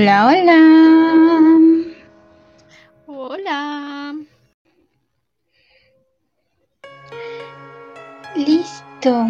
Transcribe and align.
Hola, 0.00 0.28
hola. 0.28 0.58
Hola. 3.06 4.14
Listo. 8.34 9.26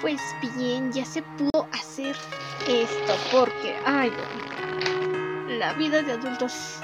Pues 0.00 0.20
bien, 0.56 0.92
ya 0.92 1.04
se 1.04 1.22
pudo 1.22 1.66
hacer 1.72 2.14
esto 2.68 3.12
porque, 3.32 3.74
ay, 3.84 4.12
la 5.58 5.72
vida 5.72 6.00
de 6.02 6.12
adultos. 6.12 6.78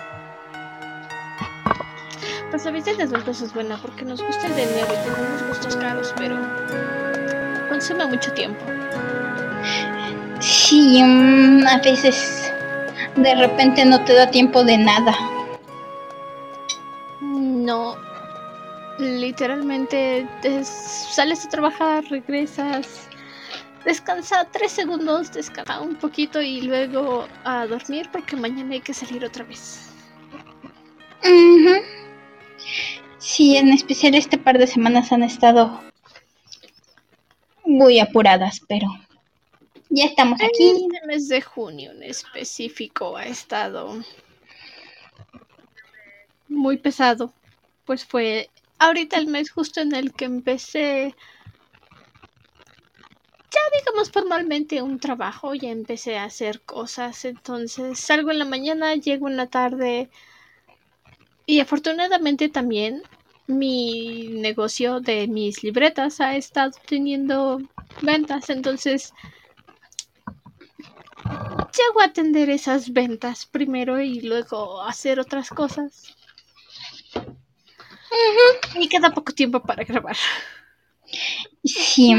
Pues 2.51 2.67
a 2.67 2.73
veces 2.73 2.99
de 2.99 3.05
adultos 3.05 3.43
es 3.43 3.55
buena 3.55 3.81
porque 3.81 4.05
nos 4.05 4.21
gusta 4.25 4.49
el 4.49 4.57
dinero 4.57 4.89
y 4.93 5.09
tenemos 5.09 5.47
gustos 5.47 5.77
caros, 5.77 6.13
pero 6.17 6.37
consume 7.69 8.07
mucho 8.07 8.33
tiempo. 8.33 8.65
Sí, 10.69 11.03
mm, 11.03 11.67
a 11.67 11.79
veces 11.79 12.53
de 13.17 13.35
repente 13.37 13.87
no 13.87 14.05
te 14.05 14.13
da 14.13 14.31
tiempo 14.31 14.65
de 14.65 14.77
nada. 14.77 15.17
No, 17.23 17.97
literalmente 18.99 20.29
es- 20.43 20.69
sales 20.69 21.47
a 21.47 21.49
trabajar, 21.49 22.05
regresas, 22.11 23.09
descansa 23.87 24.47
tres 24.53 24.73
segundos, 24.73 25.33
descansa 25.33 25.81
un 25.81 25.97
poquito 25.97 26.43
y 26.43 26.61
luego 26.61 27.27
a 27.45 27.67
dormir 27.67 28.11
porque 28.13 28.37
mañana 28.37 28.75
hay 28.75 28.83
que 28.83 28.93
salir 28.93 29.25
otra 29.25 29.45
vez. 29.45 29.89
Ujú. 31.25 31.77
Sí, 33.17 33.57
en 33.57 33.71
especial 33.73 34.15
este 34.15 34.37
par 34.37 34.59
de 34.59 34.67
semanas 34.67 35.13
han 35.13 35.23
estado 35.23 35.81
muy 37.65 38.01
apuradas, 38.01 38.61
pero 38.69 38.87
ya 39.91 40.05
estamos 40.05 40.41
aquí. 40.41 40.71
Este 40.71 41.07
mes 41.07 41.29
de 41.29 41.43
junio 41.43 41.93
en 41.93 42.03
específico 42.03 43.17
ha 43.17 43.27
estado 43.27 44.03
muy 46.49 46.79
pesado, 46.79 47.33
pues 47.85 48.05
fue 48.05 48.51
ahorita 48.79 49.19
el 49.19 49.27
mes 49.27 49.51
justo 49.51 49.81
en 49.81 49.95
el 49.95 50.13
que 50.13 50.25
empecé 50.25 51.15
ya 53.51 53.61
digamos 53.79 54.11
formalmente 54.11 54.83
un 54.83 54.99
trabajo, 54.99 55.55
ya 55.55 55.71
empecé 55.71 56.19
a 56.19 56.25
hacer 56.25 56.61
cosas, 56.61 57.25
entonces 57.25 57.99
salgo 57.99 58.31
en 58.31 58.39
la 58.39 58.45
mañana, 58.45 58.95
llego 58.95 59.29
en 59.29 59.37
la 59.37 59.47
tarde 59.47 60.11
y 61.47 61.61
afortunadamente 61.61 62.49
también 62.49 63.03
mi 63.47 64.29
negocio 64.29 65.01
de 65.01 65.27
mis 65.29 65.63
libretas 65.63 66.21
ha 66.21 66.37
estado 66.37 66.73
teniendo 66.87 67.59
ventas, 68.03 68.51
entonces 68.51 69.15
llego 71.77 72.01
a 72.01 72.07
atender 72.07 72.51
esas 72.51 72.93
ventas 72.93 73.47
primero 73.47 74.01
y 74.01 74.21
luego 74.21 74.83
hacer 74.83 75.21
otras 75.21 75.51
cosas. 75.51 76.15
Y 78.75 78.89
queda 78.89 79.11
poco 79.11 79.33
tiempo 79.33 79.63
para 79.63 79.85
grabar. 79.85 80.17
Sí. 81.65 82.15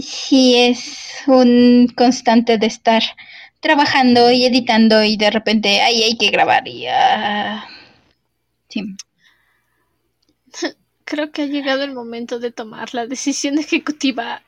Sí, 0.00 0.56
es 0.56 1.22
un 1.26 1.92
constante 1.94 2.56
de 2.58 2.66
estar 2.66 3.02
trabajando 3.60 4.30
y 4.32 4.44
editando 4.44 5.04
y 5.04 5.16
de 5.16 5.30
repente 5.30 5.82
ahí 5.82 6.02
hay 6.02 6.16
que 6.16 6.30
grabar 6.30 6.66
y 6.66 6.86
ah, 6.88 7.68
sí. 8.68 8.96
Creo 11.04 11.30
que 11.30 11.42
ha 11.42 11.46
llegado 11.46 11.82
el 11.84 11.92
momento 11.92 12.38
de 12.38 12.52
tomar 12.52 12.94
la 12.94 13.06
decisión 13.06 13.58
ejecutiva 13.58 14.42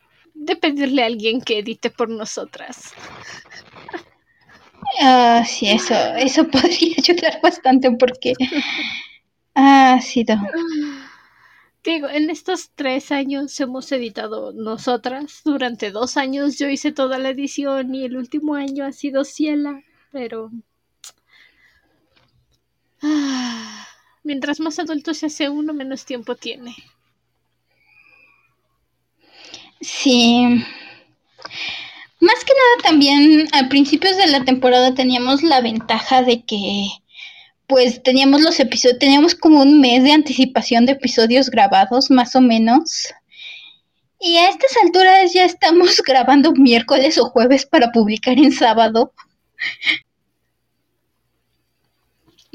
de 0.45 0.57
pedirle 0.57 1.03
a 1.03 1.07
alguien 1.07 1.41
que 1.41 1.59
edite 1.59 1.91
por 1.91 2.09
nosotras. 2.09 2.93
Ah, 5.01 5.45
sí, 5.47 5.69
eso, 5.71 5.95
eso 6.17 6.47
podría 6.51 6.95
ayudar 6.99 7.41
bastante 7.43 7.91
porque 7.93 8.35
ha 9.55 10.01
sido. 10.01 10.37
Digo, 11.85 12.09
en 12.09 12.31
estos 12.31 12.71
tres 12.75 13.13
años 13.13 13.59
hemos 13.61 13.93
editado 13.93 14.53
nosotras. 14.53 15.43
Durante 15.45 15.91
dos 15.91 16.17
años 16.17 16.59
yo 16.59 16.69
hice 16.69 16.93
toda 16.93 17.19
la 17.19 17.31
edición 17.31 17.95
y 17.95 18.05
el 18.05 18.17
último 18.17 18.55
año 18.55 18.87
ha 18.87 18.93
sido 18.93 19.25
Ciela, 19.25 19.83
pero... 20.11 20.51
Ah, 23.03 23.87
mientras 24.23 24.61
más 24.61 24.79
adulto 24.79 25.13
se 25.13 25.27
hace 25.27 25.51
uno, 25.51 25.75
menos 25.75 26.07
tiempo 26.07 26.37
tiene. 26.37 26.75
Sí. 29.85 30.45
Más 32.21 32.45
que 32.45 32.53
nada 32.55 32.83
también 32.89 33.49
a 33.53 33.69
principios 33.69 34.17
de 34.17 34.27
la 34.29 34.45
temporada 34.45 34.95
teníamos 34.95 35.43
la 35.43 35.61
ventaja 35.61 36.23
de 36.23 36.43
que 36.45 36.89
pues 37.67 38.03
teníamos 38.03 38.41
los 38.43 38.61
episodios, 38.61 38.99
teníamos 38.99 39.35
como 39.35 39.61
un 39.63 39.81
mes 39.81 40.03
de 40.05 40.13
anticipación 40.13 40.87
de 40.87 40.93
episodios 40.93 41.51
grabados, 41.51 42.11
más 42.11 42.35
o 42.37 42.41
menos. 42.41 43.09
Y 44.21 44.37
a 44.39 44.49
estas 44.49 44.73
alturas 44.83 45.33
ya 45.33 45.45
estamos 45.45 46.01
grabando 46.07 46.53
miércoles 46.53 47.19
o 47.19 47.27
jueves 47.31 47.67
para 47.67 47.93
publicar 47.93 48.39
en 48.39 48.53
sábado. 48.53 49.13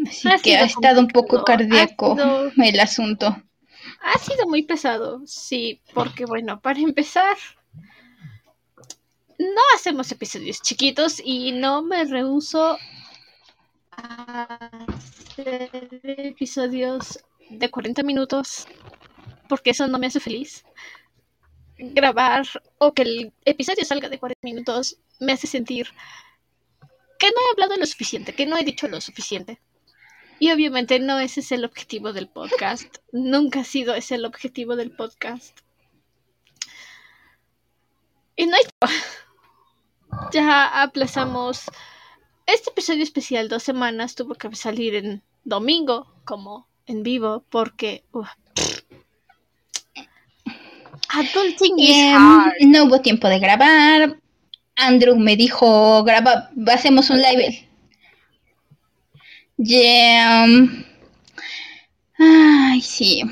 Así 0.07 0.27
Ha 0.29 0.37
que 0.37 0.55
ha 0.55 0.63
estado 0.63 1.01
un 1.01 1.07
poco 1.07 1.43
cardíaco 1.43 2.15
sido- 2.15 2.51
el 2.63 2.79
asunto. 2.79 3.43
Ha 4.01 4.17
sido 4.17 4.47
muy 4.47 4.63
pesado, 4.63 5.21
sí, 5.25 5.81
porque 5.93 6.25
bueno, 6.25 6.59
para 6.61 6.79
empezar, 6.79 7.37
no 9.37 9.61
hacemos 9.75 10.11
episodios 10.11 10.61
chiquitos 10.61 11.21
y 11.23 11.51
no 11.51 11.81
me 11.81 12.05
rehuso 12.05 12.77
a 13.91 14.59
hacer 14.87 15.69
episodios 16.03 17.19
de 17.49 17.69
40 17.69 18.03
minutos 18.03 18.67
porque 19.47 19.71
eso 19.71 19.87
no 19.87 19.97
me 19.97 20.07
hace 20.07 20.19
feliz. 20.19 20.63
Grabar 21.77 22.45
o 22.77 22.93
que 22.93 23.01
el 23.01 23.33
episodio 23.45 23.85
salga 23.85 24.09
de 24.09 24.19
40 24.19 24.39
minutos 24.43 24.97
me 25.19 25.33
hace 25.33 25.47
sentir 25.47 25.87
que 27.17 27.27
no 27.27 27.35
he 27.41 27.51
hablado 27.51 27.77
lo 27.77 27.85
suficiente, 27.85 28.33
que 28.33 28.45
no 28.45 28.57
he 28.57 28.63
dicho 28.63 28.87
lo 28.87 29.01
suficiente. 29.01 29.59
Y 30.39 30.51
obviamente 30.51 30.99
no 30.99 31.19
ese 31.19 31.41
es 31.41 31.51
el 31.51 31.65
objetivo 31.65 32.13
del 32.13 32.27
podcast. 32.29 32.97
Nunca 33.11 33.61
ha 33.61 33.63
sido 33.63 33.93
ese 33.93 34.15
el 34.15 34.25
objetivo 34.25 34.75
del 34.75 34.91
podcast. 34.91 35.57
Y 38.35 38.45
no 38.45 38.55
hay... 38.55 38.63
Ya 40.31 40.81
aplazamos 40.81 41.63
este 42.45 42.71
episodio 42.71 43.03
especial 43.03 43.49
dos 43.49 43.63
semanas. 43.63 44.15
Tuvo 44.15 44.35
que 44.35 44.55
salir 44.55 44.95
en 44.95 45.21
domingo 45.43 46.07
como 46.23 46.67
en 46.85 47.03
vivo 47.03 47.43
porque... 47.49 48.03
Adulting 51.09 51.79
is 51.79 51.97
Em, 51.97 52.15
hard. 52.15 52.53
no 52.61 52.85
hubo 52.85 53.01
tiempo 53.01 53.27
de 53.27 53.39
grabar. 53.39 54.19
Andrew 54.75 55.17
me 55.17 55.35
dijo, 55.35 56.03
graba, 56.03 56.49
hacemos 56.67 57.09
un 57.09 57.21
live. 57.21 57.68
Yeah. 59.61 60.45
um, 60.45 60.83
Ay, 62.17 62.81
sí. 62.81 63.23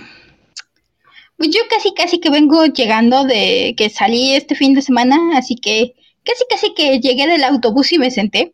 Pues 1.38 1.50
yo 1.52 1.62
casi 1.70 1.94
casi 1.94 2.20
que 2.20 2.30
vengo 2.30 2.66
llegando 2.66 3.24
de 3.24 3.76
que 3.78 3.90
salí 3.90 4.34
este 4.34 4.56
fin 4.56 4.74
de 4.74 4.82
semana, 4.82 5.38
así 5.38 5.56
que 5.56 5.96
casi 6.24 6.44
casi 6.50 6.74
que 6.74 7.00
llegué 7.00 7.28
del 7.28 7.44
autobús 7.46 7.94
y 7.94 8.00
me 8.00 8.12
senté. 8.12 8.54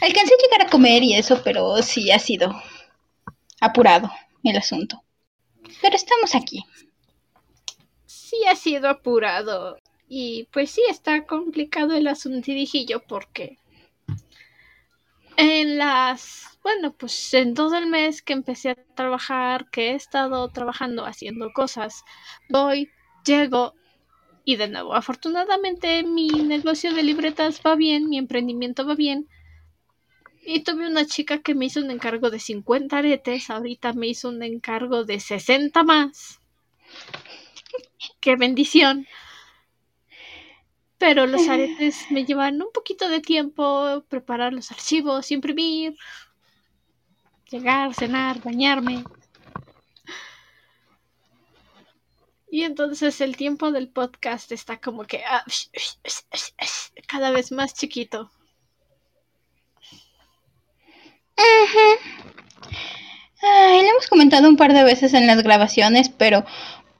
Alcancé 0.00 0.34
a 0.34 0.42
llegar 0.42 0.66
a 0.66 0.70
comer 0.70 1.02
y 1.02 1.14
eso, 1.14 1.42
pero 1.42 1.82
sí 1.82 2.10
ha 2.12 2.18
sido 2.18 2.54
apurado 3.60 4.10
el 4.44 4.56
asunto. 4.56 5.02
Pero 5.82 5.96
estamos 5.96 6.34
aquí. 6.34 6.64
sí 8.06 8.36
ha 8.48 8.56
sido 8.56 8.88
apurado. 8.88 9.78
Y 10.08 10.48
pues 10.52 10.70
sí 10.70 10.82
está 10.88 11.26
complicado 11.26 11.94
el 11.96 12.06
asuntidijillo 12.06 13.02
porque 13.08 13.58
en 15.36 15.78
las, 15.78 16.58
bueno, 16.62 16.92
pues 16.92 17.34
en 17.34 17.54
todo 17.54 17.76
el 17.76 17.86
mes 17.86 18.22
que 18.22 18.32
empecé 18.32 18.70
a 18.70 18.74
trabajar, 18.94 19.68
que 19.70 19.90
he 19.90 19.94
estado 19.94 20.48
trabajando 20.48 21.04
haciendo 21.06 21.52
cosas, 21.52 22.04
voy, 22.48 22.90
llego 23.24 23.74
y 24.44 24.56
de 24.56 24.68
nuevo, 24.68 24.94
afortunadamente 24.94 26.02
mi 26.04 26.28
negocio 26.28 26.94
de 26.94 27.02
libretas 27.02 27.60
va 27.66 27.74
bien, 27.74 28.08
mi 28.08 28.18
emprendimiento 28.18 28.86
va 28.86 28.94
bien. 28.94 29.28
Y 30.48 30.60
tuve 30.60 30.86
una 30.86 31.04
chica 31.04 31.38
que 31.42 31.56
me 31.56 31.66
hizo 31.66 31.80
un 31.80 31.90
encargo 31.90 32.30
de 32.30 32.38
50 32.38 32.98
aretes, 32.98 33.50
ahorita 33.50 33.92
me 33.92 34.06
hizo 34.06 34.28
un 34.28 34.42
encargo 34.44 35.04
de 35.04 35.18
60 35.18 35.82
más. 35.82 36.40
¡Qué 38.20 38.36
bendición! 38.36 39.06
Pero 40.98 41.26
los 41.26 41.48
aretes 41.48 42.10
me 42.10 42.24
llevan 42.24 42.60
un 42.62 42.72
poquito 42.72 43.08
de 43.08 43.20
tiempo 43.20 44.04
preparar 44.08 44.52
los 44.52 44.70
archivos, 44.70 45.30
imprimir, 45.30 45.96
llegar, 47.50 47.94
cenar, 47.94 48.42
bañarme. 48.42 49.04
Y 52.48 52.62
entonces 52.62 53.20
el 53.20 53.36
tiempo 53.36 53.72
del 53.72 53.88
podcast 53.88 54.52
está 54.52 54.78
como 54.78 55.04
que 55.04 55.22
ah, 55.24 55.44
cada 57.06 57.30
vez 57.30 57.52
más 57.52 57.74
chiquito. 57.74 58.30
Ay, 63.42 63.86
hemos 63.86 64.06
comentado 64.08 64.48
un 64.48 64.56
par 64.56 64.72
de 64.72 64.84
veces 64.84 65.12
en 65.12 65.26
las 65.26 65.42
grabaciones, 65.42 66.08
pero 66.08 66.44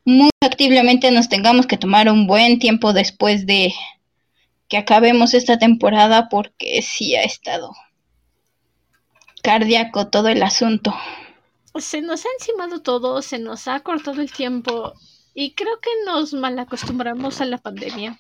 muy 0.06 0.31
activamente 0.41 1.11
nos 1.11 1.29
tengamos 1.29 1.67
que 1.67 1.76
tomar 1.76 2.08
un 2.08 2.29
buen 2.29 2.61
tiempo 2.61 2.93
después 2.93 3.44
de 3.44 3.75
que 4.69 4.79
acabemos 4.79 5.35
esta 5.35 5.58
temporada 5.58 6.29
porque 6.29 6.81
sí 6.81 7.17
ha 7.17 7.25
estado 7.25 7.73
cardíaco 9.43 10.08
todo 10.08 10.29
el 10.29 10.43
asunto. 10.43 10.94
Se 11.75 12.03
nos 12.03 12.25
ha 12.25 12.29
encimado 12.38 12.82
todo, 12.82 13.20
se 13.20 13.38
nos 13.41 13.69
ha 13.69 13.81
cortado 13.81 14.23
el 14.23 14.32
tiempo 14.32 14.94
y 15.35 15.55
creo 15.55 15.81
que 15.81 15.91
nos 16.05 16.32
malacostumbramos 16.32 17.41
a 17.41 17.44
la 17.44 17.59
pandemia. 17.59 18.17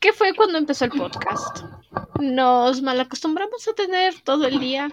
¿Qué 0.00 0.12
fue 0.12 0.34
cuando 0.34 0.58
empezó 0.58 0.84
el 0.84 0.90
podcast? 0.90 1.64
Nos 2.20 2.82
malacostumbramos 2.82 3.68
a 3.68 3.74
tener 3.74 4.20
todo 4.22 4.46
el 4.46 4.58
día 4.58 4.92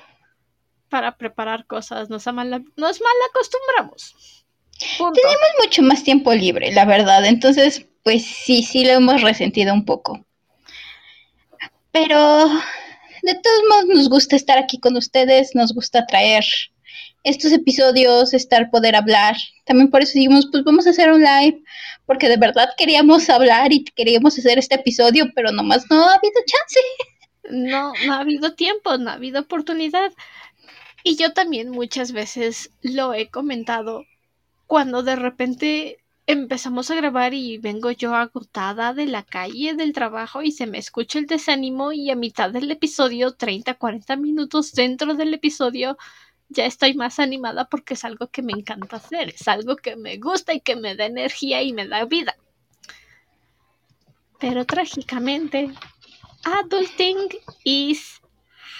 para 0.89 1.17
preparar 1.17 1.65
cosas, 1.65 2.09
nos, 2.09 2.27
mal 2.27 2.63
nos 2.75 3.01
malacostumbramos. 3.01 4.45
Tenemos 4.79 5.49
mucho 5.63 5.81
más 5.81 6.03
tiempo 6.03 6.33
libre, 6.33 6.71
la 6.71 6.85
verdad, 6.85 7.25
entonces 7.25 7.85
pues 8.03 8.25
sí, 8.25 8.63
sí 8.63 8.85
lo 8.85 8.91
hemos 8.91 9.21
resentido 9.21 9.73
un 9.73 9.85
poco. 9.85 10.25
Pero 11.91 12.47
de 13.23 13.33
todos 13.33 13.61
modos 13.69 13.85
nos 13.87 14.09
gusta 14.09 14.35
estar 14.35 14.57
aquí 14.57 14.79
con 14.79 14.95
ustedes, 14.95 15.55
nos 15.55 15.73
gusta 15.73 16.05
traer 16.05 16.45
estos 17.23 17.51
episodios, 17.51 18.33
estar, 18.33 18.69
poder 18.69 18.95
hablar. 18.95 19.35
También 19.65 19.89
por 19.89 20.01
eso 20.01 20.13
dijimos, 20.13 20.47
pues 20.51 20.63
vamos 20.63 20.87
a 20.87 20.91
hacer 20.91 21.11
un 21.11 21.21
live, 21.21 21.61
porque 22.05 22.29
de 22.29 22.37
verdad 22.37 22.69
queríamos 22.77 23.29
hablar 23.29 23.73
y 23.73 23.83
queríamos 23.83 24.37
hacer 24.39 24.57
este 24.57 24.75
episodio, 24.75 25.25
pero 25.35 25.51
nomás 25.51 25.85
no 25.89 26.07
ha 26.07 26.13
habido 26.13 26.39
chance. 26.45 26.79
No, 27.49 27.93
no 28.05 28.13
ha 28.13 28.19
habido 28.19 28.53
tiempo, 28.53 28.97
no 28.97 29.09
ha 29.09 29.13
habido 29.13 29.41
oportunidad. 29.41 30.13
Y 31.03 31.17
yo 31.17 31.33
también 31.33 31.69
muchas 31.69 32.11
veces 32.11 32.71
lo 32.81 33.13
he 33.13 33.29
comentado 33.29 34.05
cuando 34.67 35.01
de 35.01 35.15
repente 35.15 36.03
empezamos 36.27 36.91
a 36.91 36.95
grabar 36.95 37.33
y 37.33 37.57
vengo 37.57 37.89
yo 37.91 38.13
agotada 38.13 38.93
de 38.93 39.05
la 39.05 39.23
calle, 39.23 39.73
del 39.75 39.93
trabajo 39.93 40.43
y 40.43 40.51
se 40.51 40.67
me 40.67 40.77
escucha 40.77 41.19
el 41.19 41.25
desánimo 41.25 41.93
y 41.93 42.11
a 42.11 42.15
mitad 42.17 42.51
del 42.51 42.69
episodio, 42.69 43.33
30, 43.33 43.75
40 43.75 44.17
minutos 44.17 44.73
dentro 44.73 45.15
del 45.15 45.33
episodio, 45.33 45.97
ya 46.49 46.65
estoy 46.65 46.95
más 46.95 47.19
animada 47.19 47.69
porque 47.69 47.93
es 47.93 48.03
algo 48.03 48.27
que 48.27 48.41
me 48.41 48.51
encanta 48.51 48.97
hacer, 48.97 49.29
es 49.29 49.47
algo 49.47 49.77
que 49.77 49.95
me 49.95 50.17
gusta 50.17 50.53
y 50.53 50.59
que 50.59 50.75
me 50.75 50.95
da 50.95 51.05
energía 51.05 51.61
y 51.61 51.71
me 51.71 51.87
da 51.87 52.03
vida. 52.03 52.35
Pero 54.39 54.65
trágicamente, 54.65 55.71
adulting 56.43 57.29
is 57.63 58.21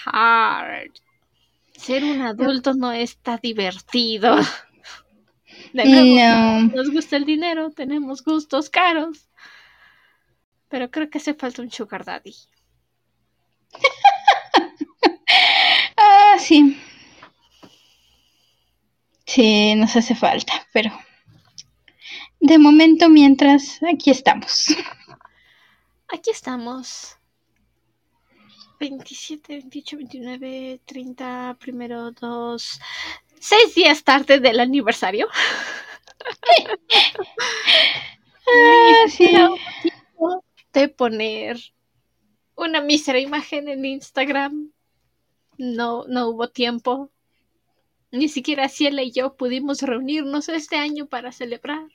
hard. 0.04 0.92
Ser 1.76 2.04
un 2.04 2.22
adulto 2.22 2.74
no 2.74 2.92
está 2.92 3.38
divertido. 3.38 4.36
nos 5.72 6.90
gusta 6.90 7.16
el 7.16 7.24
dinero, 7.24 7.70
tenemos 7.70 8.22
gustos 8.22 8.70
caros. 8.70 9.28
Pero 10.68 10.90
creo 10.90 11.08
que 11.08 11.18
hace 11.18 11.34
falta 11.34 11.62
un 11.62 11.70
sugar 11.70 12.04
daddy. 12.04 12.34
ah, 15.96 16.36
sí. 16.38 16.78
Sí, 19.26 19.74
nos 19.74 19.94
hace 19.94 20.14
falta, 20.14 20.66
pero 20.72 20.90
de 22.40 22.58
momento 22.58 23.08
mientras 23.08 23.80
aquí 23.82 24.10
estamos. 24.10 24.74
Aquí 26.08 26.30
estamos. 26.30 27.18
27, 28.80 29.54
28, 29.54 29.96
29, 29.96 30.80
30, 30.86 31.56
primero, 31.58 32.12
dos, 32.12 32.80
seis 33.40 33.74
días 33.74 34.04
tarde 34.04 34.40
del 34.40 34.60
aniversario. 34.60 35.28
ah, 38.46 39.08
sí. 39.08 39.30
De 40.72 40.88
poner 40.88 41.58
una 42.54 42.80
mísera 42.80 43.18
imagen 43.18 43.68
en 43.68 43.84
Instagram. 43.84 44.72
No, 45.56 46.04
no 46.08 46.28
hubo 46.28 46.48
tiempo. 46.48 47.10
Ni 48.10 48.28
siquiera 48.28 48.68
Ciela 48.68 49.02
y 49.02 49.12
yo 49.12 49.36
pudimos 49.36 49.82
reunirnos 49.82 50.48
este 50.48 50.76
año 50.76 51.06
para 51.06 51.32
celebrar. 51.32 51.86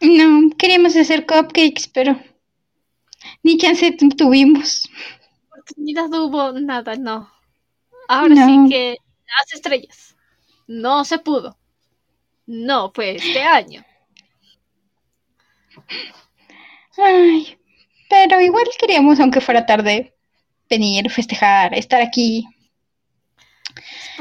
No, 0.00 0.50
queríamos 0.56 0.94
hacer 0.96 1.26
cupcakes, 1.26 1.88
pero 1.92 2.16
ni 3.42 3.56
chance 3.56 3.90
tuvimos 4.16 4.88
oportunidad 5.64 6.12
hubo 6.12 6.52
nada, 6.52 6.96
no. 6.96 7.30
Ahora 8.08 8.34
sí 8.34 8.58
que 8.68 8.96
las 9.26 9.52
estrellas. 9.52 10.13
No 10.66 11.04
se 11.04 11.18
pudo. 11.18 11.56
No 12.46 12.92
fue 12.94 13.16
este 13.16 13.42
año. 13.42 13.84
Ay, 16.96 17.58
pero 18.08 18.40
igual 18.40 18.66
queríamos, 18.78 19.18
aunque 19.20 19.40
fuera 19.40 19.66
tarde, 19.66 20.14
venir, 20.68 21.10
festejar, 21.10 21.74
estar 21.74 22.00
aquí, 22.00 22.46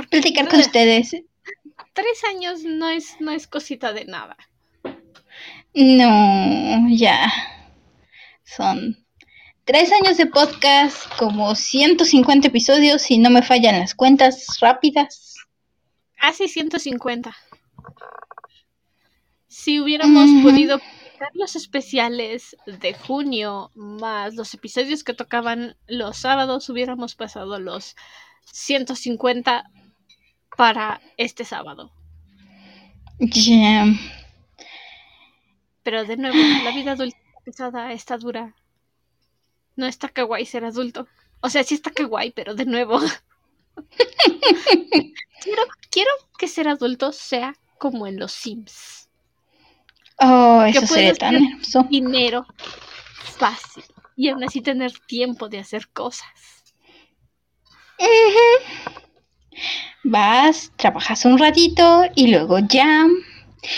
platicar 0.09 0.47
con 0.47 0.59
ustedes. 0.59 1.11
Tres 1.93 2.23
años 2.29 2.63
no 2.63 2.89
es, 2.89 3.19
no 3.19 3.31
es 3.31 3.47
cosita 3.47 3.93
de 3.93 4.05
nada. 4.05 4.37
No, 5.73 6.87
ya. 6.89 7.31
Son 8.43 9.03
Tres 9.65 9.93
años 9.93 10.17
de 10.17 10.25
podcast, 10.25 11.07
como 11.17 11.55
150 11.55 12.49
episodios, 12.49 13.01
si 13.01 13.17
no 13.17 13.29
me 13.29 13.41
fallan 13.41 13.79
las 13.79 13.95
cuentas 13.95 14.57
rápidas. 14.59 15.32
Hace 16.23 16.47
150. 16.47 17.35
Si 19.47 19.79
hubiéramos 19.81 20.29
podido 20.41 20.79
publicar 20.79 21.29
los 21.33 21.55
especiales 21.55 22.55
de 22.65 22.93
junio 22.93 23.71
más 23.75 24.33
los 24.35 24.53
episodios 24.53 25.03
que 25.03 25.13
tocaban 25.13 25.75
los 25.85 26.17
sábados, 26.17 26.69
hubiéramos 26.69 27.15
pasado 27.15 27.59
los 27.59 27.97
150 28.45 29.69
para 30.55 31.01
este 31.17 31.43
sábado. 31.43 31.91
Pero 35.83 36.05
de 36.05 36.15
nuevo, 36.15 36.37
la 36.63 36.71
vida 36.71 36.93
adulta 36.93 37.17
pesada 37.43 37.91
está 37.91 38.17
dura 38.17 38.55
no 39.75 39.85
está 39.85 40.09
kawaii 40.09 40.45
ser 40.45 40.65
adulto. 40.65 41.07
O 41.41 41.49
sea, 41.49 41.63
sí 41.63 41.75
está 41.75 41.91
kawaii, 41.91 42.31
pero 42.31 42.55
de 42.55 42.65
nuevo. 42.65 42.99
quiero, 45.41 45.63
quiero 45.89 46.11
que 46.37 46.47
ser 46.47 46.67
adulto 46.67 47.11
sea 47.11 47.55
como 47.77 48.07
en 48.07 48.19
los 48.19 48.31
Sims. 48.31 49.09
Oh, 50.19 50.63
eso 50.63 50.85
sería 50.87 51.13
tan 51.13 51.35
hermoso. 51.35 51.83
Dinero 51.89 52.45
fácil. 53.37 53.83
Y 54.15 54.29
aún 54.29 54.43
así 54.43 54.61
tener 54.61 54.91
tiempo 55.07 55.49
de 55.49 55.59
hacer 55.59 55.89
cosas. 55.89 56.27
Vas, 60.03 60.71
trabajas 60.75 61.25
un 61.25 61.37
ratito 61.37 62.03
y 62.15 62.27
luego 62.27 62.59
ya. 62.59 63.05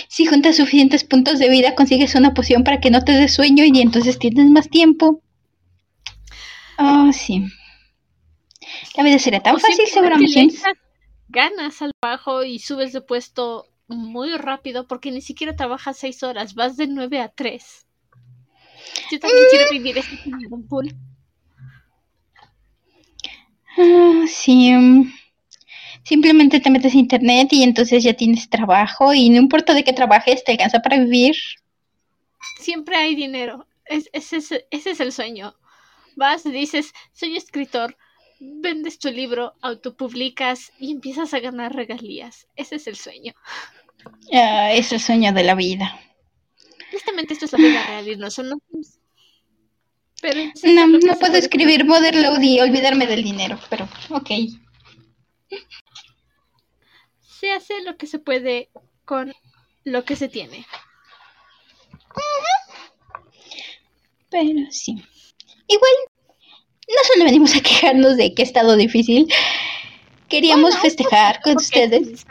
Si 0.08 0.26
juntas 0.26 0.58
suficientes 0.58 1.04
puntos 1.04 1.40
de 1.40 1.50
vida, 1.50 1.76
consigues 1.76 2.16
una 2.16 2.34
poción 2.34 2.64
para 2.64 2.80
que 2.80 2.90
no 2.90 3.04
te 3.04 3.12
des 3.12 3.34
sueño 3.34 3.64
y 3.66 3.82
entonces 3.82 4.18
tienes 4.18 4.48
más 4.48 4.70
tiempo. 4.70 5.22
Ah, 6.78 7.12
sí. 7.14 7.46
La 8.96 9.04
vida 9.04 9.20
sería 9.20 9.42
tan 9.42 9.60
fácil 9.60 9.88
seguramente. 9.88 10.56
Ganas 11.28 11.82
al 11.82 11.92
bajo 12.02 12.44
y 12.44 12.60
subes 12.60 12.94
de 12.94 13.02
puesto 13.02 13.68
muy 13.88 14.36
rápido 14.38 14.88
porque 14.88 15.12
ni 15.12 15.22
siquiera 15.22 15.56
trabajas 15.56 15.98
seis 15.98 16.24
horas, 16.24 16.56
vas 16.56 16.78
de 16.78 16.88
nueve 16.88 17.20
a 17.20 17.30
tres. 17.30 17.86
Yo 19.12 19.20
también 19.20 19.44
quiero 19.50 19.72
vivir 19.72 19.98
este 19.98 20.16
en 20.26 20.68
pool. 20.68 20.96
Ah, 23.78 24.26
sí. 24.28 24.72
Mm. 24.72 25.12
Simplemente 26.04 26.60
te 26.60 26.70
metes 26.70 26.94
a 26.94 26.98
internet 26.98 27.52
y 27.52 27.64
entonces 27.64 28.04
ya 28.04 28.14
tienes 28.14 28.50
trabajo 28.50 29.14
y 29.14 29.30
no 29.30 29.38
importa 29.38 29.74
de 29.74 29.84
qué 29.84 29.92
trabajes, 29.92 30.44
te 30.44 30.52
alcanza 30.52 30.80
para 30.82 31.00
vivir. 31.00 31.36
Siempre 32.60 32.96
hay 32.96 33.16
dinero. 33.16 33.68
ese 33.88 34.38
es 34.70 35.00
el 35.00 35.12
sueño 35.12 35.56
vas, 36.16 36.44
dices, 36.44 36.94
soy 37.14 37.38
escritor, 37.38 37.98
vendes 38.40 39.00
tu 39.00 39.10
libro, 39.10 39.54
autopublicas 39.62 40.72
y 40.80 40.92
empiezas 40.92 41.34
a 41.34 41.40
ganar 41.40 41.76
regalías. 41.76 42.48
Ese 42.56 42.76
es 42.76 42.88
el 42.88 42.96
sueño. 42.96 43.34
Ah, 44.34 44.72
es 44.74 44.92
el 44.92 45.00
sueño 45.00 45.34
de 45.34 45.44
la 45.44 45.56
vida. 45.56 46.00
Honestamente, 46.90 47.34
esto 47.34 47.46
es 47.46 47.54
la 47.54 47.58
vida 47.58 47.86
real 47.88 48.08
y 48.08 48.16
no 48.16 48.30
son 48.30 48.50
los 48.50 48.60
pero 50.22 50.42
no, 50.64 50.88
no 50.88 51.20
puedo 51.20 51.36
escribir 51.36 51.86
Motherload 51.86 52.42
y 52.42 52.60
olvidarme 52.60 53.06
del 53.06 53.24
dinero, 53.24 53.60
pero 53.70 53.88
ok. 54.10 54.30
Se 57.20 57.52
hace 57.52 57.82
lo 57.84 57.96
que 57.98 58.08
se 58.08 58.18
puede 58.18 58.70
con 59.04 59.34
lo 59.84 60.04
que 60.04 60.16
se 60.16 60.28
tiene. 60.28 60.66
Pero 64.32 64.72
sí. 64.72 64.96
Igual, 65.68 65.92
no 66.88 67.02
solo 67.14 67.26
venimos 67.26 67.56
a 67.56 67.62
quejarnos 67.62 68.18
de 68.18 68.34
que 68.34 68.44
ha 68.44 68.46
estado 68.46 68.76
difícil. 68.76 69.32
Queríamos 70.30 70.72
Bueno, 70.72 70.82
festejar 70.82 71.42
con 71.42 71.54
porque 71.54 71.66
ustedes. 71.66 72.26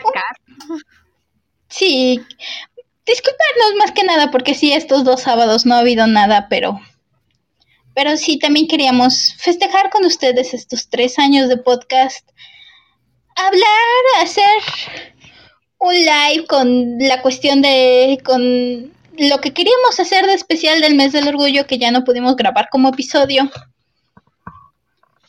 Sí, 1.69 2.21
disculparnos 3.07 3.75
más 3.79 3.93
que 3.93 4.05
nada 4.05 4.31
porque 4.31 4.55
sí, 4.55 4.73
estos 4.73 5.05
dos 5.05 5.23
sábados 5.23 5.67
no 5.67 5.75
ha 5.75 5.81
habido 5.81 6.07
nada, 6.07 6.47
pero... 6.49 6.81
Pero 7.95 8.17
sí, 8.17 8.39
también 8.39 8.67
queríamos 8.67 9.35
festejar 9.39 9.91
con 9.91 10.05
ustedes 10.05 10.53
estos 10.53 10.89
tres 10.89 11.19
años 11.19 11.49
de 11.49 11.57
podcast. 11.57 12.29
Hablar, 13.37 14.23
hacer 14.23 14.45
un 15.79 15.95
live 15.95 16.47
con 16.49 16.99
la 16.99 17.23
cuestión 17.23 17.63
de... 17.63 18.21
con 18.25 18.93
lo 19.17 19.41
que 19.41 19.53
queríamos 19.53 20.01
hacer 20.01 20.27
de 20.27 20.35
especial 20.35 20.81
del 20.81 20.97
mes 20.97 21.13
del 21.13 21.29
orgullo 21.29 21.67
que 21.67 21.79
ya 21.79 21.93
no 21.93 22.03
pudimos 22.03 22.35
grabar 22.35 22.69
como 22.71 22.89
episodio. 22.89 23.49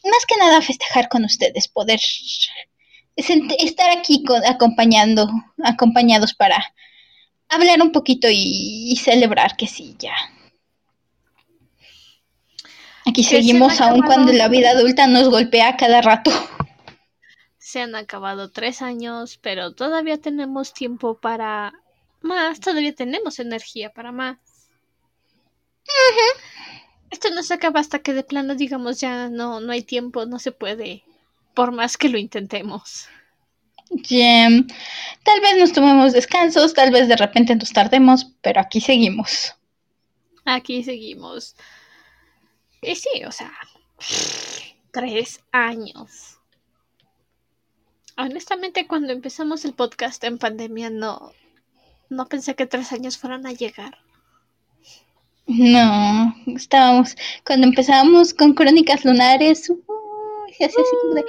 Más 0.05 0.25
que 0.27 0.37
nada 0.37 0.61
festejar 0.61 1.09
con 1.09 1.25
ustedes, 1.25 1.67
poder 1.67 1.99
estar 3.15 3.89
aquí 3.97 4.23
con- 4.23 4.45
acompañando, 4.45 5.27
acompañados 5.63 6.33
para 6.33 6.57
hablar 7.49 7.81
un 7.81 7.91
poquito 7.91 8.27
y, 8.29 8.91
y 8.91 8.95
celebrar 8.97 9.55
que 9.57 9.67
sí, 9.67 9.95
ya. 9.99 10.13
Aquí 13.05 13.23
se 13.23 13.31
seguimos 13.37 13.81
aun 13.81 13.99
acabado. 13.99 14.05
cuando 14.05 14.33
la 14.33 14.47
vida 14.47 14.71
adulta 14.71 15.07
nos 15.07 15.29
golpea 15.29 15.77
cada 15.77 16.01
rato. 16.01 16.31
Se 17.57 17.81
han 17.81 17.95
acabado 17.95 18.51
tres 18.51 18.81
años, 18.81 19.37
pero 19.41 19.73
todavía 19.73 20.19
tenemos 20.19 20.73
tiempo 20.73 21.19
para 21.19 21.73
más, 22.21 22.59
todavía 22.59 22.93
tenemos 22.93 23.39
energía 23.39 23.91
para 23.91 24.11
más. 24.11 24.37
Esto 27.15 27.29
no 27.29 27.43
se 27.43 27.53
acaba 27.53 27.79
hasta 27.79 27.99
que 27.99 28.11
de 28.11 28.23
plano 28.23 28.55
digamos 28.55 28.99
ya 28.99 29.29
no, 29.29 29.61
no 29.61 29.71
hay 29.71 29.83
tiempo, 29.83 30.25
no 30.25 30.37
se 30.37 30.51
puede, 30.51 31.05
por 31.53 31.71
más 31.71 31.95
que 31.95 32.09
lo 32.09 32.17
intentemos. 32.17 33.07
Jem, 34.03 34.67
tal 35.23 35.39
vez 35.39 35.55
nos 35.57 35.71
tomemos 35.71 36.11
descansos, 36.11 36.73
tal 36.73 36.91
vez 36.91 37.07
de 37.07 37.15
repente 37.15 37.55
nos 37.55 37.71
tardemos, 37.71 38.33
pero 38.41 38.59
aquí 38.59 38.81
seguimos. 38.81 39.55
Aquí 40.43 40.83
seguimos. 40.83 41.55
Y 42.81 42.95
sí, 42.97 43.23
o 43.25 43.31
sea, 43.31 43.53
tres 44.91 45.39
años. 45.53 46.37
Honestamente, 48.17 48.87
cuando 48.87 49.13
empezamos 49.13 49.63
el 49.63 49.73
podcast 49.73 50.21
en 50.25 50.37
pandemia, 50.37 50.89
no, 50.89 51.31
no 52.09 52.27
pensé 52.27 52.55
que 52.55 52.65
tres 52.65 52.91
años 52.91 53.17
fueran 53.17 53.47
a 53.47 53.53
llegar. 53.53 54.04
No, 55.47 56.35
estábamos, 56.55 57.15
cuando 57.45 57.67
empezábamos 57.67 58.33
con 58.33 58.53
Crónicas 58.53 59.05
Lunares, 59.05 59.69
uy, 59.69 59.77
se 60.57 60.65
hacía 60.65 60.81
así 60.81 60.95
como 61.01 61.13
de 61.15 61.23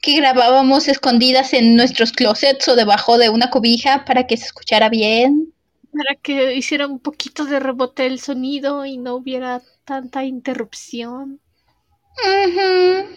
que 0.00 0.16
grabábamos 0.16 0.88
escondidas 0.88 1.52
en 1.54 1.74
nuestros 1.74 2.12
closets 2.12 2.68
o 2.68 2.76
debajo 2.76 3.18
de 3.18 3.30
una 3.30 3.50
cobija 3.50 4.04
para 4.04 4.26
que 4.26 4.36
se 4.36 4.46
escuchara 4.46 4.88
bien. 4.88 5.52
Para 5.90 6.20
que 6.20 6.54
hiciera 6.54 6.86
un 6.86 7.00
poquito 7.00 7.44
de 7.44 7.58
rebote 7.58 8.06
el 8.06 8.20
sonido 8.20 8.84
y 8.84 8.98
no 8.98 9.14
hubiera 9.14 9.62
tanta 9.84 10.24
interrupción. 10.24 11.40
Ujú. 12.22 13.16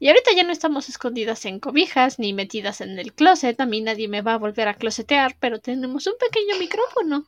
Y 0.00 0.08
ahorita 0.08 0.30
ya 0.36 0.44
no 0.44 0.52
estamos 0.52 0.88
escondidas 0.88 1.44
en 1.44 1.58
cobijas 1.58 2.18
ni 2.18 2.32
metidas 2.32 2.80
en 2.80 2.98
el 2.98 3.12
closet. 3.12 3.60
A 3.60 3.66
mí 3.66 3.80
nadie 3.80 4.08
me 4.08 4.22
va 4.22 4.34
a 4.34 4.38
volver 4.38 4.68
a 4.68 4.74
closetear, 4.74 5.36
pero 5.40 5.60
tenemos 5.60 6.06
un 6.06 6.14
pequeño 6.18 6.58
micrófono. 6.58 7.26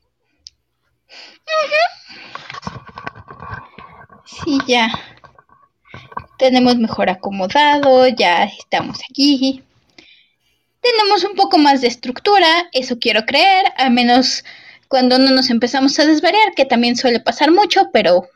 Sí, 4.24 4.58
ya. 4.66 4.88
Tenemos 6.38 6.76
mejor 6.76 7.10
acomodado, 7.10 8.06
ya 8.06 8.44
estamos 8.44 9.00
aquí. 9.10 9.64
Tenemos 10.80 11.24
un 11.24 11.34
poco 11.34 11.58
más 11.58 11.80
de 11.80 11.88
estructura, 11.88 12.68
eso 12.72 12.98
quiero 12.98 13.26
creer, 13.26 13.66
al 13.76 13.90
menos 13.90 14.44
cuando 14.88 15.18
no 15.18 15.30
nos 15.30 15.50
empezamos 15.50 15.98
a 15.98 16.06
desvariar, 16.06 16.54
que 16.54 16.64
también 16.64 16.96
suele 16.96 17.20
pasar 17.20 17.50
mucho, 17.50 17.90
pero 17.92 18.28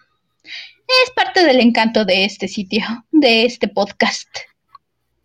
es 0.86 1.10
parte 1.10 1.44
del 1.44 1.60
encanto 1.60 2.04
de 2.04 2.24
este 2.24 2.48
sitio, 2.48 2.84
de 3.10 3.44
este 3.44 3.68
podcast. 3.68 4.28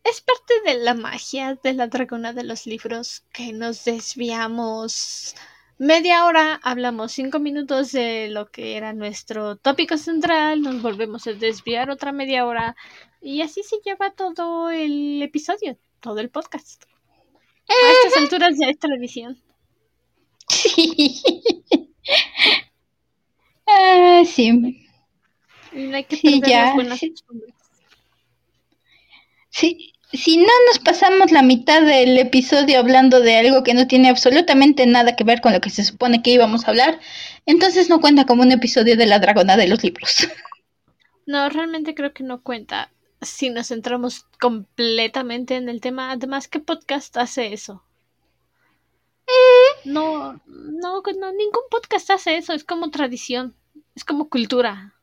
Es 0.04 0.22
parte 0.22 0.54
de 0.66 0.75
la 0.80 0.94
magia 0.94 1.60
de 1.62 1.74
la 1.74 1.88
dragona 1.88 2.34
de 2.34 2.44
los 2.44 2.66
libros 2.66 3.24
que 3.32 3.54
nos 3.54 3.86
desviamos. 3.86 5.36
Media 5.78 6.25
hora, 6.25 6.60
hablamos 6.63 7.12
cinco 7.12 7.39
minutos 7.39 7.92
de 7.92 8.28
lo 8.30 8.50
que 8.51 8.75
era 8.75 8.94
nuestro 8.94 9.56
tópico 9.56 9.98
central, 9.98 10.62
nos 10.62 10.82
volvemos 10.82 11.25
a 11.28 11.34
desviar 11.34 11.89
otra 11.89 12.12
media 12.12 12.46
hora 12.46 12.75
y 13.22 13.42
así 13.42 13.63
se 13.63 13.78
lleva 13.86 14.12
todo 14.12 14.70
el 14.70 15.22
episodio, 15.22 15.78
todo 16.00 16.20
el 16.20 16.30
podcast. 16.30 16.84
A 17.68 17.92
estas 18.04 18.22
alturas 18.22 18.58
ya 18.60 18.68
es 18.70 18.80
televisión. 18.80 19.42
Sí. 20.50 21.22
Ah, 23.72 24.24
sí. 24.25 24.88
Y 25.71 25.88
no 25.88 25.97
hay 25.97 26.05
que 26.05 26.17
Sí, 26.17 26.41
perder 26.41 26.41
ya, 26.45 26.55
las 26.55 26.73
buenas 26.73 26.99
sí. 26.99 27.07
costumbres. 27.07 27.55
Si, 29.51 29.93
si 30.11 30.38
no 30.38 30.51
nos 30.67 30.79
pasamos 30.79 31.31
la 31.31 31.43
mitad 31.43 31.81
del 31.83 32.17
episodio 32.17 32.79
hablando 32.79 33.19
de 33.19 33.38
algo 33.38 33.63
que 33.63 33.73
no 33.75 33.88
tiene 33.88 34.09
absolutamente 34.09 34.85
nada 34.88 35.15
que 35.15 35.23
ver 35.23 35.39
con 35.41 35.53
lo 35.53 35.61
que 35.61 35.69
se 35.69 35.83
supone 35.83 36.21
que 36.23 36.31
íbamos 36.31 36.65
a 36.65 36.71
hablar, 36.71 36.99
entonces 37.45 37.89
no 37.89 38.01
cuenta 38.01 38.25
como 38.25 38.41
un 38.43 38.51
episodio 38.51 38.97
de 38.97 39.05
la 39.05 39.19
dragona 39.19 39.55
de 39.57 39.67
los 39.67 39.83
libros. 39.83 40.27
No, 41.25 41.47
realmente 41.47 41.95
creo 41.95 42.11
que 42.13 42.23
no 42.25 42.41
cuenta 42.43 42.91
si 43.21 43.49
nos 43.49 43.69
centramos 43.69 44.25
completamente 44.41 45.55
en 45.55 45.69
el 45.69 45.79
tema. 45.79 46.11
Además, 46.11 46.49
¿qué 46.49 46.59
podcast 46.59 47.15
hace 47.15 47.53
eso? 47.53 47.85
No, 49.83 50.39
no, 50.55 51.01
no, 51.01 51.31
ningún 51.33 51.63
podcast 51.69 52.09
hace 52.11 52.38
eso. 52.38 52.53
Es 52.53 52.63
como 52.63 52.91
tradición, 52.91 53.55
es 53.95 54.05
como 54.05 54.29
cultura. 54.29 54.93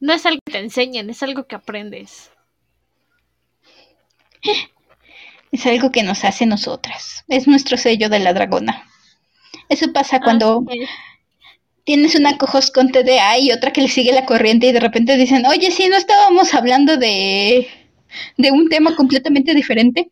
No 0.00 0.12
es 0.12 0.26
algo 0.26 0.40
que 0.44 0.52
te 0.52 0.58
enseñen, 0.58 1.10
es 1.10 1.22
algo 1.22 1.46
que 1.46 1.56
aprendes. 1.56 2.30
Es 5.52 5.64
algo 5.64 5.90
que 5.90 6.02
nos 6.02 6.24
hace 6.24 6.44
nosotras. 6.44 7.24
Es 7.28 7.46
nuestro 7.46 7.76
sello 7.76 8.08
de 8.08 8.18
la 8.18 8.32
dragona. 8.32 8.84
Eso 9.68 9.92
pasa 9.92 10.20
cuando 10.20 10.64
tienes 11.84 12.14
una 12.14 12.36
cojos 12.36 12.70
con 12.70 12.90
TDA 12.90 13.38
y 13.38 13.52
otra 13.52 13.72
que 13.72 13.80
le 13.80 13.88
sigue 13.88 14.12
la 14.12 14.26
corriente 14.26 14.66
y 14.66 14.72
de 14.72 14.80
repente 14.80 15.16
dicen, 15.16 15.46
oye, 15.46 15.70
sí, 15.70 15.88
no 15.88 15.96
estábamos 15.96 16.52
hablando 16.52 16.96
de, 16.96 17.68
de 18.36 18.50
un 18.50 18.68
tema 18.68 18.94
completamente 18.96 19.54
diferente. 19.54 20.10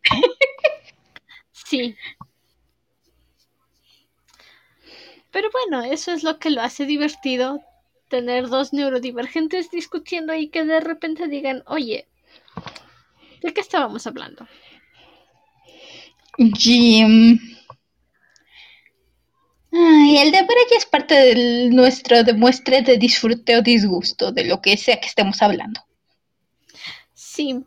Sí. 1.52 1.96
Pero 5.30 5.48
bueno, 5.50 5.82
eso 5.82 6.12
es 6.12 6.22
lo 6.22 6.38
que 6.38 6.50
lo 6.50 6.62
hace 6.62 6.86
divertido. 6.86 7.60
Tener 8.14 8.47
dos 8.47 8.73
neurodivergentes 8.73 9.73
discutiendo 9.73 10.33
y 10.35 10.49
que 10.49 10.64
de 10.64 10.78
repente 10.78 11.26
digan, 11.26 11.64
oye, 11.66 12.06
¿de 13.42 13.52
qué 13.52 13.61
estábamos 13.61 14.06
hablando? 14.06 14.47
Jim. 16.56 17.40
Ay, 19.73 20.18
el 20.18 20.30
de 20.30 20.38
ya 20.38 20.76
es 20.78 20.87
parte 20.87 21.14
de 21.16 21.71
nuestro 21.71 22.23
demuestre 22.23 22.83
de 22.83 22.99
disfrute 22.99 23.56
o 23.56 23.62
disgusto 23.62 24.30
de 24.30 24.44
lo 24.44 24.62
que 24.62 24.76
sea 24.76 25.00
que 25.00 25.09
estemos 25.09 25.42
hablando. 25.42 25.80
Sí, 27.14 27.64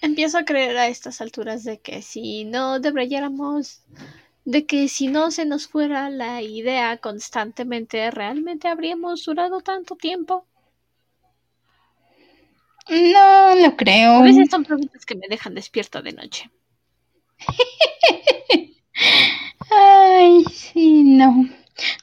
empiezo 0.00 0.38
a 0.38 0.46
creer 0.46 0.78
a 0.78 0.88
estas 0.88 1.20
alturas 1.20 1.64
de 1.64 1.80
que 1.80 2.00
si 2.00 2.44
no 2.46 2.80
deberíamos, 2.80 3.82
de 4.44 4.66
que 4.66 4.88
si 4.88 5.06
no 5.08 5.30
se 5.30 5.44
nos 5.44 5.68
fuera 5.68 6.10
la 6.10 6.42
idea 6.42 6.96
constantemente, 6.98 8.10
realmente 8.10 8.68
habríamos 8.68 9.24
durado 9.24 9.60
tanto 9.60 9.96
tiempo. 9.96 10.46
No 12.88 13.54
lo 13.54 13.76
creo. 13.76 14.14
A 14.14 14.22
veces 14.22 14.48
son 14.50 14.64
preguntas 14.64 15.06
que 15.06 15.14
me 15.14 15.28
dejan 15.28 15.54
despierta 15.54 16.02
de 16.02 16.12
noche. 16.12 16.50
Ay, 19.70 20.44
sí, 20.52 21.04
no. 21.04 21.48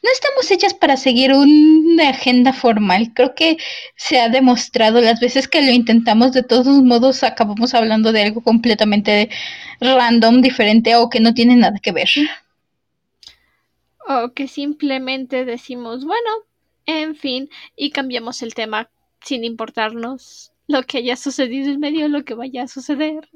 No 0.03 0.09
estamos 0.11 0.49
hechas 0.51 0.73
para 0.73 0.97
seguir 0.97 1.33
una 1.33 2.09
agenda 2.09 2.53
formal. 2.53 3.11
Creo 3.13 3.35
que 3.35 3.57
se 3.95 4.19
ha 4.19 4.29
demostrado 4.29 5.01
las 5.01 5.19
veces 5.19 5.47
que 5.47 5.61
lo 5.61 5.71
intentamos, 5.71 6.33
de 6.33 6.43
todos 6.43 6.67
modos 6.83 7.23
acabamos 7.23 7.73
hablando 7.73 8.11
de 8.11 8.23
algo 8.23 8.41
completamente 8.41 9.29
random, 9.79 10.41
diferente 10.41 10.95
o 10.95 11.09
que 11.09 11.19
no 11.19 11.33
tiene 11.33 11.55
nada 11.55 11.79
que 11.81 11.91
ver. 11.91 12.09
O 14.07 14.33
que 14.33 14.47
simplemente 14.47 15.45
decimos, 15.45 16.05
bueno, 16.05 16.29
en 16.85 17.15
fin, 17.15 17.49
y 17.75 17.91
cambiamos 17.91 18.41
el 18.41 18.53
tema 18.53 18.89
sin 19.21 19.43
importarnos 19.43 20.51
lo 20.67 20.83
que 20.83 20.99
haya 20.99 21.15
sucedido 21.15 21.71
en 21.71 21.79
medio 21.79 22.07
lo 22.07 22.23
que 22.23 22.33
vaya 22.33 22.63
a 22.63 22.67
suceder. 22.67 23.29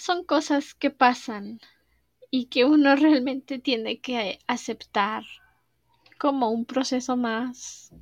son 0.00 0.24
cosas 0.24 0.74
que 0.74 0.90
pasan 0.90 1.60
y 2.30 2.46
que 2.46 2.64
uno 2.64 2.94
realmente 2.96 3.58
tiene 3.58 4.00
que 4.00 4.38
aceptar 4.46 5.24
como 6.18 6.50
un 6.50 6.64
proceso 6.64 7.16
más. 7.16 7.92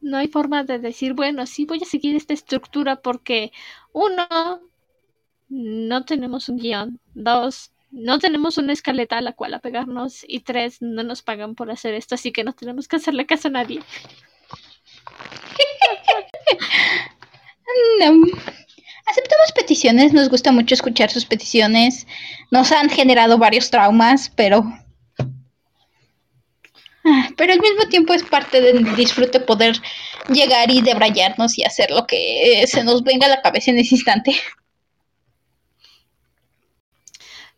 No 0.00 0.18
hay 0.18 0.28
forma 0.28 0.64
de 0.64 0.78
decir, 0.78 1.14
bueno, 1.14 1.46
sí 1.46 1.66
voy 1.66 1.80
a 1.82 1.86
seguir 1.86 2.16
esta 2.16 2.34
estructura 2.34 3.02
porque 3.02 3.52
uno, 3.92 4.26
no 5.48 6.04
tenemos 6.04 6.48
un 6.48 6.56
guion, 6.56 7.00
dos, 7.14 7.72
no 7.90 8.18
tenemos 8.18 8.58
una 8.58 8.72
escaleta 8.72 9.18
a 9.18 9.22
la 9.22 9.32
cual 9.32 9.54
apegarnos 9.54 10.24
y 10.26 10.40
tres, 10.40 10.80
no 10.80 11.02
nos 11.02 11.22
pagan 11.22 11.54
por 11.54 11.70
hacer 11.70 11.94
esto, 11.94 12.14
así 12.14 12.32
que 12.32 12.44
no 12.44 12.54
tenemos 12.54 12.88
que 12.88 12.96
hacerle 12.96 13.26
caso 13.26 13.48
a 13.48 13.52
nadie. 13.52 13.80
no. 18.00 18.59
Aceptamos 19.10 19.52
peticiones, 19.52 20.12
nos 20.12 20.28
gusta 20.28 20.52
mucho 20.52 20.74
escuchar 20.74 21.10
sus 21.10 21.24
peticiones. 21.24 22.06
Nos 22.50 22.70
han 22.70 22.88
generado 22.88 23.38
varios 23.38 23.70
traumas, 23.70 24.30
pero. 24.36 24.62
Ah, 27.04 27.28
pero 27.36 27.52
al 27.52 27.60
mismo 27.60 27.88
tiempo 27.88 28.12
es 28.12 28.22
parte 28.22 28.60
del 28.60 28.94
disfrute 28.94 29.40
poder 29.40 29.74
llegar 30.28 30.70
y 30.70 30.80
debrayarnos 30.82 31.58
y 31.58 31.64
hacer 31.64 31.90
lo 31.90 32.06
que 32.06 32.64
se 32.68 32.84
nos 32.84 33.02
venga 33.02 33.26
a 33.26 33.30
la 33.30 33.42
cabeza 33.42 33.72
en 33.72 33.78
ese 33.78 33.96
instante. 33.96 34.36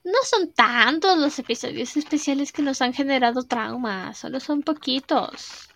No 0.04 0.18
son 0.24 0.52
tantos 0.52 1.18
los 1.18 1.38
episodios 1.38 1.96
especiales 1.96 2.50
que 2.50 2.62
nos 2.62 2.80
han 2.82 2.94
generado 2.94 3.42
traumas, 3.42 4.18
solo 4.18 4.40
son 4.40 4.62
poquitos. 4.62 5.68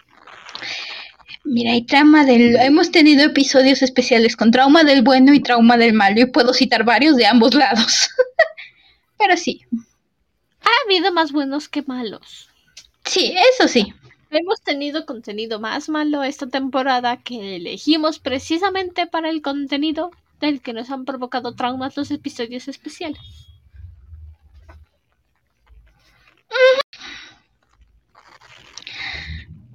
Mira, 1.46 1.70
hay 1.72 1.82
trauma 1.82 2.24
del... 2.24 2.56
Hemos 2.56 2.90
tenido 2.90 3.24
episodios 3.24 3.80
especiales 3.80 4.36
con 4.36 4.50
trauma 4.50 4.82
del 4.82 5.02
bueno 5.02 5.32
y 5.32 5.40
trauma 5.40 5.76
del 5.76 5.92
malo 5.92 6.20
y 6.20 6.26
puedo 6.26 6.52
citar 6.52 6.84
varios 6.84 7.16
de 7.16 7.24
ambos 7.24 7.54
lados. 7.54 8.10
Pero 9.18 9.36
sí. 9.36 9.60
Ha 10.60 10.70
habido 10.84 11.12
más 11.12 11.30
buenos 11.30 11.68
que 11.68 11.82
malos. 11.82 12.48
Sí, 13.04 13.32
eso 13.54 13.68
sí. 13.68 13.94
Hemos 14.30 14.60
tenido 14.62 15.06
contenido 15.06 15.60
más 15.60 15.88
malo 15.88 16.24
esta 16.24 16.48
temporada 16.48 17.22
que 17.22 17.54
elegimos 17.54 18.18
precisamente 18.18 19.06
para 19.06 19.30
el 19.30 19.40
contenido 19.40 20.10
del 20.40 20.60
que 20.60 20.72
nos 20.72 20.90
han 20.90 21.04
provocado 21.04 21.54
traumas 21.54 21.96
los 21.96 22.10
episodios 22.10 22.66
especiales. 22.66 23.20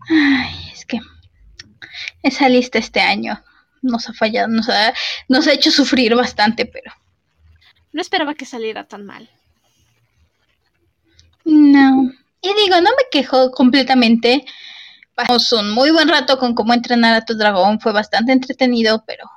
Ay, 0.10 0.61
esa 2.24 2.50
lista 2.50 2.80
este 2.80 3.02
año 3.02 3.42
nos 3.82 4.08
ha 4.10 4.14
fallado, 4.14 4.48
nos 4.48 4.70
ha, 4.70 4.94
nos 5.28 5.48
ha 5.48 5.54
hecho 5.54 5.72
sufrir 5.72 6.16
bastante, 6.16 6.66
pero... 6.66 6.92
No 7.92 8.02
esperaba 8.02 8.36
que 8.36 8.46
saliera 8.46 8.88
tan 8.88 9.06
mal. 9.06 9.30
No. 11.44 12.12
Y 12.42 12.54
digo, 12.64 12.80
no 12.82 12.90
me 12.92 13.04
quejo 13.12 13.52
completamente. 13.52 14.46
Pasamos 15.16 15.52
un 15.52 15.72
muy 15.72 15.92
buen 15.92 16.08
rato 16.08 16.38
con 16.38 16.56
cómo 16.56 16.74
entrenar 16.74 17.16
a 17.16 17.26
tu 17.26 17.36
dragón. 17.36 17.80
Fue 17.80 17.92
bastante 17.92 18.32
entretenido, 18.32 19.04
pero... 19.06 19.30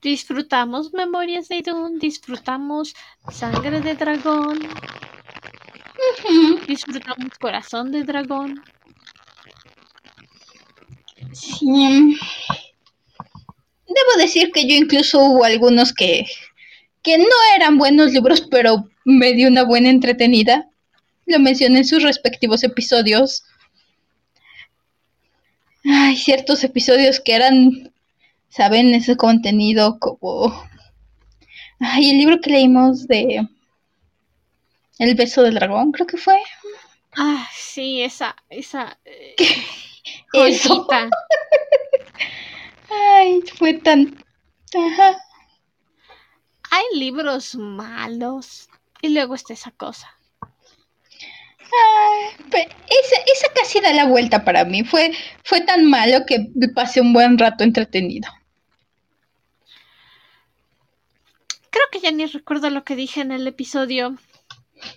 Disfrutamos 0.00 0.94
Memorias 0.94 1.48
de 1.48 1.56
Idun, 1.56 1.98
disfrutamos 1.98 2.94
Sangre 3.30 3.82
de 3.82 3.94
Dragón, 3.94 4.58
disfrutamos 6.66 7.36
Corazón 7.38 7.92
de 7.92 8.04
Dragón. 8.04 8.64
Sí. 11.32 12.16
Debo 13.86 14.18
decir 14.18 14.52
que 14.52 14.66
yo 14.68 14.74
incluso 14.74 15.18
hubo 15.18 15.44
algunos 15.44 15.92
que, 15.92 16.26
que 17.02 17.18
no 17.18 17.24
eran 17.56 17.78
buenos 17.78 18.12
libros, 18.12 18.42
pero 18.50 18.88
me 19.04 19.32
dio 19.32 19.48
una 19.48 19.64
buena 19.64 19.90
entretenida. 19.90 20.68
Lo 21.26 21.38
mencioné 21.38 21.78
en 21.78 21.84
sus 21.84 22.02
respectivos 22.02 22.62
episodios. 22.62 23.44
Hay 25.84 26.16
ciertos 26.16 26.62
episodios 26.62 27.20
que 27.20 27.34
eran, 27.34 27.92
¿saben? 28.48 28.94
Ese 28.94 29.16
contenido 29.16 29.98
como... 29.98 30.68
Ay, 31.78 32.10
el 32.10 32.18
libro 32.18 32.40
que 32.40 32.50
leímos 32.50 33.06
de... 33.06 33.46
El 34.98 35.14
beso 35.14 35.42
del 35.42 35.54
dragón, 35.54 35.92
creo 35.92 36.06
que 36.06 36.18
fue. 36.18 36.38
Ah, 37.16 37.48
sí, 37.56 38.02
esa, 38.02 38.36
esa... 38.50 38.98
Eh, 39.04 39.34
Eso. 40.32 40.86
Ay, 42.88 43.42
fue 43.56 43.74
tan... 43.74 44.22
Ajá. 44.74 45.16
Hay 46.70 46.84
libros 46.94 47.56
malos 47.56 48.68
y 49.02 49.08
luego 49.08 49.34
está 49.34 49.52
esa 49.52 49.72
cosa. 49.72 50.16
Ay, 51.72 52.44
pe- 52.50 52.68
esa, 52.68 53.16
esa 53.32 53.52
casi 53.54 53.80
da 53.80 53.92
la 53.92 54.04
vuelta 54.06 54.44
para 54.44 54.64
mí. 54.64 54.84
Fue, 54.84 55.12
fue 55.44 55.60
tan 55.60 55.84
malo 55.86 56.24
que 56.26 56.48
pasé 56.74 57.00
un 57.00 57.12
buen 57.12 57.38
rato 57.38 57.64
entretenido. 57.64 58.28
Creo 61.70 61.84
que 61.92 62.00
ya 62.00 62.10
ni 62.10 62.26
recuerdo 62.26 62.70
lo 62.70 62.84
que 62.84 62.96
dije 62.96 63.20
en 63.20 63.32
el 63.32 63.46
episodio. 63.46 64.16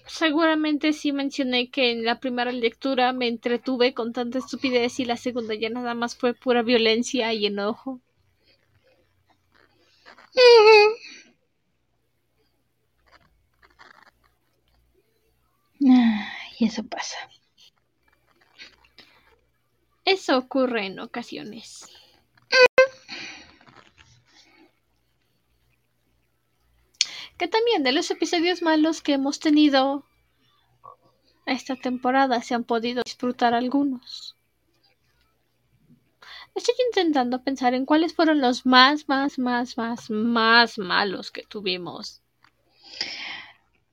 Seguramente 0.07 0.93
sí 0.93 1.11
mencioné 1.11 1.69
que 1.69 1.91
en 1.91 2.05
la 2.05 2.19
primera 2.19 2.51
lectura 2.51 3.11
me 3.11 3.27
entretuve 3.27 3.93
con 3.93 4.13
tanta 4.13 4.37
estupidez 4.37 4.99
y 4.99 5.05
la 5.05 5.17
segunda 5.17 5.55
ya 5.55 5.69
nada 5.69 5.93
más 5.93 6.15
fue 6.15 6.33
pura 6.33 6.61
violencia 6.61 7.33
y 7.33 7.45
enojo. 7.45 7.99
Ay, 15.81 16.67
eso 16.67 16.83
pasa. 16.83 17.17
Eso 20.05 20.37
ocurre 20.37 20.85
en 20.85 20.99
ocasiones. 20.99 21.89
Que 27.43 27.49
también 27.49 27.83
de 27.83 27.91
los 27.91 28.09
episodios 28.09 28.61
malos 28.61 29.01
que 29.01 29.15
hemos 29.15 29.37
tenido 29.37 30.05
esta 31.45 31.75
temporada 31.75 32.41
se 32.41 32.55
han 32.55 32.63
podido 32.63 33.03
disfrutar 33.03 33.53
algunos. 33.53 34.37
Estoy 36.55 36.75
intentando 36.87 37.43
pensar 37.43 37.73
en 37.73 37.85
cuáles 37.85 38.15
fueron 38.15 38.39
los 38.39 38.65
más, 38.65 39.09
más, 39.09 39.37
más, 39.39 39.77
más, 39.77 40.09
más 40.09 40.77
malos 40.77 41.31
que 41.31 41.43
tuvimos. 41.43 42.21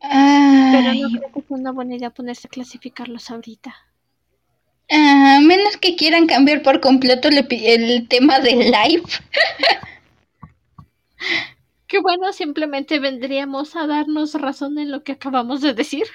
Pero 0.01 0.95
no 0.95 1.09
creo 1.19 1.33
que 1.35 1.43
sea 1.43 1.57
una 1.57 1.73
buena 1.73 1.97
idea 1.97 2.11
ponerse 2.11 2.47
a 2.47 2.51
clasificarlos 2.51 3.33
ahorita. 3.33 3.75
a 4.91 5.41
menos 5.41 5.77
que 5.77 5.97
quieran 5.97 6.29
cambiar 6.29 6.63
por 6.63 6.79
completo 6.79 7.27
el, 7.27 7.45
el 7.51 8.07
tema 8.07 8.39
del 8.39 8.71
live. 8.71 9.03
Que 11.91 11.99
bueno, 11.99 12.33
simplemente 12.33 13.01
vendríamos 13.01 13.75
a 13.75 13.89
darnos 13.89 14.35
razón 14.35 14.79
en 14.79 14.93
lo 14.93 15.03
que 15.03 15.13
acabamos 15.13 15.61
de 15.61 15.75
decir. 15.75 16.07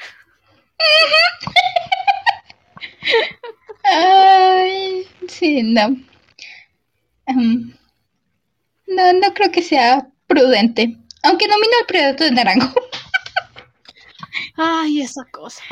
Ay, 3.84 5.06
sí, 5.28 5.64
no. 5.64 5.98
Em, 7.28 7.74
no, 8.88 9.14
no 9.14 9.34
creo 9.34 9.52
que 9.52 9.62
sea 9.62 10.08
prudente. 10.28 10.98
Aunque 11.24 11.48
nomino 11.50 11.74
al 11.82 11.86
predato 11.88 12.24
de 12.24 12.32
naranjo. 12.32 12.80
Ay, 14.56 15.02
esa 15.02 15.26
cosa. 15.30 15.64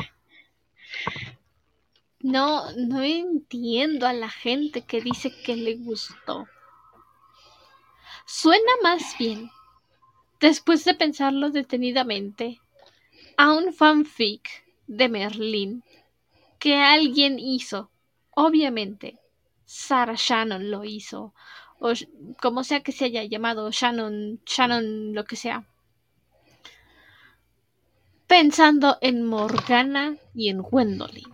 No, 2.20 2.70
no 2.76 3.02
entiendo 3.02 4.06
a 4.06 4.12
la 4.12 4.28
gente 4.28 4.82
que 4.82 5.00
dice 5.00 5.32
que 5.44 5.56
le 5.56 5.76
gustó. 5.76 6.46
Suena 8.26 8.72
más 8.82 9.16
bien, 9.18 9.50
después 10.40 10.84
de 10.84 10.94
pensarlo 10.94 11.50
detenidamente, 11.50 12.60
a 13.36 13.52
un 13.52 13.72
fanfic 13.72 14.64
de 14.86 15.08
Merlín 15.08 15.84
que 16.58 16.76
alguien 16.76 17.38
hizo. 17.38 17.90
Obviamente, 18.30 19.18
Sarah 19.64 20.14
Shannon 20.16 20.70
lo 20.70 20.84
hizo. 20.84 21.34
O 21.78 21.92
como 22.40 22.64
sea 22.64 22.82
que 22.82 22.92
se 22.92 23.06
haya 23.06 23.24
llamado, 23.24 23.70
Shannon, 23.70 24.40
Shannon, 24.46 25.14
lo 25.14 25.24
que 25.24 25.36
sea. 25.36 25.64
Pensando 28.26 28.98
en 29.00 29.26
Morgana 29.26 30.16
y 30.34 30.48
en 30.48 30.62
Gwendolyn. 30.62 31.28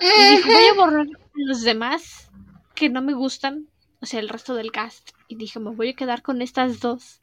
Y 0.00 0.36
dije, 0.36 0.52
voy 0.52 0.64
a 0.66 0.74
borrar 0.76 1.06
a 1.06 1.28
los 1.34 1.62
demás 1.62 2.30
que 2.74 2.88
no 2.88 3.00
me 3.00 3.14
gustan, 3.14 3.68
o 4.00 4.06
sea, 4.06 4.20
el 4.20 4.28
resto 4.28 4.54
del 4.54 4.72
cast. 4.72 5.10
Y 5.28 5.36
dije, 5.36 5.58
me 5.60 5.70
voy 5.70 5.90
a 5.90 5.96
quedar 5.96 6.22
con 6.22 6.42
estas 6.42 6.80
dos. 6.80 7.20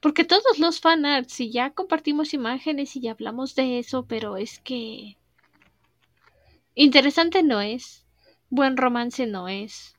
Porque 0.00 0.24
todos 0.24 0.58
los 0.58 0.80
fanarts, 0.80 1.40
y 1.40 1.50
ya 1.50 1.70
compartimos 1.70 2.32
imágenes 2.32 2.94
y 2.94 3.00
ya 3.00 3.12
hablamos 3.12 3.54
de 3.54 3.78
eso, 3.78 4.06
pero 4.06 4.36
es 4.36 4.60
que... 4.60 5.16
Interesante 6.74 7.42
no 7.42 7.60
es. 7.60 8.06
Buen 8.50 8.76
romance 8.76 9.26
no 9.26 9.48
es. 9.48 9.96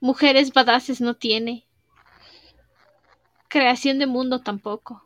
Mujeres 0.00 0.52
badasses 0.52 1.00
no 1.00 1.14
tiene. 1.14 1.66
creación 3.48 3.98
de 3.98 4.06
mundo 4.06 4.40
tampoco. 4.40 5.04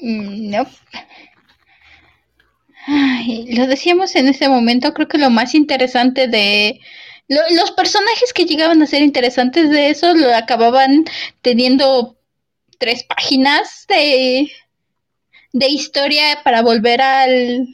Mm, 0.00 0.50
no. 2.86 3.44
lo 3.56 3.66
decíamos 3.66 4.14
en 4.16 4.28
ese 4.28 4.48
momento, 4.48 4.92
creo 4.94 5.08
que 5.08 5.18
lo 5.18 5.30
más 5.30 5.54
interesante 5.54 6.28
de 6.28 6.80
los 7.28 7.70
personajes 7.72 8.32
que 8.34 8.44
llegaban 8.44 8.82
a 8.82 8.86
ser 8.86 9.02
interesantes 9.02 9.70
de 9.70 9.88
eso 9.88 10.14
lo 10.14 10.34
acababan 10.34 11.04
teniendo 11.40 12.18
tres 12.78 13.04
páginas 13.04 13.86
de, 13.88 14.50
de 15.52 15.68
historia 15.68 16.42
para 16.44 16.60
volver 16.60 17.00
al, 17.00 17.66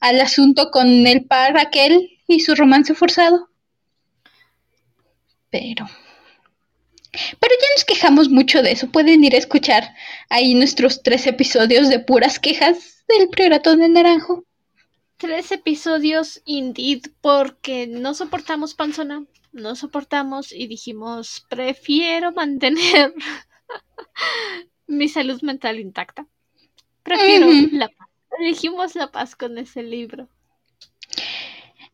al 0.00 0.20
asunto 0.20 0.70
con 0.70 1.06
el 1.06 1.24
par 1.24 1.58
aquel 1.58 2.18
y 2.26 2.40
su 2.40 2.54
romance 2.54 2.94
forzado. 2.94 3.50
Pero 5.50 5.86
pero 7.40 7.54
ya 7.60 7.68
nos 7.74 7.84
quejamos 7.84 8.28
mucho 8.28 8.62
de 8.62 8.72
eso. 8.72 8.90
Pueden 8.90 9.24
ir 9.24 9.34
a 9.34 9.38
escuchar 9.38 9.94
ahí 10.28 10.54
nuestros 10.54 11.02
tres 11.02 11.26
episodios 11.26 11.88
de 11.88 12.00
puras 12.00 12.38
quejas 12.38 13.04
del 13.08 13.28
priorato 13.28 13.76
de 13.76 13.88
naranjo. 13.88 14.44
Tres 15.18 15.50
episodios, 15.50 16.42
indeed, 16.44 17.06
porque 17.20 17.86
no 17.86 18.12
soportamos 18.12 18.74
panzona, 18.74 19.24
no 19.52 19.74
soportamos 19.74 20.52
y 20.52 20.66
dijimos, 20.66 21.46
prefiero 21.48 22.32
mantener 22.32 23.14
mi 24.86 25.08
salud 25.08 25.40
mental 25.42 25.80
intacta. 25.80 26.26
Prefiero 27.02 27.46
la 27.72 27.88
paz. 27.88 28.08
Elegimos 28.38 28.94
la 28.94 29.10
paz 29.10 29.34
con 29.34 29.56
ese 29.56 29.82
libro. 29.82 30.28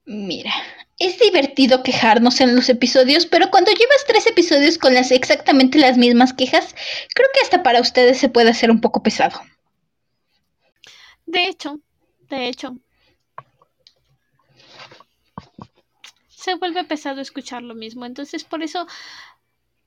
Mira, 0.05 0.53
es 0.99 1.19
divertido 1.21 1.83
quejarnos 1.83 2.41
en 2.41 2.57
los 2.57 2.69
episodios, 2.69 3.27
pero 3.27 3.51
cuando 3.51 3.71
llevas 3.71 4.05
tres 4.07 4.27
episodios 4.27 4.79
con 4.79 4.95
las 4.95 5.13
exactamente 5.13 5.79
las 5.79 5.97
mismas 5.97 6.33
quejas, 6.33 6.75
creo 7.15 7.29
que 7.33 7.41
hasta 7.41 7.63
para 7.63 7.81
ustedes 7.81 8.19
se 8.19 8.29
puede 8.29 8.51
hacer 8.51 8.71
un 8.71 8.81
poco 8.81 9.03
pesado. 9.03 9.41
De 11.27 11.47
hecho, 11.47 11.79
de 12.29 12.49
hecho, 12.49 12.77
se 16.43 16.55
vuelve 16.57 16.85
pesado 16.85 17.21
escuchar 17.21 17.63
lo 17.63 17.75
mismo. 17.75 18.05
Entonces, 18.05 18.45
por 18.45 18.63
eso, 18.63 18.87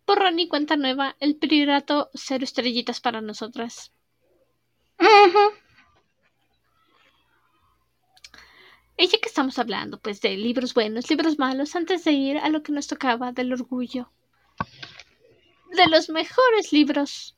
por 0.06 0.20
Ronnie 0.20 0.48
cuenta 0.48 0.78
nueva, 0.78 1.15
el 1.20 1.36
priorato 1.36 2.10
cero 2.13 2.44
estrellitas 2.44 3.02
para 3.02 3.22
nosotras. 3.22 3.91
Y 8.98 9.08
ya 9.08 9.20
que 9.20 9.28
estamos 9.28 9.60
hablando, 9.60 10.00
pues, 10.00 10.22
de 10.22 10.38
libros 10.38 10.74
buenos, 10.74 11.10
libros 11.10 11.38
malos, 11.38 11.76
antes 11.76 12.06
de 12.06 12.13
ir 12.13 12.38
a 12.38 12.48
lo 12.48 12.63
que 12.63 12.72
nos 12.72 12.88
tocaba 12.88 13.34
del 13.34 13.52
orgullo. 13.52 14.10
De 15.74 15.88
los 15.88 16.08
mejores 16.10 16.72
libros 16.72 17.36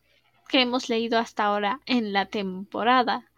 que 0.48 0.62
hemos 0.62 0.88
leído 0.90 1.18
hasta 1.18 1.46
ahora 1.46 1.80
en 1.88 2.14
la 2.14 2.28
temporada. 2.28 3.32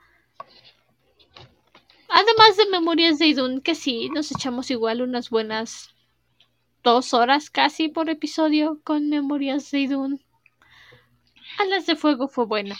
Además 2.09 2.57
de 2.57 2.65
Memorias 2.71 3.19
de 3.19 3.27
Idun, 3.27 3.61
que 3.61 3.75
sí, 3.75 4.09
nos 4.09 4.31
echamos 4.31 4.71
igual 4.71 5.01
unas 5.01 5.29
buenas 5.29 5.93
dos 6.83 7.13
horas 7.13 7.49
casi 7.49 7.87
por 7.87 8.09
episodio 8.09 8.79
con 8.83 9.09
Memorias 9.09 9.69
de 9.71 9.79
Idun. 9.81 10.23
Alas 11.59 11.85
de 11.85 11.95
Fuego 11.95 12.27
fue 12.27 12.45
bueno. 12.45 12.75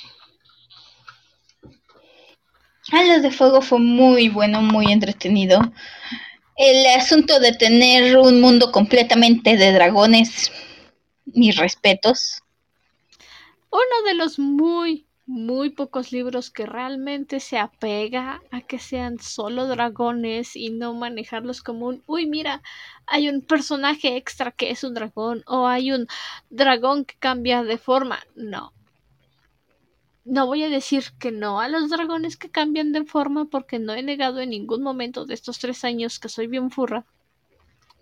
Alas 2.92 3.22
de 3.22 3.30
Fuego 3.30 3.62
fue 3.62 3.80
muy 3.80 4.30
bueno, 4.30 4.62
muy 4.62 4.92
entretenido. 4.92 5.60
El 6.56 6.88
asunto 7.00 7.40
de 7.40 7.54
tener 7.54 8.18
un 8.18 8.42
mundo 8.42 8.72
completamente 8.72 9.58
de 9.58 9.72
dragones, 9.72 10.52
mis 11.26 11.56
respetos. 11.56 12.42
Uno 13.70 14.08
de 14.08 14.16
los 14.16 14.40
muy, 14.40 15.06
muy 15.30 15.70
pocos 15.70 16.12
libros 16.12 16.50
que 16.50 16.66
realmente 16.66 17.40
se 17.40 17.60
apega 17.60 18.42
a 18.50 18.62
que 18.62 18.80
sean 18.80 19.20
solo 19.20 19.68
dragones 19.68 20.56
y 20.56 20.72
no 20.72 20.96
manejarlos 20.96 21.62
como 21.62 21.86
un, 21.86 22.02
uy, 22.08 22.26
mira, 22.26 22.64
hay 23.06 23.30
un 23.30 23.42
personaje 23.44 24.18
extra 24.18 24.52
que 24.52 24.72
es 24.72 24.84
un 24.84 24.96
dragón 24.96 25.44
o 25.46 25.68
hay 25.68 25.92
un 25.92 26.08
dragón 26.50 27.06
que 27.06 27.14
cambia 27.20 27.64
de 27.64 27.78
forma. 27.78 28.20
No, 28.36 28.74
no 30.26 30.48
voy 30.48 30.64
a 30.64 30.70
decir 30.70 31.04
que 31.20 31.32
no 31.32 31.60
a 31.60 31.68
los 31.68 31.92
dragones 31.92 32.36
que 32.36 32.50
cambian 32.50 32.92
de 32.92 33.04
forma 33.04 33.46
porque 33.46 33.78
no 33.78 33.94
he 33.94 34.02
negado 34.02 34.40
en 34.40 34.50
ningún 34.50 34.82
momento 34.82 35.26
de 35.26 35.36
estos 35.36 35.60
tres 35.60 35.84
años 35.84 36.18
que 36.18 36.30
soy 36.30 36.48
bien 36.48 36.72
furra, 36.72 37.06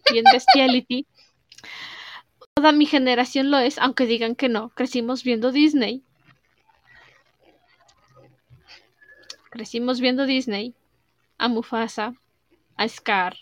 bien 0.10 0.24
bestiality. 0.32 1.06
Toda 2.54 2.72
mi 2.72 2.86
generación 2.86 3.52
lo 3.52 3.58
es, 3.58 3.78
aunque 3.80 4.06
digan 4.06 4.34
que 4.34 4.48
no. 4.48 4.70
Crecimos 4.70 5.26
viendo 5.26 5.52
Disney. 5.52 6.04
Crecimos 9.50 10.00
viendo 10.00 10.26
Disney. 10.26 10.74
A 11.38 11.48
Mufasa. 11.48 12.14
A 12.76 12.88
Scar. 12.88 13.38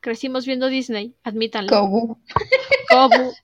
Crecimos 0.00 0.46
viendo 0.46 0.68
Disney. 0.68 1.14
Admítanlo. 1.24 1.68
Kobu. 1.68 2.18
Kobu. 2.88 3.34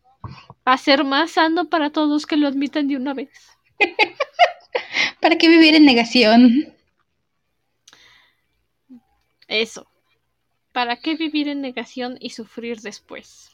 Va 0.67 0.75
a 0.75 0.79
ser 0.79 1.05
más 1.05 1.33
sano 1.33 1.69
para 1.69 1.91
todos 1.91 2.27
que 2.27 2.37
lo 2.37 2.47
admitan 2.47 2.87
de 2.87 2.97
una 2.97 3.15
vez. 3.15 3.31
¿Para 5.21 5.37
qué 5.37 5.49
vivir 5.49 5.75
en 5.75 5.85
negación? 5.85 6.75
Eso. 9.49 9.89
¿Para 10.73 10.97
qué 10.97 11.17
vivir 11.17 11.49
en 11.49 11.61
negación 11.61 12.17
y 12.21 12.31
sufrir 12.31 12.81
después? 12.81 13.51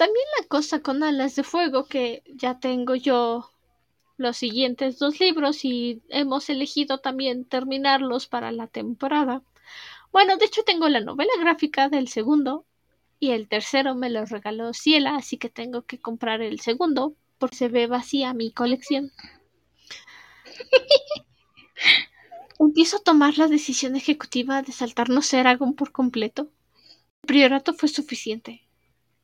También 0.00 0.24
la 0.40 0.46
cosa 0.46 0.80
con 0.80 1.02
alas 1.02 1.36
de 1.36 1.42
fuego, 1.42 1.84
que 1.84 2.22
ya 2.26 2.58
tengo 2.58 2.94
yo 2.94 3.50
los 4.16 4.38
siguientes 4.38 4.98
dos 4.98 5.20
libros 5.20 5.62
y 5.62 6.00
hemos 6.08 6.48
elegido 6.48 7.00
también 7.00 7.44
terminarlos 7.44 8.26
para 8.26 8.50
la 8.50 8.66
temporada. 8.66 9.42
Bueno, 10.10 10.38
de 10.38 10.46
hecho 10.46 10.62
tengo 10.62 10.88
la 10.88 11.00
novela 11.00 11.32
gráfica 11.38 11.90
del 11.90 12.08
segundo 12.08 12.64
y 13.18 13.32
el 13.32 13.46
tercero 13.46 13.94
me 13.94 14.08
lo 14.08 14.24
regaló 14.24 14.72
Ciela, 14.72 15.16
así 15.16 15.36
que 15.36 15.50
tengo 15.50 15.82
que 15.82 16.00
comprar 16.00 16.40
el 16.40 16.60
segundo 16.60 17.14
porque 17.36 17.56
se 17.56 17.68
ve 17.68 17.86
vacía 17.86 18.32
mi 18.32 18.52
colección. 18.52 19.12
Empiezo 22.58 22.96
a 22.96 23.04
tomar 23.04 23.36
la 23.36 23.48
decisión 23.48 23.96
ejecutiva 23.96 24.62
de 24.62 24.72
saltarnos 24.72 25.30
Eragon 25.34 25.74
por 25.74 25.92
completo. 25.92 26.48
El 27.24 27.26
priorato 27.26 27.74
fue 27.74 27.90
suficiente. 27.90 28.62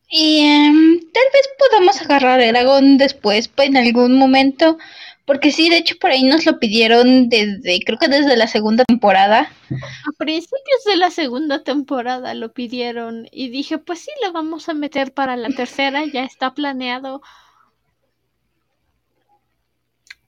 Y 0.09 0.41
em, 0.41 1.01
tal 1.13 1.25
vez 1.33 1.49
podamos 1.59 2.01
agarrar 2.01 2.41
Eragon 2.41 2.97
después, 2.99 3.49
pues, 3.49 3.69
en 3.69 3.77
algún 3.77 4.19
momento. 4.19 4.79
Porque 5.27 5.51
sí, 5.51 5.69
de 5.69 5.79
hecho 5.79 5.97
por 5.99 6.13
ahí 6.13 6.23
nos 6.23 6.47
lo 6.47 6.61
pidieron 6.61 7.29
desde, 7.29 7.81
creo 7.85 7.99
que 7.99 8.07
desde 8.07 8.37
la 8.37 8.47
segunda 8.47 8.85
temporada. 8.85 9.51
A 9.71 10.13
principios 10.17 10.85
de 10.87 10.97
la 10.97 11.11
segunda 11.11 11.65
temporada 11.65 12.33
lo 12.35 12.53
pidieron 12.53 13.29
y 13.33 13.49
dije, 13.49 13.79
pues 13.79 13.99
sí, 13.99 14.11
lo 14.25 14.33
vamos 14.33 14.69
a 14.69 14.75
meter 14.75 15.13
para 15.13 15.37
la 15.37 15.49
tercera, 15.49 16.05
ya 16.05 16.23
está 16.23 16.55
planeado. 16.55 17.23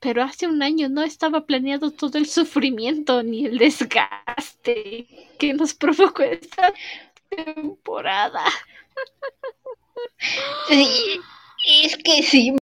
Pero 0.00 0.24
hace 0.24 0.48
un 0.48 0.64
año 0.64 0.88
no 0.88 1.04
estaba 1.04 1.46
planeado 1.46 1.92
todo 1.92 2.18
el 2.18 2.26
sufrimiento 2.26 3.22
ni 3.22 3.46
el 3.46 3.58
desgaste 3.58 5.06
que 5.38 5.54
nos 5.54 5.74
provocó 5.74 6.24
esta 6.24 6.72
temporada. 7.28 8.42
Sí, 10.68 11.20
es 11.84 11.96
que 11.96 12.22
sí 12.22 12.54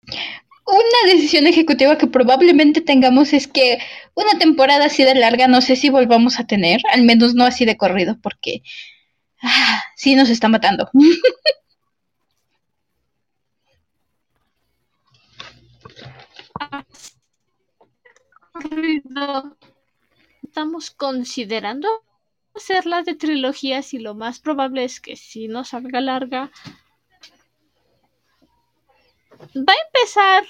una 0.65 1.13
decisión 1.13 1.45
ejecutiva 1.47 1.97
que 1.97 2.07
probablemente 2.07 2.81
tengamos 2.81 3.33
es 3.33 3.47
que 3.47 3.77
una 4.15 4.37
temporada 4.39 4.85
así 4.85 5.03
de 5.03 5.15
larga 5.15 5.47
no 5.47 5.61
sé 5.61 5.75
si 5.75 5.89
volvamos 5.89 6.39
a 6.39 6.47
tener, 6.47 6.81
al 6.91 7.03
menos 7.03 7.35
no 7.35 7.45
así 7.45 7.65
de 7.65 7.77
corrido, 7.77 8.17
porque 8.21 8.63
ah, 9.41 9.83
sí 9.95 10.15
nos 10.15 10.29
está 10.29 10.47
matando. 10.47 10.89
Estamos 20.43 20.91
considerando 20.91 21.87
hacerla 22.55 23.03
de 23.03 23.13
trilogías 23.15 23.93
y 23.93 23.99
lo 23.99 24.15
más 24.15 24.39
probable 24.39 24.83
es 24.85 24.99
que 24.99 25.15
si 25.15 25.47
no 25.47 25.63
salga 25.63 26.01
larga 26.01 26.51
va 29.55 29.73
a 29.73 29.85
empezar 29.87 30.43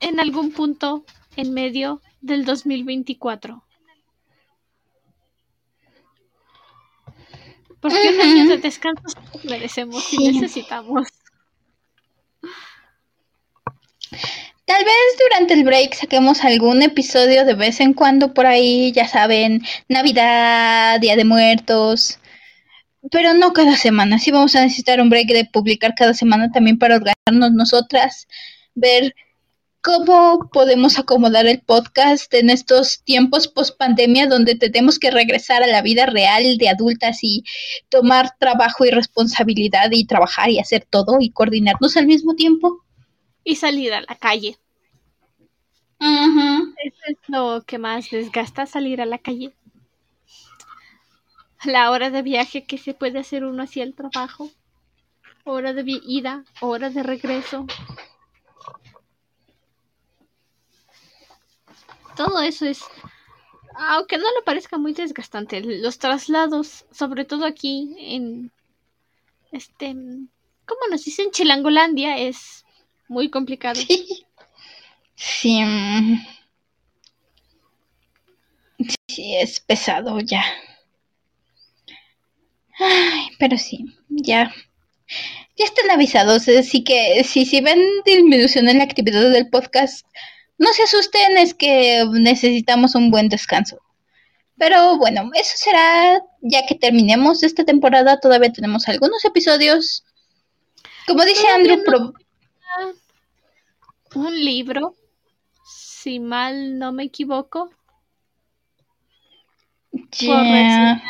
en 0.00 0.20
algún 0.20 0.52
punto 0.52 1.04
en 1.36 1.52
medio 1.52 2.00
del 2.20 2.44
2024. 2.44 3.62
Porque 7.80 8.08
un 8.08 8.20
año 8.20 8.48
de 8.48 8.58
descanso 8.58 9.18
merecemos 9.44 10.12
y 10.12 10.32
necesitamos. 10.32 11.08
Tal 14.64 14.84
vez 14.84 15.18
durante 15.22 15.54
el 15.54 15.62
break 15.62 15.94
saquemos 15.94 16.42
algún 16.42 16.82
episodio 16.82 17.44
de 17.44 17.54
vez 17.54 17.78
en 17.80 17.94
cuando 17.94 18.34
por 18.34 18.46
ahí, 18.46 18.90
ya 18.92 19.06
saben, 19.06 19.62
Navidad, 19.88 20.98
Día 21.00 21.14
de 21.14 21.24
Muertos, 21.24 22.18
pero 23.10 23.34
no 23.34 23.52
cada 23.52 23.76
semana. 23.76 24.18
Sí 24.18 24.30
vamos 24.30 24.54
a 24.56 24.62
necesitar 24.62 25.00
un 25.00 25.10
break 25.10 25.28
de 25.28 25.44
publicar 25.44 25.94
cada 25.94 26.14
semana 26.14 26.50
también 26.50 26.78
para 26.78 26.96
organizarnos 26.96 27.52
nosotras, 27.52 28.26
ver 28.74 29.14
cómo 29.80 30.50
podemos 30.52 30.98
acomodar 30.98 31.46
el 31.46 31.60
podcast 31.60 32.32
en 32.34 32.50
estos 32.50 33.02
tiempos 33.04 33.46
post 33.46 33.78
pandemia 33.78 34.26
donde 34.26 34.56
tenemos 34.56 34.98
que 34.98 35.12
regresar 35.12 35.62
a 35.62 35.68
la 35.68 35.80
vida 35.80 36.06
real 36.06 36.58
de 36.58 36.68
adultas 36.68 37.22
y 37.22 37.44
tomar 37.88 38.36
trabajo 38.38 38.84
y 38.84 38.90
responsabilidad 38.90 39.90
y 39.92 40.04
trabajar 40.04 40.50
y 40.50 40.58
hacer 40.58 40.84
todo 40.90 41.18
y 41.20 41.30
coordinarnos 41.30 41.96
al 41.96 42.06
mismo 42.06 42.34
tiempo. 42.34 42.82
Y 43.44 43.54
salir 43.54 43.92
a 43.92 44.00
la 44.00 44.16
calle. 44.16 44.56
Eso 46.00 47.02
es 47.08 47.16
lo 47.28 47.62
que 47.64 47.78
más 47.78 48.10
desgasta, 48.10 48.66
salir 48.66 49.00
a 49.00 49.06
la 49.06 49.18
calle. 49.18 49.54
La 51.66 51.90
hora 51.90 52.10
de 52.10 52.22
viaje 52.22 52.64
que 52.64 52.78
se 52.78 52.94
puede 52.94 53.18
hacer 53.18 53.44
uno 53.44 53.62
hacia 53.62 53.84
el 53.84 53.94
trabajo. 53.94 54.50
Hora 55.44 55.72
de 55.72 55.84
ida, 55.86 56.44
hora 56.60 56.90
de 56.90 57.02
regreso. 57.02 57.66
todo 62.16 62.40
eso 62.40 62.66
es, 62.66 62.80
aunque 63.76 64.18
no 64.18 64.24
le 64.24 64.42
parezca 64.44 64.78
muy 64.78 64.92
desgastante, 64.94 65.60
los 65.60 65.98
traslados, 65.98 66.86
sobre 66.90 67.24
todo 67.24 67.46
aquí 67.46 67.94
en, 67.98 68.50
este, 69.52 69.94
¿cómo 70.64 70.80
nos 70.90 71.04
dicen? 71.04 71.30
Chilangolandia 71.30 72.18
es 72.18 72.64
muy 73.06 73.30
complicado. 73.30 73.76
Sí. 73.80 74.24
Sí. 75.14 75.60
es 79.16 79.60
pesado 79.60 80.18
ya. 80.20 80.42
Ay, 82.78 83.28
pero 83.38 83.56
sí, 83.56 83.84
ya. 84.08 84.52
Ya 85.56 85.64
están 85.64 85.90
avisados, 85.90 86.48
así 86.48 86.84
que 86.84 87.22
si, 87.24 87.46
si 87.46 87.60
ven 87.60 87.80
disminución 88.04 88.68
en 88.68 88.78
la 88.78 88.84
actividad 88.84 89.30
del 89.30 89.48
podcast, 89.48 90.06
no 90.58 90.72
se 90.72 90.82
asusten, 90.82 91.38
es 91.38 91.54
que 91.54 92.04
necesitamos 92.12 92.94
un 92.94 93.10
buen 93.10 93.28
descanso. 93.28 93.78
Pero 94.58 94.96
bueno, 94.96 95.30
eso 95.34 95.52
será 95.56 96.20
ya 96.40 96.66
que 96.66 96.74
terminemos 96.74 97.42
esta 97.42 97.64
temporada. 97.64 98.20
Todavía 98.20 98.52
tenemos 98.52 98.88
algunos 98.88 99.24
episodios. 99.24 100.04
Como 101.06 101.24
dice 101.24 101.46
Andrew, 101.48 101.82
un 104.14 104.44
libro, 104.44 104.94
si 105.64 106.20
mal 106.20 106.78
no 106.78 106.92
me 106.92 107.04
equivoco. 107.04 107.70
Yeah. 110.18 111.02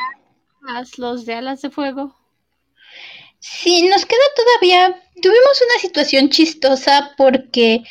Los 0.98 1.26
de 1.26 1.34
alas 1.34 1.62
de 1.62 1.70
fuego. 1.70 2.16
Sí, 3.38 3.88
nos 3.88 4.04
queda 4.06 4.18
todavía. 4.34 5.02
Tuvimos 5.22 5.62
una 5.62 5.80
situación 5.80 6.30
chistosa 6.30 7.12
porque 7.16 7.84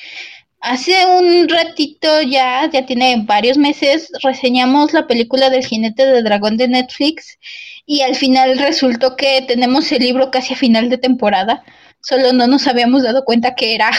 Hace 0.66 1.06
un 1.06 1.48
ratito 1.48 2.24
ya, 2.24 2.68
ya 2.72 2.88
tiene 2.88 3.24
varios 3.24 3.56
meses, 3.56 4.12
reseñamos 4.24 4.94
la 4.94 5.06
película 5.06 5.52
del 5.52 5.64
jinete 5.64 6.08
de 6.08 6.24
dragón 6.24 6.58
de 6.58 6.68
Netflix 6.68 7.38
y 7.86 8.02
al 8.02 8.16
final 8.16 8.58
resultó 8.58 9.16
que 9.16 9.44
tenemos 9.48 9.92
el 9.92 10.00
libro 10.00 10.32
casi 10.32 10.56
a 10.56 10.58
final 10.58 10.90
de 10.90 10.98
temporada, 10.98 11.64
solo 12.02 12.34
no 12.34 12.48
nos 12.48 12.66
habíamos 12.66 13.04
dado 13.04 13.26
cuenta 13.26 13.54
que 13.54 13.76
era. 13.76 13.92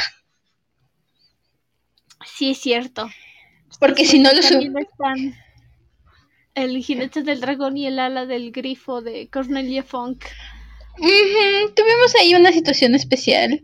Sí, 2.26 2.50
es 2.50 2.58
cierto. 2.58 3.08
Porque 3.78 4.04
si 4.04 4.18
no 4.18 4.32
lo 4.32 4.40
están 4.40 5.36
El 6.56 6.82
jinete 6.82 7.22
del 7.22 7.42
dragón 7.42 7.76
y 7.76 7.86
el 7.86 7.98
ala 7.98 8.24
del 8.24 8.50
grifo 8.50 9.02
de 9.02 9.28
Cornelia 9.28 9.82
Funk. 9.82 10.24
Tuvimos 10.96 12.14
ahí 12.18 12.34
una 12.34 12.50
situación 12.50 12.94
especial. 12.94 13.60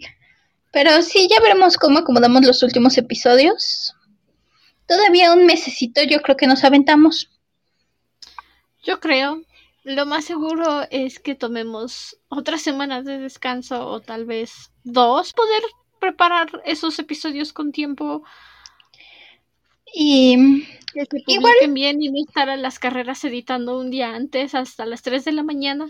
Pero 0.73 1.01
sí, 1.01 1.27
ya 1.31 1.41
veremos 1.41 1.79
cómo 1.79 2.01
acomodamos 2.01 2.45
los 2.45 2.63
últimos 2.63 2.99
episodios. 2.99 3.95
Todavía 4.87 5.33
un 5.33 5.47
mesecito 5.47 6.03
yo 6.03 6.21
creo 6.21 6.37
que 6.37 6.47
nos 6.47 6.65
aventamos. 6.65 7.31
Yo 8.83 9.01
creo. 9.01 9.43
Lo 9.85 10.05
más 10.05 10.27
seguro 10.27 10.87
es 10.91 11.19
que 11.19 11.35
tomemos 11.35 12.19
otras 12.29 12.61
semanas 12.61 13.07
de 13.07 13.19
descanso 13.19 13.87
o 13.89 14.01
tal 14.01 14.27
vez 14.27 14.71
dos, 14.85 15.33
poder 15.33 15.63
preparar 15.99 16.63
esos 16.67 16.99
episodios 16.99 17.55
con 17.55 17.73
tiempo. 17.73 18.23
Y 19.95 20.65
que 20.93 21.05
se 21.05 21.23
igual 21.27 21.55
bien 21.71 22.03
y 22.03 22.09
no 22.09 22.23
estar 22.27 22.51
a 22.51 22.57
las 22.57 22.79
carreras 22.79 23.25
editando 23.25 23.79
un 23.79 23.91
día 23.91 24.15
antes 24.15 24.55
hasta 24.55 24.87
las 24.87 25.03
3 25.03 25.25
de 25.25 25.33
la 25.33 25.43
mañana. 25.43 25.89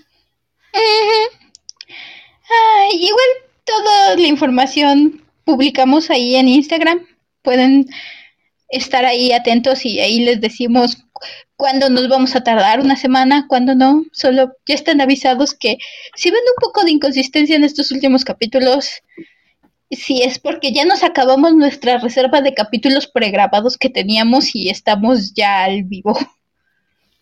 igual 2.92 3.26
toda 3.64 4.16
la 4.16 4.26
información 4.26 5.22
publicamos 5.44 6.10
ahí 6.10 6.36
en 6.36 6.48
Instagram. 6.48 7.06
Pueden 7.42 7.88
estar 8.68 9.04
ahí 9.04 9.32
atentos 9.32 9.84
y 9.84 10.00
ahí 10.00 10.20
les 10.20 10.40
decimos 10.40 10.96
cuándo 11.56 11.90
nos 11.90 12.08
vamos 12.08 12.34
a 12.34 12.42
tardar, 12.42 12.80
una 12.80 12.96
semana, 12.96 13.46
cuándo 13.48 13.74
no. 13.74 14.04
Solo 14.12 14.56
ya 14.66 14.74
están 14.74 15.00
avisados 15.00 15.54
que 15.54 15.78
si 16.16 16.30
ven 16.30 16.40
un 16.40 16.60
poco 16.60 16.84
de 16.84 16.92
inconsistencia 16.92 17.56
en 17.56 17.64
estos 17.64 17.90
últimos 17.92 18.24
capítulos, 18.24 19.02
si 19.96 20.22
es 20.22 20.38
porque 20.38 20.72
ya 20.72 20.84
nos 20.84 21.02
acabamos 21.02 21.54
nuestra 21.54 21.98
reserva 21.98 22.40
de 22.40 22.54
capítulos 22.54 23.06
pregrabados 23.06 23.76
que 23.76 23.90
teníamos 23.90 24.54
y 24.54 24.70
estamos 24.70 25.34
ya 25.34 25.64
al 25.64 25.84
vivo. 25.84 26.16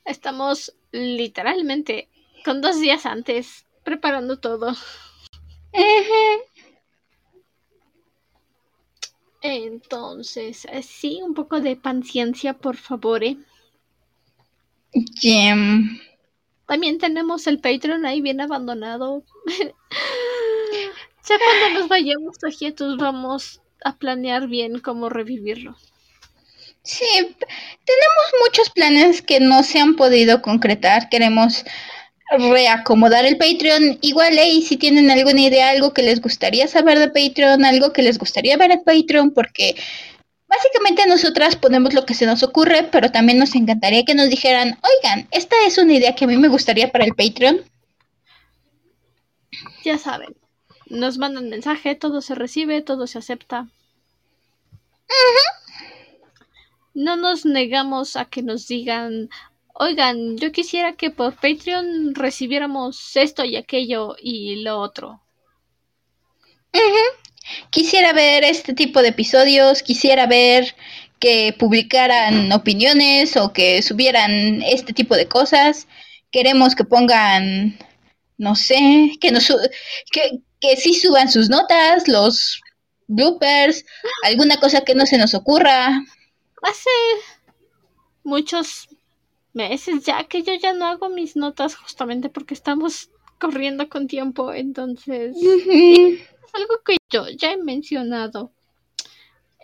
Estamos 0.04 0.74
literalmente 0.92 2.08
con 2.44 2.60
dos 2.60 2.80
días 2.80 3.06
antes 3.06 3.66
preparando 3.84 4.38
todo. 4.38 4.74
Entonces, 9.42 10.66
sí, 10.82 11.20
un 11.22 11.34
poco 11.34 11.60
de 11.60 11.76
paciencia, 11.76 12.54
por 12.54 12.76
favor. 12.76 13.24
¿eh? 13.24 13.36
También 16.66 16.98
tenemos 16.98 17.46
el 17.46 17.58
Patreon 17.60 18.04
ahí 18.04 18.20
bien 18.20 18.40
abandonado. 18.40 19.24
ya 21.30 21.38
cuando 21.38 21.78
nos 21.78 21.88
vayamos 21.88 22.36
a 22.42 22.96
vamos 22.96 23.60
a 23.84 23.96
planear 23.96 24.48
bien 24.48 24.80
cómo 24.80 25.08
revivirlo. 25.08 25.76
Sí, 26.82 27.06
tenemos 27.06 28.26
muchos 28.44 28.70
planes 28.70 29.22
que 29.22 29.38
no 29.38 29.62
se 29.62 29.78
han 29.78 29.94
podido 29.94 30.42
concretar. 30.42 31.08
Queremos 31.08 31.64
reacomodar 32.30 33.24
el 33.26 33.36
Patreon. 33.36 33.98
Igual, 34.00 34.38
y 34.38 34.62
si 34.62 34.76
tienen 34.76 35.10
alguna 35.10 35.42
idea, 35.42 35.70
algo 35.70 35.92
que 35.94 36.02
les 36.02 36.20
gustaría 36.20 36.66
saber 36.66 36.98
de 36.98 37.08
Patreon, 37.08 37.64
algo 37.64 37.92
que 37.92 38.02
les 38.02 38.18
gustaría 38.18 38.56
ver 38.56 38.72
en 38.72 38.82
Patreon, 38.82 39.32
porque 39.32 39.76
básicamente 40.48 41.06
nosotras 41.06 41.54
ponemos 41.54 41.94
lo 41.94 42.04
que 42.06 42.14
se 42.14 42.26
nos 42.26 42.42
ocurre, 42.42 42.88
pero 42.90 43.10
también 43.10 43.38
nos 43.38 43.54
encantaría 43.54 44.04
que 44.04 44.14
nos 44.14 44.28
dijeran, 44.28 44.78
oigan, 44.82 45.28
esta 45.30 45.56
es 45.66 45.78
una 45.78 45.92
idea 45.94 46.14
que 46.14 46.24
a 46.24 46.28
mí 46.28 46.36
me 46.36 46.48
gustaría 46.48 46.90
para 46.90 47.04
el 47.04 47.14
Patreon. 47.14 47.60
Ya 49.84 49.96
saben, 49.96 50.34
nos 50.90 51.18
mandan 51.18 51.48
mensaje, 51.48 51.94
todo 51.94 52.20
se 52.20 52.34
recibe, 52.34 52.82
todo 52.82 53.06
se 53.06 53.18
acepta. 53.18 53.68
No 56.92 57.16
nos 57.16 57.46
negamos 57.46 58.16
a 58.16 58.24
que 58.26 58.42
nos 58.42 58.66
digan, 58.66 59.30
oigan, 59.74 60.36
yo 60.36 60.52
quisiera 60.52 60.92
que 60.92 61.10
por 61.10 61.34
Patreon 61.34 62.14
recibiéramos 62.14 63.16
esto 63.16 63.44
y 63.44 63.56
aquello 63.56 64.16
y 64.20 64.56
lo 64.56 64.78
otro. 64.78 65.22
Quisiera 67.70 68.12
ver 68.12 68.44
este 68.44 68.74
tipo 68.74 69.02
de 69.02 69.08
episodios, 69.08 69.82
quisiera 69.82 70.26
ver 70.26 70.74
que 71.18 71.54
publicaran 71.58 72.50
opiniones 72.52 73.36
o 73.36 73.52
que 73.52 73.82
subieran 73.82 74.62
este 74.62 74.92
tipo 74.92 75.14
de 75.14 75.26
cosas. 75.26 75.86
Queremos 76.30 76.74
que 76.74 76.84
pongan, 76.84 77.78
no 78.40 78.56
sé, 78.56 79.18
que, 79.20 79.30
nos, 79.30 79.48
que, 80.10 80.40
que 80.60 80.76
sí 80.78 80.94
suban 80.94 81.30
sus 81.30 81.50
notas, 81.50 82.08
los 82.08 82.58
bloopers, 83.06 83.84
alguna 84.22 84.58
cosa 84.58 84.80
que 84.80 84.94
no 84.94 85.04
se 85.04 85.18
nos 85.18 85.34
ocurra. 85.34 86.02
Hace 86.62 86.90
muchos 88.24 88.88
meses 89.52 90.04
ya 90.04 90.24
que 90.24 90.42
yo 90.42 90.54
ya 90.54 90.72
no 90.72 90.86
hago 90.86 91.10
mis 91.10 91.36
notas 91.36 91.76
justamente 91.76 92.30
porque 92.30 92.54
estamos 92.54 93.10
corriendo 93.38 93.90
con 93.90 94.06
tiempo, 94.06 94.54
entonces 94.54 95.36
es 95.36 96.54
algo 96.54 96.80
que 96.82 96.96
yo 97.10 97.28
ya 97.28 97.52
he 97.52 97.58
mencionado 97.58 98.52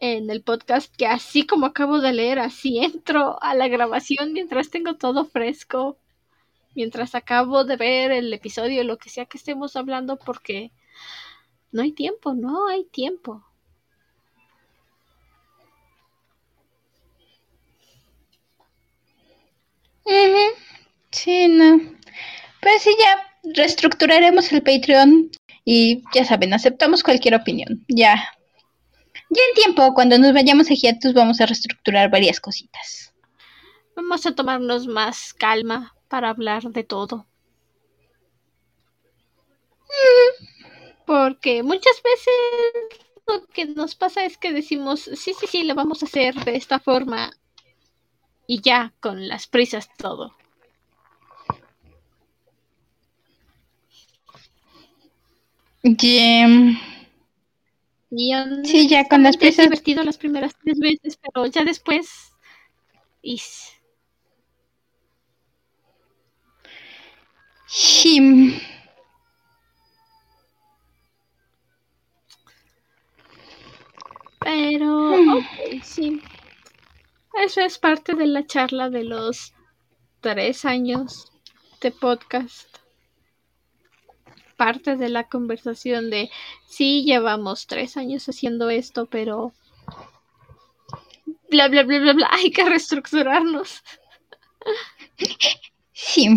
en 0.03 0.29
el 0.29 0.43
podcast 0.43 0.95
que 0.95 1.07
así 1.07 1.47
como 1.47 1.65
acabo 1.65 2.01
de 2.01 2.12
leer, 2.12 2.41
así 2.41 2.79
entro 2.79 3.43
a 3.43 3.55
la 3.55 3.69
grabación 3.69 4.35
mientras 4.35 4.69
tengo 4.69 4.97
todo 4.97 5.25
fresco, 5.25 5.97
mientras 6.77 7.15
acabo 7.15 7.65
de 7.65 7.77
ver 7.77 8.12
el 8.12 8.33
episodio, 8.33 8.85
lo 8.85 8.99
que 8.99 9.09
sea 9.11 9.25
que 9.25 9.39
estemos 9.39 9.75
hablando, 9.77 10.19
porque 10.19 10.71
no 11.73 11.83
hay 11.83 11.93
tiempo, 11.93 12.35
no 12.35 12.69
hay 12.69 12.85
tiempo. 12.85 13.43
Uh 20.05 20.11
-huh. 20.11 20.53
Sí, 21.11 21.49
no. 21.49 21.81
Pues 22.61 22.83
sí, 22.83 22.95
ya 23.01 23.27
reestructuraremos 23.55 24.53
el 24.53 24.62
Patreon 24.62 25.31
y 25.65 26.03
ya 26.15 26.25
saben, 26.25 26.53
aceptamos 26.53 27.03
cualquier 27.03 27.35
opinión. 27.35 27.85
Ya. 27.89 28.15
Ya 29.31 29.43
en 29.49 29.55
tiempo, 29.55 29.95
cuando 29.95 30.19
nos 30.19 30.33
vayamos 30.33 30.71
a 30.71 30.75
hiatus, 30.75 31.15
vamos 31.15 31.41
a 31.41 31.47
reestructurar 31.47 32.11
varias 32.11 32.39
cositas. 32.39 33.12
Vamos 33.97 34.27
a 34.27 34.35
tomarnos 34.35 34.87
más 34.87 35.33
calma 35.35 35.96
para 36.09 36.31
hablar 36.31 36.62
de 36.64 36.85
todo. 36.85 37.27
Porque 41.07 41.62
muchas 41.62 42.03
veces 42.03 42.35
lo 43.27 43.47
que 43.47 43.66
nos 43.66 43.95
pasa 43.95 44.25
es 44.25 44.38
que 44.38 44.53
decimos, 44.53 45.01
sí, 45.01 45.35
sí, 45.38 45.47
sí, 45.47 45.64
lo 45.64 45.75
vamos 45.75 46.03
a 46.03 46.07
hacer 46.07 46.35
de 46.45 46.57
esta 46.57 46.81
forma. 46.81 47.31
Y 48.47 48.61
ya, 48.61 48.95
con 49.01 49.29
las 49.29 49.47
prisas 49.47 49.88
todo. 49.97 50.35
Yeah. 55.83 56.81
sí, 58.64 58.88
ya 58.88 59.07
con 59.09 59.23
las 59.23 59.37
prisas. 59.37 59.66
divertido 59.66 60.03
las 60.03 60.19
primeras 60.19 60.55
tres 60.62 60.79
veces, 60.79 61.19
pero 61.23 61.47
ya 61.47 61.64
después. 61.64 62.33
Y... 63.23 63.40
Sí. 67.66 68.61
Pero, 74.40 75.16
hmm. 75.16 75.29
ok, 75.38 75.83
sí. 75.83 76.22
Eso 77.35 77.61
es 77.61 77.79
parte 77.79 78.14
de 78.14 78.26
la 78.26 78.46
charla 78.46 78.90
de 78.90 79.02
los 79.02 79.52
tres 80.20 80.64
años 80.64 81.33
de 81.81 81.90
podcast. 81.90 82.68
Parte 84.57 84.96
de 84.96 85.09
la 85.09 85.29
conversación 85.29 86.11
de, 86.11 86.31
sí, 86.66 87.05
llevamos 87.05 87.66
tres 87.66 87.96
años 87.96 88.29
haciendo 88.29 88.70
esto, 88.70 89.07
pero... 89.07 89.52
Bla, 91.50 91.68
bla, 91.68 91.83
bla, 91.83 91.98
bla, 91.98 92.12
bla, 92.12 92.29
hay 92.33 92.50
que 92.50 92.64
reestructurarnos. 92.64 93.83
Sí. 95.92 96.29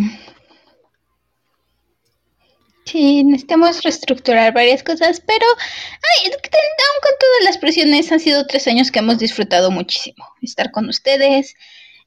Sí, 2.89 3.23
necesitamos 3.23 3.83
reestructurar 3.83 4.51
varias 4.51 4.81
cosas, 4.81 5.21
pero 5.21 5.45
ay, 5.53 6.31
aún 6.31 7.01
con 7.03 7.11
todas 7.19 7.43
las 7.43 7.59
presiones 7.59 8.11
han 8.11 8.19
sido 8.19 8.47
tres 8.47 8.67
años 8.67 8.89
que 8.89 8.97
hemos 8.97 9.19
disfrutado 9.19 9.69
muchísimo. 9.69 10.25
Estar 10.41 10.71
con 10.71 10.89
ustedes, 10.89 11.53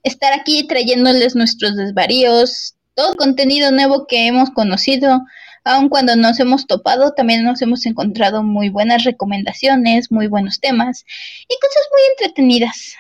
estar 0.03 0.33
aquí 0.33 0.67
trayéndoles 0.67 1.37
nuestros 1.37 1.77
desvaríos, 1.77 2.75
todo 2.95 3.15
contenido 3.15 3.71
nuevo 3.71 4.09
que 4.09 4.27
hemos 4.27 4.51
conocido, 4.51 5.21
aun 5.63 5.89
cuando 5.89 6.17
nos 6.17 6.41
hemos 6.41 6.67
topado, 6.67 7.13
también 7.13 7.45
nos 7.45 7.63
hemos 7.63 7.87
encontrado 7.87 8.43
muy 8.43 8.69
buenas 8.69 9.05
recomendaciones, 9.05 10.11
muy 10.11 10.27
buenos 10.27 10.59
temas 10.59 11.05
y 11.43 11.55
cosas 11.61 11.87
muy 11.93 12.01
entretenidas. 12.11 12.97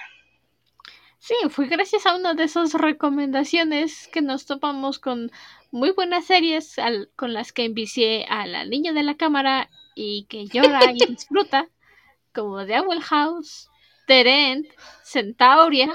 Sí, 1.18 1.34
fue 1.50 1.66
gracias 1.66 2.06
a 2.06 2.14
una 2.14 2.34
de 2.34 2.44
esas 2.44 2.74
recomendaciones 2.74 4.08
que 4.12 4.22
nos 4.22 4.46
topamos 4.46 5.00
con 5.00 5.32
muy 5.72 5.90
buenas 5.90 6.26
series 6.26 6.76
con 7.16 7.32
las 7.32 7.52
que 7.52 7.64
envicié 7.64 8.26
a 8.28 8.46
la 8.46 8.64
niña 8.66 8.92
de 8.92 9.02
la 9.02 9.16
cámara 9.16 9.68
y 9.94 10.26
que 10.26 10.46
llora 10.46 10.92
y 10.92 10.98
disfruta, 11.08 11.68
como 12.32 12.64
The 12.64 12.78
Owl 12.80 13.00
House, 13.00 13.68
The 14.06 14.62
Centauria. 15.02 15.92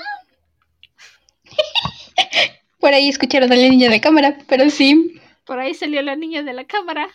Por 2.79 2.93
ahí 2.93 3.07
escucharon 3.07 3.49
a 3.51 3.55
la 3.55 3.69
niña 3.69 3.87
de 3.87 3.95
la 3.95 4.01
cámara, 4.01 4.37
pero 4.47 4.69
sí. 4.71 5.21
Por 5.45 5.59
ahí 5.59 5.75
salió 5.75 6.01
la 6.01 6.15
niña 6.15 6.41
de 6.43 6.53
la 6.53 6.65
cámara. 6.65 7.09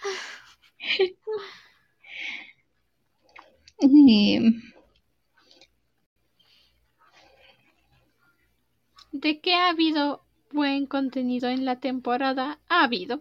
¿De 9.10 9.40
qué 9.40 9.54
ha 9.54 9.70
habido 9.70 10.21
buen 10.52 10.86
contenido 10.86 11.48
en 11.48 11.64
la 11.64 11.80
temporada 11.80 12.58
ha 12.68 12.84
habido. 12.84 13.20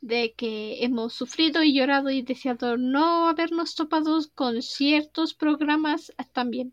De 0.00 0.32
que 0.34 0.84
hemos 0.84 1.12
sufrido 1.12 1.62
y 1.62 1.74
llorado 1.74 2.10
y 2.10 2.22
deseado 2.22 2.76
no 2.76 3.28
habernos 3.28 3.74
topado 3.74 4.20
con 4.34 4.62
ciertos 4.62 5.34
programas 5.34 6.12
también. 6.32 6.72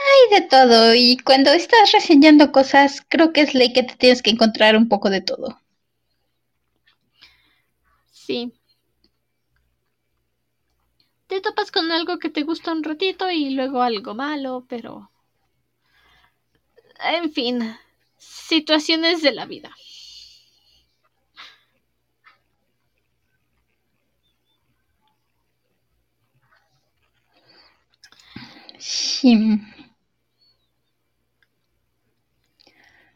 Hay 0.00 0.40
de 0.40 0.46
todo 0.46 0.94
y 0.94 1.18
cuando 1.18 1.50
estás 1.50 1.92
reseñando 1.92 2.52
cosas 2.52 3.02
creo 3.08 3.32
que 3.32 3.42
es 3.42 3.54
ley 3.54 3.72
que 3.72 3.82
te 3.82 3.96
tienes 3.96 4.22
que 4.22 4.30
encontrar 4.30 4.76
un 4.76 4.88
poco 4.88 5.10
de 5.10 5.20
todo. 5.20 5.60
Sí. 8.10 8.52
Te 11.26 11.40
topas 11.40 11.70
con 11.70 11.90
algo 11.92 12.18
que 12.18 12.28
te 12.28 12.42
gusta 12.42 12.72
un 12.72 12.82
ratito 12.82 13.30
y 13.30 13.50
luego 13.50 13.82
algo 13.82 14.14
malo, 14.14 14.66
pero 14.68 15.10
en 17.04 17.32
fin, 17.32 17.76
situaciones 18.16 19.22
de 19.22 19.32
la 19.32 19.46
vida. 19.46 19.74
Sí. 28.78 29.60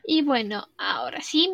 Y 0.07 0.23
bueno, 0.23 0.69
ahora 0.77 1.23
sí, 1.23 1.51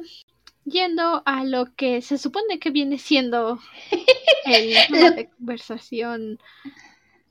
yendo 0.65 1.23
a 1.25 1.45
lo 1.45 1.75
que 1.77 2.03
se 2.03 2.19
supone 2.19 2.59
que 2.59 2.71
viene 2.71 2.99
siendo 2.99 3.61
el 4.45 4.75
tema 4.89 5.11
de 5.13 5.29
conversación 5.31 6.39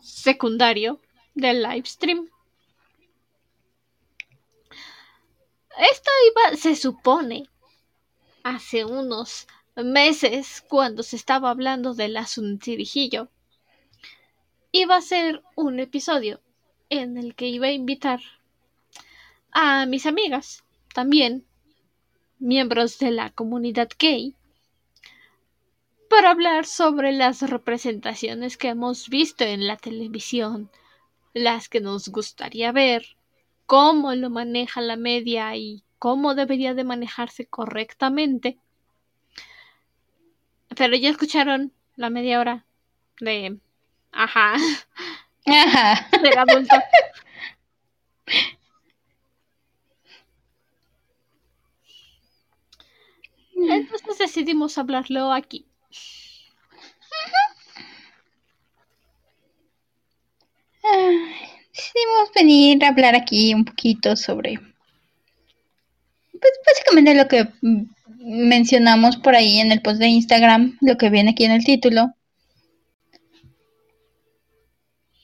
secundario 0.02 1.02
del 1.36 1.62
live 1.62 1.86
stream. 1.86 2.30
Esto 5.80 6.12
iba, 6.28 6.58
se 6.58 6.76
supone, 6.76 7.48
hace 8.44 8.84
unos 8.84 9.48
meses, 9.78 10.62
cuando 10.68 11.04
se 11.04 11.16
estaba 11.16 11.50
hablando 11.50 11.94
del 11.94 12.18
asuntirijillo, 12.18 13.30
iba 14.74 14.98
a 14.98 15.02
ser 15.02 15.42
un 15.56 15.80
episodio 15.80 16.42
en 16.90 17.18
el 17.18 17.34
que 17.34 17.48
iba 17.48 17.68
a 17.68 17.72
invitar 17.72 18.20
a 19.52 19.86
mis 19.86 20.06
amigas, 20.06 20.66
también 20.94 21.46
miembros 22.40 23.00
de 23.00 23.12
la 23.12 23.30
comunidad 23.30 23.88
gay, 23.98 24.36
para 26.10 26.32
hablar 26.32 26.66
sobre 26.66 27.14
las 27.14 27.42
representaciones 27.42 28.58
que 28.58 28.68
hemos 28.68 29.08
visto 29.08 29.46
en 29.46 29.66
la 29.66 29.78
televisión, 29.78 30.70
las 31.34 31.70
que 31.70 31.80
nos 31.80 32.10
gustaría 32.10 32.74
ver, 32.74 33.16
cómo 33.70 34.16
lo 34.16 34.32
maneja 34.32 34.82
la 34.82 34.96
media 34.96 35.56
y 35.56 35.84
cómo 36.00 36.34
debería 36.34 36.74
de 36.74 36.84
manejarse 36.84 37.46
correctamente. 37.46 38.58
Pero 40.76 40.96
ya 40.96 41.10
escucharon 41.12 41.72
la 41.96 42.10
media 42.10 42.40
hora 42.40 42.66
de... 43.20 43.60
Ajá. 44.12 44.56
Ajá. 45.46 46.08
De 46.20 46.30
adulto. 46.36 46.76
Entonces 53.56 54.18
decidimos 54.18 54.80
hablarlo 54.80 55.32
aquí. 55.32 55.68
Decidimos 61.80 62.32
venir 62.36 62.84
a 62.84 62.90
hablar 62.90 63.16
aquí 63.16 63.54
un 63.54 63.66
poquito 63.66 64.16
sobre, 64.16 64.60
pues 66.32 66.54
básicamente 66.66 67.16
lo 67.16 67.28
que 67.28 67.48
mencionamos 68.20 69.18
por 69.18 69.36
ahí 69.36 69.60
en 69.60 69.72
el 69.72 69.82
post 69.82 70.00
de 70.00 70.08
Instagram, 70.08 70.78
lo 70.82 70.98
que 70.98 71.10
viene 71.10 71.32
aquí 71.32 71.46
en 71.46 71.52
el 71.52 71.64
título. 71.64 72.14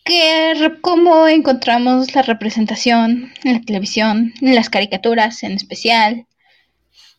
Que 0.05 0.71
cómo 0.81 1.27
encontramos 1.27 2.13
la 2.13 2.21
representación 2.21 3.33
en 3.43 3.53
la 3.53 3.61
televisión, 3.61 4.33
en 4.39 4.55
las 4.55 4.69
caricaturas 4.69 5.41
en 5.43 5.53
especial. 5.53 6.27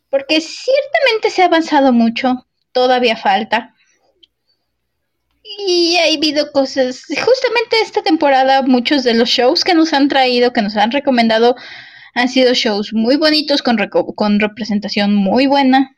Porque 0.09 0.41
ciertamente 0.41 1.31
se 1.31 1.43
ha 1.43 1.47
avanzado 1.47 1.93
mucho, 1.93 2.47
todavía 2.73 3.17
falta. 3.17 3.75
Y 5.59 5.97
ha 5.97 6.15
habido 6.15 6.53
cosas, 6.53 7.05
justamente 7.07 7.81
esta 7.83 8.03
temporada 8.03 8.63
muchos 8.63 9.05
de 9.05 9.15
los 9.15 9.29
shows 9.29 9.65
que 9.65 9.75
nos 9.75 9.93
han 9.93 10.09
traído, 10.09 10.53
que 10.53 10.63
nos 10.63 10.77
han 10.77 10.91
recomendado, 10.91 11.57
han 12.15 12.29
sido 12.29 12.55
shows 12.55 12.93
muy 12.93 13.17
bonitos, 13.17 13.63
con, 13.63 13.77
con 14.17 14.41
representación 14.41 15.15
muy 15.15 15.47
buena. 15.47 15.97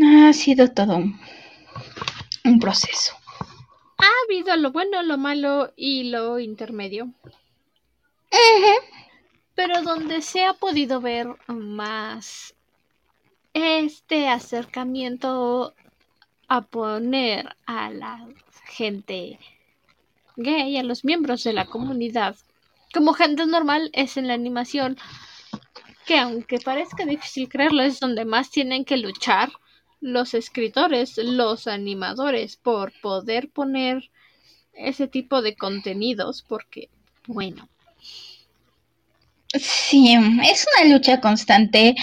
Ha 0.00 0.32
sido 0.32 0.68
todo 0.68 0.96
un, 0.96 2.60
proceso. 2.60 3.14
Ha 3.98 4.08
habido 4.24 4.56
lo 4.56 4.72
bueno, 4.72 5.02
lo 5.02 5.16
malo 5.16 5.72
y 5.76 6.04
lo 6.04 6.38
intermedio. 6.38 7.12
pero 9.54 9.82
donde 9.82 10.22
se 10.22 10.44
ha 10.44 10.54
podido 10.54 11.00
ver 11.00 11.28
más 11.46 12.54
este 13.54 14.28
acercamiento 14.28 15.74
a 16.52 16.60
poner 16.60 17.56
a 17.64 17.88
la 17.88 18.28
gente 18.66 19.38
gay, 20.36 20.76
a 20.76 20.82
los 20.82 21.02
miembros 21.02 21.44
de 21.44 21.54
la 21.54 21.64
comunidad, 21.64 22.36
como 22.92 23.14
gente 23.14 23.46
normal 23.46 23.88
es 23.94 24.18
en 24.18 24.28
la 24.28 24.34
animación, 24.34 24.98
que 26.04 26.18
aunque 26.18 26.58
parezca 26.58 27.06
difícil 27.06 27.48
creerlo, 27.48 27.82
es 27.82 28.00
donde 28.00 28.26
más 28.26 28.50
tienen 28.50 28.84
que 28.84 28.98
luchar 28.98 29.50
los 30.02 30.34
escritores, 30.34 31.16
los 31.16 31.66
animadores, 31.66 32.56
por 32.56 32.92
poder 33.00 33.48
poner 33.48 34.10
ese 34.74 35.08
tipo 35.08 35.40
de 35.40 35.56
contenidos, 35.56 36.44
porque, 36.46 36.90
bueno. 37.26 37.66
Sí, 39.54 40.14
es 40.44 40.66
una 40.76 40.92
lucha 40.92 41.18
constante. 41.18 41.94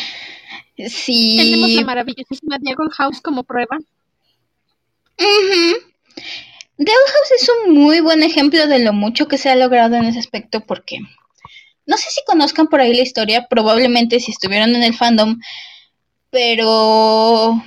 Sí. 0.87 1.37
Tenemos 1.37 1.69
la 1.69 1.83
maravillosísima 1.83 2.57
Diagon 2.57 2.89
House 2.89 3.21
como 3.21 3.43
prueba. 3.43 3.77
The 6.77 6.91
House 6.91 7.31
es 7.41 7.49
un 7.49 7.73
muy 7.73 7.99
buen 7.99 8.23
ejemplo 8.23 8.65
de 8.65 8.79
lo 8.79 8.93
mucho 8.93 9.27
que 9.27 9.37
se 9.37 9.49
ha 9.49 9.55
logrado 9.55 9.95
en 9.97 10.05
ese 10.05 10.19
aspecto 10.19 10.61
porque 10.61 10.99
no 11.85 11.97
sé 11.97 12.09
si 12.09 12.21
conozcan 12.25 12.67
por 12.67 12.79
ahí 12.79 12.93
la 12.93 13.01
historia, 13.01 13.47
probablemente 13.49 14.19
si 14.19 14.31
estuvieron 14.31 14.75
en 14.75 14.83
el 14.83 14.95
fandom, 14.95 15.39
pero 16.29 17.61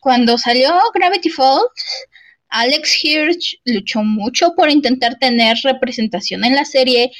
cuando 0.00 0.36
salió 0.36 0.74
Gravity 0.92 1.30
Falls, 1.30 2.06
Alex 2.48 3.04
Hirsch 3.04 3.60
luchó 3.64 4.02
mucho 4.02 4.54
por 4.54 4.68
intentar 4.68 5.18
tener 5.18 5.56
representación 5.62 6.44
en 6.44 6.54
la 6.54 6.64
serie. 6.64 7.10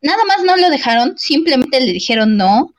Nada 0.00 0.24
más 0.26 0.42
no 0.44 0.56
lo 0.56 0.70
dejaron, 0.70 1.16
simplemente 1.18 1.80
le 1.80 1.92
dijeron 1.92 2.36
no. 2.36 2.74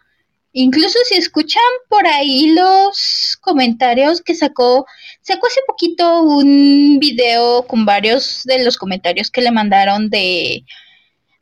Incluso 0.58 0.97
si 1.03 1.16
escuchan 1.16 1.62
por 1.89 2.08
ahí 2.08 2.53
los 2.53 3.38
comentarios 3.41 4.22
que 4.22 4.36
sacó, 4.36 4.86
sacó 5.20 5.47
hace 5.47 5.60
poquito 5.68 6.22
un 6.24 6.97
video 6.97 7.68
con 7.68 7.84
varios 7.86 8.43
de 8.45 8.64
los 8.64 8.78
comentarios 8.78 9.30
que 9.30 9.41
le 9.41 9.51
mandaron 9.51 10.10
de, 10.10 10.64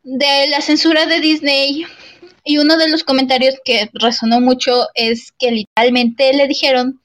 de 0.02 0.48
la 0.48 0.62
censura 0.62 1.06
de 1.06 1.20
Disney. 1.20 1.86
Y 2.44 2.58
uno 2.58 2.76
de 2.76 2.90
los 2.90 3.04
comentarios 3.04 3.54
que 3.64 3.88
resonó 3.94 4.42
mucho 4.42 4.88
es 4.96 5.32
que 5.38 5.52
literalmente 5.52 6.34
le 6.34 6.48
dijeron, 6.48 7.00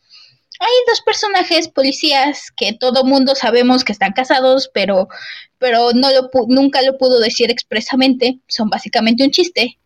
hay 0.60 0.72
dos 0.88 1.02
personajes 1.02 1.68
policías 1.68 2.50
que 2.56 2.72
todo 2.72 3.04
mundo 3.04 3.34
sabemos 3.34 3.84
que 3.84 3.92
están 3.92 4.14
casados, 4.14 4.70
pero, 4.72 5.08
pero 5.58 5.92
no 5.92 6.10
lo, 6.10 6.30
nunca 6.46 6.80
lo 6.80 6.96
pudo 6.96 7.20
decir 7.20 7.50
expresamente, 7.50 8.38
son 8.48 8.70
básicamente 8.70 9.24
un 9.24 9.30
chiste. 9.30 9.78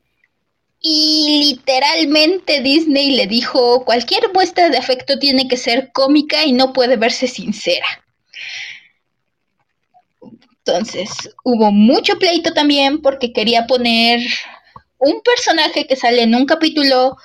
Y 0.85 1.55
literalmente 1.55 2.61
Disney 2.61 3.13
le 3.15 3.29
dijo, 3.29 3.85
cualquier 3.85 4.33
muestra 4.35 4.69
de 4.69 4.79
afecto 4.79 5.17
tiene 5.19 5.47
que 5.47 5.57
ser 5.57 5.93
cómica 5.93 6.45
y 6.45 6.53
no 6.53 6.73
puede 6.73 6.97
verse 6.97 7.29
sincera. 7.29 7.87
Entonces, 10.65 11.09
hubo 11.45 11.71
mucho 11.71 12.19
pleito 12.19 12.53
también 12.53 13.01
porque 13.01 13.33
quería 13.33 13.67
poner 13.67 14.21
un 14.99 15.21
personaje 15.23 15.87
que 15.87 15.97
sale 15.97 16.23
en 16.23 16.35
un 16.35 16.47
capítulo 16.47 17.17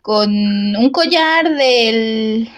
con 0.00 0.30
un 0.30 0.90
collar 0.90 1.48
del 1.56 2.48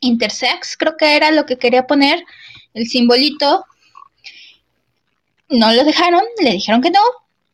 intersex, 0.00 0.76
creo 0.76 0.96
que 0.98 1.16
era 1.16 1.30
lo 1.30 1.46
que 1.46 1.58
quería 1.58 1.86
poner, 1.86 2.24
el 2.74 2.86
simbolito. 2.86 3.64
No 5.48 5.72
lo 5.72 5.84
dejaron, 5.84 6.22
le 6.42 6.52
dijeron 6.52 6.80
que 6.80 6.90
no, 6.90 7.00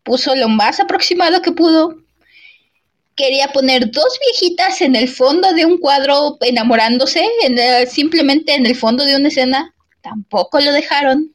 puso 0.09 0.34
lo 0.34 0.48
más 0.48 0.80
aproximado 0.80 1.42
que 1.42 1.52
pudo. 1.52 1.98
Quería 3.14 3.48
poner 3.48 3.90
dos 3.90 4.18
viejitas 4.24 4.80
en 4.80 4.96
el 4.96 5.06
fondo 5.06 5.52
de 5.52 5.66
un 5.66 5.76
cuadro 5.76 6.38
enamorándose, 6.40 7.28
simplemente 7.86 8.54
en 8.54 8.64
el 8.64 8.74
fondo 8.74 9.04
de 9.04 9.16
una 9.16 9.28
escena. 9.28 9.74
Tampoco 10.00 10.61
lo 10.61 10.72
dejaron. 10.72 11.34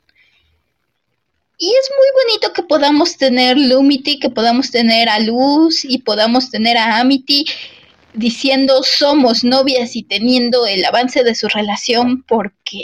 Y 1.60 1.68
es 1.68 1.92
muy 2.00 2.24
bonito 2.24 2.52
que 2.52 2.64
podamos 2.64 3.16
tener 3.18 3.58
Lumity, 3.58 4.20
que 4.20 4.32
podamos 4.32 4.72
tener 4.72 5.08
a 5.08 5.20
Luz 5.20 5.86
y 5.86 6.00
podamos 6.00 6.50
tener 6.50 6.76
a 6.78 7.00
Amity 7.00 7.46
diciendo 8.14 8.82
somos 8.82 9.44
novias 9.44 9.96
y 9.96 10.02
teniendo 10.02 10.66
el 10.66 10.84
avance 10.84 11.24
de 11.24 11.36
su 11.36 11.48
relación 11.48 12.24
porque 12.24 12.84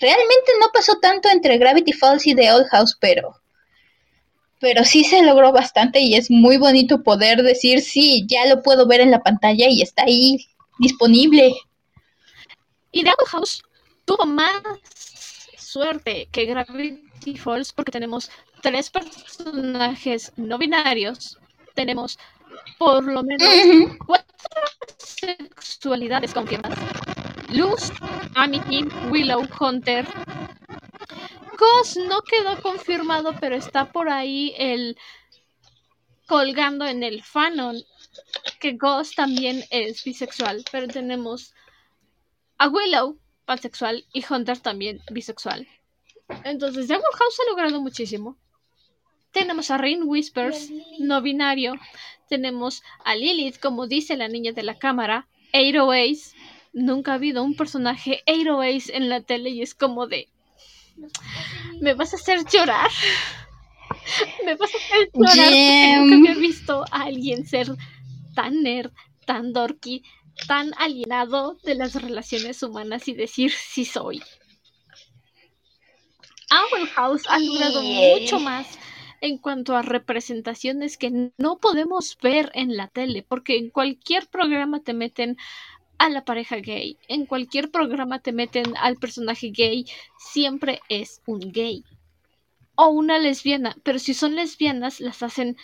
realmente 0.00 0.52
no 0.60 0.68
pasó 0.72 0.98
tanto 1.00 1.28
entre 1.28 1.58
Gravity 1.58 1.92
Falls 1.92 2.26
y 2.26 2.36
The 2.36 2.52
Old 2.52 2.68
House, 2.68 2.96
pero 3.00 3.39
pero 4.60 4.84
sí 4.84 5.04
se 5.04 5.22
logró 5.22 5.52
bastante 5.52 6.00
y 6.00 6.14
es 6.14 6.30
muy 6.30 6.58
bonito 6.58 7.02
poder 7.02 7.42
decir, 7.42 7.80
sí, 7.80 8.26
ya 8.28 8.46
lo 8.46 8.62
puedo 8.62 8.86
ver 8.86 9.00
en 9.00 9.10
la 9.10 9.22
pantalla 9.22 9.68
y 9.68 9.82
está 9.82 10.04
ahí 10.04 10.46
disponible. 10.78 11.54
Y 12.92 13.02
The 13.02 13.12
House 13.26 13.62
tuvo 14.04 14.26
más 14.26 14.60
suerte 15.56 16.28
que 16.30 16.44
Gravity 16.44 17.36
Falls 17.36 17.72
porque 17.72 17.92
tenemos 17.92 18.30
tres 18.60 18.90
personajes 18.90 20.32
no 20.36 20.58
binarios, 20.58 21.38
tenemos 21.74 22.18
por 22.78 23.02
lo 23.04 23.22
menos 23.22 23.48
cuatro 24.06 24.26
sexualidades 24.98 26.34
confirmadas. 26.34 26.78
Luz, 27.48 27.92
Amity, 28.34 28.84
Willow, 29.10 29.46
Hunter, 29.58 30.06
Ghost 31.60 31.98
no 31.98 32.22
quedó 32.22 32.60
confirmado, 32.62 33.34
pero 33.38 33.54
está 33.54 33.92
por 33.92 34.08
ahí 34.08 34.54
el 34.56 34.96
colgando 36.26 36.86
en 36.86 37.02
el 37.02 37.22
fanon 37.22 37.82
que 38.60 38.72
Ghost 38.72 39.14
también 39.14 39.64
es 39.70 40.02
bisexual, 40.02 40.64
pero 40.72 40.88
tenemos 40.88 41.54
a 42.56 42.68
Willow 42.68 43.18
pansexual 43.44 44.06
y 44.12 44.24
Hunter 44.28 44.58
también 44.58 45.00
bisexual. 45.10 45.66
Entonces, 46.44 46.88
Dragon 46.88 47.12
House 47.18 47.40
ha 47.40 47.50
logrado 47.50 47.80
muchísimo. 47.80 48.38
Tenemos 49.32 49.70
a 49.70 49.78
Rain 49.78 50.02
Whispers, 50.04 50.70
no 50.98 51.20
binario. 51.20 51.74
Tenemos 52.28 52.82
a 53.04 53.14
Lilith, 53.16 53.58
como 53.58 53.86
dice 53.86 54.16
la 54.16 54.28
niña 54.28 54.52
de 54.52 54.62
la 54.62 54.78
cámara. 54.78 55.28
Aero 55.52 55.92
Ace. 55.92 56.36
Nunca 56.72 57.12
ha 57.12 57.14
habido 57.16 57.42
un 57.42 57.56
personaje 57.56 58.22
Aero 58.26 58.60
Ace 58.60 58.96
en 58.96 59.08
la 59.08 59.20
tele 59.20 59.50
y 59.50 59.62
es 59.62 59.74
como 59.74 60.06
de. 60.06 60.28
¿Me 61.80 61.94
vas 61.94 62.12
a 62.12 62.16
hacer 62.16 62.44
llorar? 62.44 62.90
¿Me 64.44 64.54
vas 64.56 64.70
a 64.74 64.76
hacer 64.76 65.10
llorar? 65.12 65.36
Porque 65.36 65.96
nunca 65.96 66.16
había 66.16 66.34
visto 66.34 66.84
a 66.90 67.02
alguien 67.02 67.46
ser 67.46 67.68
tan 68.34 68.62
nerd, 68.62 68.92
tan 69.26 69.52
dorky, 69.52 70.02
tan 70.46 70.72
alienado 70.78 71.58
de 71.62 71.74
las 71.74 72.00
relaciones 72.00 72.62
humanas 72.62 73.08
y 73.08 73.14
decir 73.14 73.52
sí 73.52 73.84
soy. 73.84 74.22
Owl 76.50 76.88
House 76.88 77.22
ha 77.28 77.38
logrado 77.38 77.82
mucho 77.82 78.40
más 78.40 78.78
en 79.20 79.38
cuanto 79.38 79.76
a 79.76 79.82
representaciones 79.82 80.96
que 80.96 81.30
no 81.36 81.58
podemos 81.58 82.16
ver 82.22 82.50
en 82.54 82.76
la 82.76 82.88
tele, 82.88 83.24
porque 83.26 83.56
en 83.56 83.70
cualquier 83.70 84.26
programa 84.28 84.80
te 84.80 84.94
meten 84.94 85.36
a 86.00 86.08
la 86.08 86.24
pareja 86.24 86.56
gay. 86.56 86.96
En 87.08 87.26
cualquier 87.26 87.70
programa 87.70 88.20
te 88.20 88.32
meten 88.32 88.74
al 88.78 88.96
personaje 88.96 89.50
gay, 89.50 89.84
siempre 90.18 90.80
es 90.88 91.20
un 91.26 91.52
gay. 91.52 91.84
O 92.74 92.88
una 92.88 93.18
lesbiana, 93.18 93.76
pero 93.82 93.98
si 93.98 94.14
son 94.14 94.34
lesbianas 94.34 95.00
las 95.00 95.22
hacen 95.22 95.58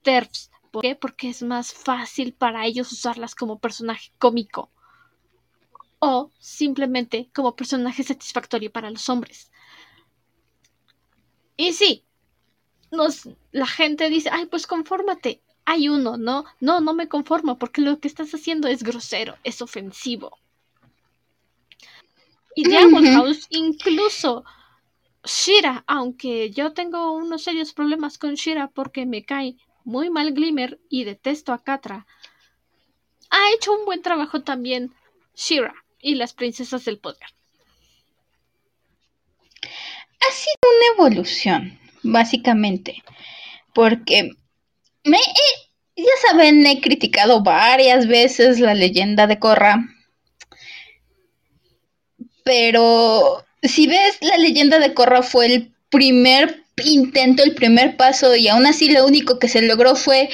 TERFs. 0.00 0.50
¿Por 0.70 0.80
qué? 0.80 0.96
Porque 0.96 1.28
es 1.28 1.42
más 1.42 1.74
fácil 1.74 2.32
para 2.32 2.64
ellos 2.64 2.90
usarlas 2.90 3.34
como 3.34 3.58
personaje 3.58 4.10
cómico. 4.18 4.70
O 5.98 6.30
simplemente 6.38 7.28
como 7.34 7.54
personaje 7.54 8.02
satisfactorio 8.02 8.72
para 8.72 8.90
los 8.90 9.06
hombres. 9.10 9.52
Y 11.58 11.74
sí, 11.74 12.06
nos, 12.90 13.28
la 13.50 13.66
gente 13.66 14.08
dice, 14.08 14.30
ay, 14.32 14.46
pues 14.46 14.66
confórmate 14.66 15.42
hay 15.64 15.88
uno, 15.88 16.16
¿no? 16.16 16.44
No, 16.60 16.80
no 16.80 16.94
me 16.94 17.08
conformo 17.08 17.58
porque 17.58 17.80
lo 17.80 17.98
que 17.98 18.08
estás 18.08 18.34
haciendo 18.34 18.68
es 18.68 18.82
grosero, 18.82 19.36
es 19.44 19.62
ofensivo. 19.62 20.38
Y 22.54 22.64
Diamond 22.64 23.08
House, 23.14 23.46
incluso 23.50 24.44
Shira, 25.24 25.84
aunque 25.86 26.50
yo 26.50 26.72
tengo 26.72 27.12
unos 27.12 27.44
serios 27.44 27.72
problemas 27.72 28.18
con 28.18 28.34
Shira 28.34 28.68
porque 28.68 29.06
me 29.06 29.24
cae 29.24 29.56
muy 29.84 30.10
mal 30.10 30.32
Glimmer 30.32 30.80
y 30.88 31.04
detesto 31.04 31.52
a 31.52 31.62
Katra, 31.62 32.06
ha 33.30 33.50
hecho 33.54 33.72
un 33.72 33.86
buen 33.86 34.02
trabajo 34.02 34.42
también 34.42 34.94
Shira 35.34 35.74
y 36.00 36.16
las 36.16 36.34
princesas 36.34 36.84
del 36.84 36.98
poder. 36.98 37.28
Ha 39.62 40.32
sido 40.32 40.56
una 40.62 40.94
evolución, 40.94 41.78
básicamente, 42.02 43.02
porque 43.72 44.32
me 45.04 45.18
ya 45.96 46.28
saben, 46.28 46.66
he 46.66 46.80
criticado 46.80 47.42
varias 47.42 48.06
veces 48.06 48.60
la 48.60 48.74
leyenda 48.74 49.26
de 49.26 49.38
Korra. 49.38 49.88
Pero 52.44 53.44
si 53.62 53.86
ves, 53.86 54.18
la 54.20 54.36
leyenda 54.38 54.78
de 54.78 54.94
Korra 54.94 55.22
fue 55.22 55.46
el 55.46 55.74
primer 55.90 56.64
intento, 56.84 57.42
el 57.42 57.54
primer 57.54 57.96
paso, 57.96 58.34
y 58.34 58.48
aún 58.48 58.66
así 58.66 58.88
lo 58.90 59.06
único 59.06 59.38
que 59.38 59.48
se 59.48 59.62
logró 59.62 59.94
fue 59.94 60.30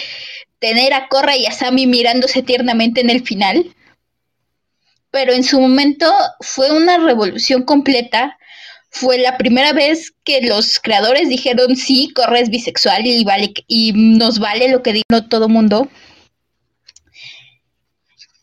tener 0.59 0.95
a 0.95 1.09
Korra 1.09 1.37
y 1.37 1.47
a 1.47 1.53
Sami 1.53 1.87
mirándose 1.87 2.43
tiernamente 2.43 3.01
en 3.01 3.11
el 3.11 3.25
final. 3.25 3.75
Pero 5.11 5.33
en 5.33 5.45
su 5.45 5.61
momento 5.61 6.11
fue 6.41 6.71
una 6.71 6.99
revolución 6.99 7.65
completa. 7.65 8.38
Fue 8.91 9.19
la 9.19 9.37
primera 9.37 9.73
vez 9.73 10.13
que 10.25 10.41
los 10.43 10.79
creadores 10.79 11.29
dijeron 11.29 11.77
sí, 11.77 12.11
Korra 12.15 12.41
es 12.41 12.49
bisexual 12.49 13.07
y 13.07 13.25
vale 13.25 13.53
nos 13.95 14.39
vale 14.39 14.69
lo 14.69 14.83
que 14.83 14.93
dijo 14.95 15.25
todo 15.29 15.49
mundo. 15.49 15.89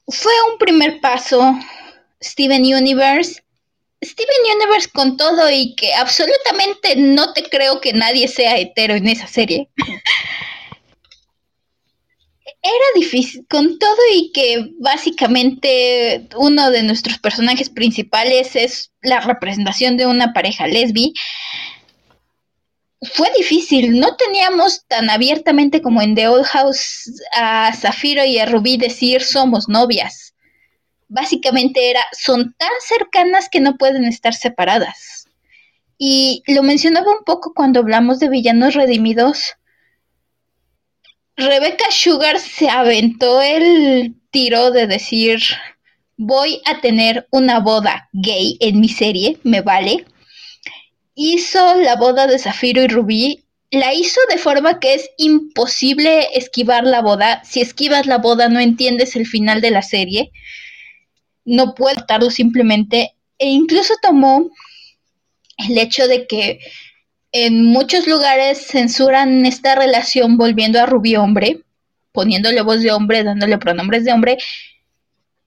Fue 0.07 0.33
un 0.51 0.57
primer 0.59 1.01
paso. 1.01 1.55
Steven 2.21 2.63
Universe. 2.63 3.43
Steven 4.03 4.55
Universe 4.55 4.89
con 4.93 5.17
todo 5.17 5.49
y 5.49 5.75
que 5.75 5.93
absolutamente 5.95 6.95
no 6.95 7.33
te 7.33 7.43
creo 7.43 7.81
que 7.81 7.93
nadie 7.93 8.27
sea 8.27 8.57
hetero 8.57 8.93
en 8.93 9.07
esa 9.07 9.27
serie. 9.27 9.69
era 12.65 12.99
difícil, 12.99 13.45
con 13.47 13.77
todo 13.77 13.97
y 14.15 14.31
que 14.31 14.71
básicamente 14.79 16.27
uno 16.35 16.71
de 16.71 16.81
nuestros 16.81 17.19
personajes 17.19 17.69
principales 17.69 18.55
es 18.55 18.91
la 19.03 19.19
representación 19.19 19.97
de 19.97 20.07
una 20.07 20.33
pareja 20.33 20.65
lesbi, 20.65 21.13
fue 23.13 23.29
difícil, 23.37 23.99
no 23.99 24.15
teníamos 24.15 24.83
tan 24.87 25.11
abiertamente 25.11 25.83
como 25.83 26.01
en 26.01 26.15
The 26.15 26.27
Old 26.27 26.45
House 26.45 27.11
a 27.33 27.71
Zafiro 27.71 28.25
y 28.25 28.39
a 28.39 28.47
Rubí 28.47 28.77
decir 28.77 29.21
somos 29.21 29.69
novias. 29.69 30.33
Básicamente 31.07 31.91
era, 31.91 32.01
son 32.13 32.55
tan 32.57 32.71
cercanas 32.79 33.47
que 33.47 33.59
no 33.59 33.77
pueden 33.77 34.05
estar 34.05 34.33
separadas. 34.33 35.27
Y 35.99 36.41
lo 36.47 36.63
mencionaba 36.63 37.11
un 37.11 37.23
poco 37.23 37.53
cuando 37.53 37.81
hablamos 37.81 38.19
de 38.19 38.29
villanos 38.29 38.73
redimidos 38.73 39.53
Rebecca 41.37 41.85
Sugar 41.91 42.39
se 42.39 42.69
aventó 42.69 43.41
el 43.41 44.15
tiro 44.31 44.71
de 44.71 44.87
decir, 44.87 45.41
voy 46.17 46.61
a 46.65 46.79
tener 46.79 47.27
una 47.31 47.59
boda 47.59 48.09
gay 48.13 48.57
en 48.61 48.79
mi 48.79 48.87
serie, 48.87 49.37
me 49.43 49.61
vale. 49.61 50.05
Hizo 51.13 51.75
la 51.81 51.95
boda 51.97 52.27
de 52.27 52.39
Zafiro 52.39 52.81
y 52.83 52.87
Rubí, 52.87 53.45
la 53.71 53.93
hizo 53.93 54.19
de 54.29 54.37
forma 54.37 54.79
que 54.79 54.93
es 54.93 55.09
imposible 55.17 56.29
esquivar 56.37 56.85
la 56.85 57.01
boda. 57.01 57.43
Si 57.43 57.61
esquivas 57.61 58.05
la 58.05 58.19
boda 58.19 58.47
no 58.47 58.59
entiendes 58.59 59.15
el 59.15 59.25
final 59.25 59.59
de 59.59 59.71
la 59.71 59.81
serie. 59.81 60.31
No 61.43 61.75
puedo 61.75 62.05
darlo 62.07 62.29
simplemente. 62.29 63.15
E 63.37 63.49
incluso 63.49 63.95
tomó 64.01 64.49
el 65.57 65.77
hecho 65.77 66.07
de 66.07 66.25
que 66.27 66.59
en 67.37 67.65
muchos 67.65 68.07
lugares 68.07 68.65
censuran 68.65 69.45
esta 69.45 69.75
relación 69.75 70.37
volviendo 70.37 70.79
a 70.79 70.85
Rubí 70.85 71.17
hombre, 71.17 71.65
poniéndole 72.13 72.61
voz 72.61 72.81
de 72.81 72.93
hombre, 72.93 73.25
dándole 73.25 73.57
pronombres 73.57 74.05
de 74.05 74.13
hombre. 74.13 74.37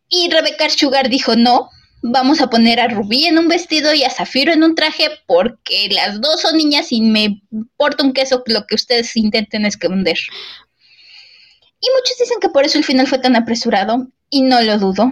Y 0.06 0.28
Rebecca 0.28 0.68
Sugar 0.68 1.08
dijo, 1.08 1.34
no, 1.34 1.70
vamos 2.02 2.42
a 2.42 2.50
poner 2.50 2.78
a 2.78 2.88
Rubí 2.88 3.24
en 3.24 3.38
un 3.38 3.48
vestido 3.48 3.94
y 3.94 4.04
a 4.04 4.10
Zafiro 4.10 4.52
en 4.52 4.64
un 4.64 4.74
traje 4.74 5.08
porque 5.26 5.88
las 5.90 6.20
dos 6.20 6.42
son 6.42 6.58
niñas 6.58 6.92
y 6.92 7.00
me 7.00 7.40
importa 7.50 8.04
un 8.04 8.12
queso 8.12 8.42
lo 8.44 8.66
que 8.66 8.74
ustedes 8.74 9.16
intenten 9.16 9.64
esconder. 9.64 10.18
Y 11.80 11.86
muchos 11.96 12.18
dicen 12.20 12.36
que 12.38 12.50
por 12.50 12.66
eso 12.66 12.76
el 12.76 12.84
final 12.84 13.06
fue 13.06 13.18
tan 13.18 13.34
apresurado 13.34 14.08
y 14.28 14.42
no 14.42 14.60
lo 14.60 14.76
dudo. 14.76 15.10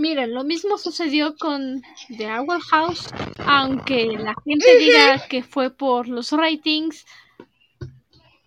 Miren, 0.00 0.32
lo 0.32 0.44
mismo 0.44 0.78
sucedió 0.78 1.36
con 1.36 1.82
The 2.16 2.26
Owl 2.32 2.62
House, 2.70 3.10
aunque 3.44 4.06
la 4.06 4.34
gente 4.46 4.78
diga 4.78 5.28
que 5.28 5.42
fue 5.42 5.68
por 5.68 6.08
los 6.08 6.32
ratings. 6.32 7.04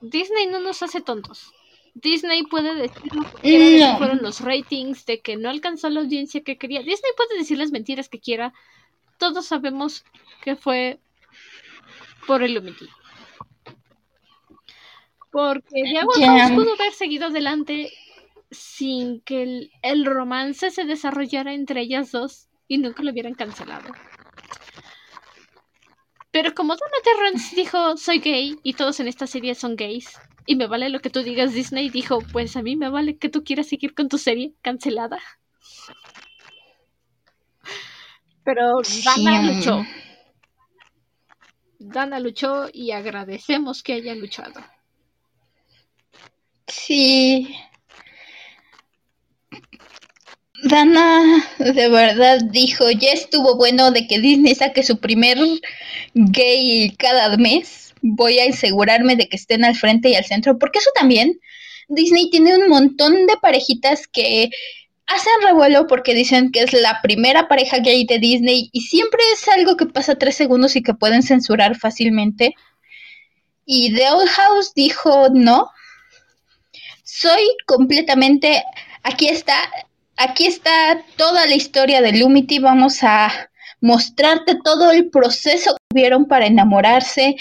Disney 0.02 0.48
no 0.48 0.60
nos 0.60 0.82
hace 0.82 1.00
tontos. 1.02 1.54
Disney 1.94 2.42
puede 2.42 2.74
decir 2.74 3.14
lo 3.14 3.24
que 3.24 3.96
fueron 4.00 4.24
los 4.24 4.42
ratings, 4.42 5.06
de 5.06 5.22
que 5.22 5.38
no 5.38 5.52
alcanzó 5.52 5.92
la 5.92 6.00
audiencia 6.00 6.42
que 6.42 6.58
quería. 6.58 6.80
Disney 6.80 7.12
puede 7.16 7.38
decir 7.38 7.60
las 7.60 7.70
mentiras 7.70 8.10
que 8.10 8.20
quiera. 8.20 8.52
Todos 9.20 9.46
sabemos 9.46 10.04
que 10.42 10.56
fue 10.56 11.00
por 12.26 12.42
el 12.42 12.56
Lumity. 12.56 12.90
Porque 15.32 15.84
The 15.84 16.00
Owl 16.00 16.40
House 16.40 16.52
pudo 16.52 16.74
haber 16.74 16.94
seguido 16.94 17.28
adelante 17.28 17.94
sin 18.54 19.22
que 19.22 19.70
el, 19.82 20.06
romance 20.06 20.72
se 20.72 20.86
desarrollara 20.86 21.54
entre 21.54 21.82
ellas 21.82 22.12
dos 22.12 22.48
y 22.68 22.78
nunca 22.78 23.04
lo 23.04 23.12
hubieran 23.12 23.34
cancelado. 23.34 23.90
Pero 26.32 26.56
como 26.56 26.76
Donna 26.76 26.98
Terrence 27.04 27.56
dijo, 27.56 27.98
soy 27.98 28.20
gay 28.20 28.58
y 28.64 28.74
todos 28.74 29.00
en 29.00 29.08
esta 29.08 29.28
serie 29.28 29.54
son 29.54 29.76
gays, 29.76 30.18
y 30.46 30.56
me 30.56 30.68
vale 30.68 30.90
lo 30.90 31.00
que 31.00 31.10
tú 31.10 31.24
digas, 31.24 31.54
Disney 31.54 31.90
dijo, 31.90 32.20
pues 32.32 32.58
a 32.58 32.62
mí 32.62 32.76
me 32.76 32.90
vale 32.90 33.18
que 33.18 33.30
tú 33.30 33.44
quieras 33.44 33.68
seguir 33.68 33.94
con 33.94 34.10
tu 34.10 34.18
serie 34.18 34.54
cancelada. 34.62 35.20
Pero 38.44 38.82
Dana 39.06 39.42
luchó. 39.42 39.86
Dana 41.80 42.20
luchó 42.20 42.68
y 42.74 42.92
agradecemos 42.92 43.84
que 43.84 43.94
haya 43.94 44.16
luchado. 44.16 44.62
Sí, 46.68 47.56
Dana 50.64 51.44
de 51.60 51.90
verdad 51.90 52.40
dijo, 52.50 52.90
ya 52.90 53.12
estuvo 53.12 53.58
bueno 53.58 53.92
de 53.92 54.08
que 54.08 54.20
Disney 54.20 54.56
saque 54.56 54.84
su 54.84 54.98
primer 54.98 55.38
gay 56.14 56.96
cada 56.98 57.36
mes. 57.38 57.94
Voy 58.02 58.40
a 58.40 58.50
asegurarme 58.50 59.16
de 59.16 59.28
que 59.28 59.36
estén 59.36 59.66
al 59.66 59.76
frente 59.76 60.10
y 60.10 60.16
al 60.16 60.26
centro, 60.26 60.58
porque 60.58 60.80
eso 60.80 60.90
también, 60.96 61.40
Disney 61.90 62.30
tiene 62.30 62.58
un 62.58 62.70
montón 62.70 63.28
de 63.28 63.38
parejitas 63.42 64.08
que 64.08 64.50
hacen 65.06 65.34
revuelo 65.44 65.86
porque 65.88 66.14
dicen 66.14 66.52
que 66.52 66.62
es 66.62 66.74
la 66.74 67.02
primera 67.02 67.48
pareja 67.48 67.80
gay 67.80 68.06
de 68.06 68.20
Disney 68.20 68.70
y 68.72 68.82
siempre 68.82 69.20
es 69.34 69.48
algo 69.50 69.76
que 69.76 69.86
pasa 69.86 70.16
tres 70.16 70.36
segundos 70.36 70.76
y 70.76 70.84
que 70.84 70.94
pueden 70.94 71.24
censurar 71.24 71.78
fácilmente. 71.78 72.56
Y 73.66 73.94
The 73.94 74.10
Old 74.12 74.30
House 74.30 74.74
dijo, 74.76 75.28
no, 75.34 75.70
soy 77.04 77.44
completamente, 77.66 78.64
aquí 79.04 79.28
está, 79.28 79.56
aquí 80.18 80.46
está 80.48 81.04
toda 81.18 81.46
la 81.46 81.56
historia 81.56 82.02
de 82.02 82.14
Lumity. 82.14 82.60
Vamos 82.60 83.04
a 83.04 83.32
mostrarte 83.82 84.56
todo 84.64 84.92
el 84.92 85.10
proceso 85.10 85.74
que 85.74 85.84
tuvieron 85.90 86.26
para 86.26 86.46
enamorarse. 86.46 87.36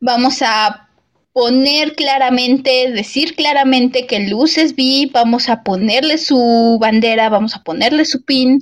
Vamos 0.00 0.42
a 0.42 0.88
poner 1.32 1.94
claramente, 1.94 2.90
decir 2.92 3.34
claramente 3.34 4.06
que 4.06 4.20
Luz 4.20 4.58
es 4.58 4.74
bi, 4.74 5.10
vamos 5.12 5.48
a 5.48 5.62
ponerle 5.62 6.18
su 6.18 6.78
bandera, 6.80 7.28
vamos 7.28 7.56
a 7.56 7.62
ponerle 7.62 8.04
su 8.04 8.22
pin, 8.24 8.60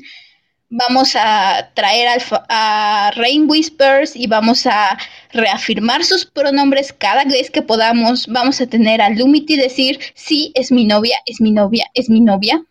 vamos 0.68 1.16
a 1.16 1.70
traer 1.74 2.20
a 2.48 3.10
Rain 3.16 3.46
Whispers 3.48 4.14
y 4.14 4.28
vamos 4.28 4.66
a 4.66 4.96
reafirmar 5.32 6.04
sus 6.04 6.26
pronombres 6.26 6.92
cada 6.92 7.24
vez 7.24 7.50
que 7.50 7.62
podamos. 7.62 8.26
Vamos 8.28 8.60
a 8.60 8.66
tener 8.66 9.00
a 9.02 9.10
Lumity 9.10 9.56
decir, 9.56 9.98
sí, 10.14 10.52
es 10.54 10.70
mi 10.70 10.84
novia, 10.84 11.18
es 11.26 11.40
mi 11.40 11.50
novia, 11.50 11.86
es 11.94 12.08
mi 12.08 12.20
novia. 12.20 12.64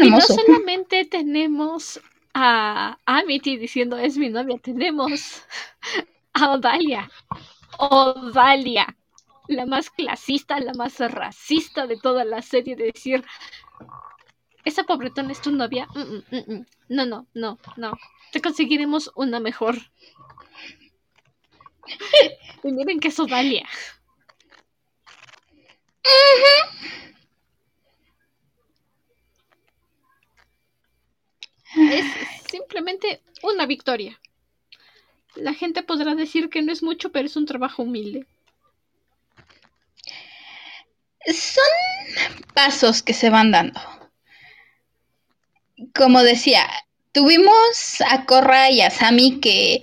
Y 0.00 0.10
no 0.10 0.20
solamente 0.20 1.04
tenemos 1.04 2.00
a 2.34 2.98
Amity 3.04 3.56
diciendo 3.56 3.98
es 3.98 4.16
mi 4.16 4.28
novia, 4.28 4.58
tenemos 4.58 5.42
a 6.32 6.52
Odalia. 6.52 7.10
Odalia, 7.78 8.96
la 9.48 9.66
más 9.66 9.90
clasista, 9.90 10.60
la 10.60 10.72
más 10.74 10.98
racista 11.00 11.86
de 11.86 11.96
toda 11.96 12.24
la 12.24 12.42
serie, 12.42 12.76
de 12.76 12.92
decir, 12.92 13.24
esa 14.64 14.84
pobretona 14.84 15.32
es 15.32 15.40
tu 15.40 15.50
novia. 15.50 15.88
Mm, 15.94 16.36
mm, 16.36 16.52
mm, 16.52 16.66
no, 16.90 17.06
no, 17.06 17.26
no, 17.34 17.58
no. 17.76 17.92
Te 18.30 18.40
conseguiremos 18.40 19.10
una 19.16 19.40
mejor. 19.40 19.76
y 22.62 22.72
miren 22.72 23.00
que 23.00 23.08
es 23.08 23.18
Odalia. 23.18 23.68
Es 31.76 32.04
simplemente 32.50 33.22
una 33.42 33.66
victoria. 33.66 34.20
La 35.34 35.54
gente 35.54 35.82
podrá 35.82 36.14
decir 36.14 36.50
que 36.50 36.62
no 36.62 36.72
es 36.72 36.82
mucho, 36.82 37.10
pero 37.10 37.26
es 37.26 37.36
un 37.36 37.46
trabajo 37.46 37.82
humilde. 37.82 38.26
Son 41.26 42.44
pasos 42.54 43.02
que 43.02 43.14
se 43.14 43.30
van 43.30 43.52
dando. 43.52 43.80
Como 45.94 46.22
decía, 46.22 46.68
tuvimos 47.12 48.00
a 48.08 48.24
Corra 48.26 48.70
y 48.70 48.80
a 48.80 48.90
Sami 48.90 49.40
que 49.40 49.82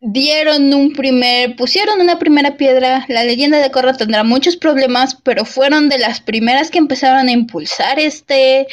dieron 0.00 0.74
un 0.74 0.92
primer, 0.92 1.56
pusieron 1.56 2.00
una 2.00 2.18
primera 2.18 2.56
piedra. 2.56 3.06
La 3.08 3.24
leyenda 3.24 3.58
de 3.58 3.70
Corra 3.70 3.96
tendrá 3.96 4.24
muchos 4.24 4.56
problemas, 4.56 5.14
pero 5.14 5.44
fueron 5.44 5.88
de 5.88 5.98
las 5.98 6.20
primeras 6.20 6.70
que 6.70 6.78
empezaron 6.78 7.28
a 7.28 7.32
impulsar 7.32 7.98
este, 7.98 8.66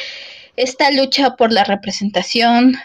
esta 0.61 0.91
lucha 0.91 1.35
por 1.35 1.51
la 1.51 1.63
representación. 1.63 2.77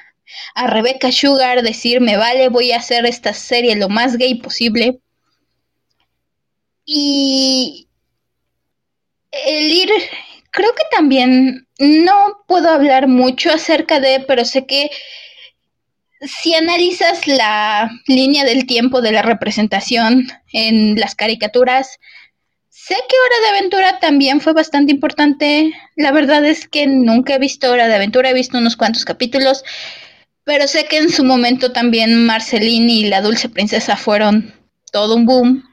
a 0.54 0.66
Rebecca 0.66 1.12
Sugar 1.12 1.62
decir, 1.62 2.00
me 2.00 2.16
vale, 2.16 2.48
voy 2.48 2.72
a 2.72 2.78
hacer 2.78 3.06
esta 3.06 3.32
serie 3.32 3.76
lo 3.76 3.88
más 3.88 4.16
gay 4.16 4.34
posible. 4.36 5.00
Y 6.84 7.88
el 9.30 9.72
ir, 9.72 9.90
creo 10.50 10.72
que 10.74 10.84
también 10.90 11.66
no 11.78 12.44
puedo 12.46 12.70
hablar 12.70 13.08
mucho 13.08 13.50
acerca 13.50 14.00
de, 14.00 14.20
pero 14.20 14.44
sé 14.44 14.66
que 14.66 14.90
si 16.20 16.54
analizas 16.54 17.26
la 17.26 17.90
línea 18.06 18.44
del 18.44 18.66
tiempo 18.66 19.00
de 19.02 19.12
la 19.12 19.22
representación 19.22 20.28
en 20.52 20.98
las 20.98 21.14
caricaturas, 21.14 21.98
sé 22.86 22.94
que 22.94 23.16
Hora 23.18 23.40
de 23.40 23.58
Aventura 23.58 23.98
también 23.98 24.40
fue 24.40 24.52
bastante 24.52 24.92
importante. 24.92 25.72
La 25.96 26.12
verdad 26.12 26.44
es 26.44 26.68
que 26.68 26.86
nunca 26.86 27.34
he 27.34 27.38
visto 27.40 27.68
Hora 27.68 27.88
de 27.88 27.96
Aventura, 27.96 28.30
he 28.30 28.34
visto 28.34 28.58
unos 28.58 28.76
cuantos 28.76 29.04
capítulos, 29.04 29.64
pero 30.44 30.68
sé 30.68 30.84
que 30.84 30.98
en 30.98 31.10
su 31.10 31.24
momento 31.24 31.72
también 31.72 32.26
Marceline 32.26 32.88
y 32.88 33.08
la 33.08 33.22
Dulce 33.22 33.48
Princesa 33.48 33.96
fueron 33.96 34.54
todo 34.92 35.16
un 35.16 35.26
boom. 35.26 35.68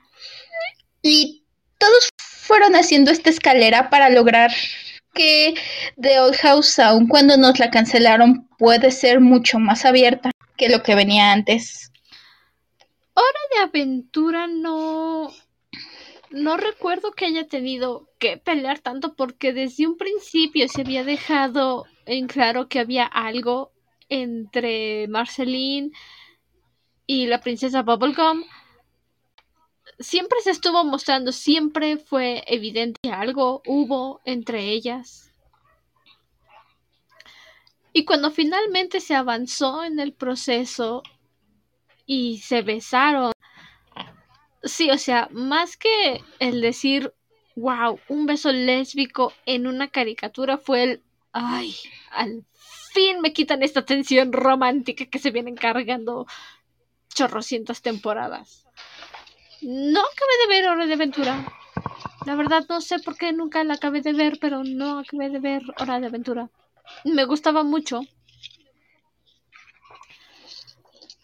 Y 1.04 1.44
todos 1.78 2.10
fueron 2.18 2.76
haciendo 2.76 3.12
esta 3.12 3.30
escalera 3.30 3.92
para 3.92 4.10
lograr 4.10 4.52
que 5.14 5.54
The 6.02 6.20
Old 6.20 6.38
House, 6.38 6.80
aun 6.80 7.08
cuando 7.08 7.38
nos 7.38 7.60
la 7.60 7.70
cancelaron, 7.70 8.48
puede 8.58 8.90
ser 8.90 9.20
mucho 9.20 9.60
más 9.60 9.86
abierta 9.86 10.32
que 10.58 10.68
lo 10.68 10.82
que 10.82 10.96
venía 10.96 11.32
antes. 11.32 11.92
Hora 13.14 13.40
de 13.52 13.60
aventura 13.62 14.48
no. 14.48 15.32
No 16.34 16.58
recuerdo 16.58 17.12
que 17.12 17.26
haya 17.28 17.48
tenido 17.48 18.10
que 18.18 18.38
pelear 18.38 18.80
tanto 18.80 19.14
porque 19.14 19.54
desde 19.54 19.86
un 19.86 19.98
principio 19.98 20.68
se 20.68 20.82
había 20.82 21.04
dejado 21.04 21.86
en 22.08 22.26
claro 22.26 22.68
que 22.68 22.80
había 22.80 23.06
algo 23.06 23.72
entre 24.10 25.08
Marceline 25.10 25.92
y 27.06 27.28
la 27.28 27.40
princesa 27.40 27.84
Bubblegum. 27.84 28.46
Siempre 30.00 30.40
se 30.42 30.50
estuvo 30.50 30.84
mostrando, 30.84 31.32
siempre 31.32 31.98
fue 31.98 32.44
evidente 32.48 33.00
que 33.04 33.12
algo 33.12 33.62
hubo 33.68 34.20
entre 34.26 34.72
ellas. 34.72 35.32
Y 37.94 38.06
cuando 38.06 38.32
finalmente 38.32 39.02
se 39.02 39.14
avanzó 39.14 39.84
en 39.84 40.00
el 40.00 40.14
proceso 40.14 41.04
y 42.08 42.40
se 42.40 42.64
besaron, 42.64 43.33
sí, 44.64 44.90
o 44.92 44.98
sea, 44.98 45.28
más 45.32 45.78
que 45.78 46.24
el 46.40 46.62
decir, 46.62 47.14
wow, 47.56 48.00
un 48.08 48.26
beso 48.26 48.52
lésbico 48.52 49.34
en 49.46 49.68
una 49.68 49.90
caricatura 49.90 50.58
fue 50.58 50.84
el, 50.84 51.04
ay, 51.32 51.76
al 52.12 52.46
fin 52.94 53.22
me 53.22 53.34
quitan 53.34 53.64
esta 53.64 53.86
tensión 53.86 54.34
romántica 54.34 55.06
que 55.06 55.20
se 55.20 55.32
vienen 55.32 55.56
cargando 55.56 56.28
chorrocientas 57.14 57.82
temporadas. 57.82 58.66
No 59.62 60.00
acabé 60.02 60.38
de 60.42 60.48
ver 60.48 60.70
Hora 60.70 60.86
de 60.86 60.94
Aventura. 60.94 61.46
La 62.26 62.36
verdad 62.36 62.66
no 62.70 62.82
sé 62.82 63.00
por 63.00 63.18
qué 63.18 63.32
nunca 63.32 63.64
la 63.64 63.76
acabé 63.76 64.02
de 64.02 64.14
ver, 64.14 64.38
pero 64.40 64.64
no 64.64 65.00
acabé 65.00 65.30
de 65.30 65.40
ver 65.40 65.64
Hora 65.80 66.00
de 66.00 66.08
Aventura 66.08 66.50
me 67.04 67.26
gustaba 67.26 67.64
mucho. 67.64 68.02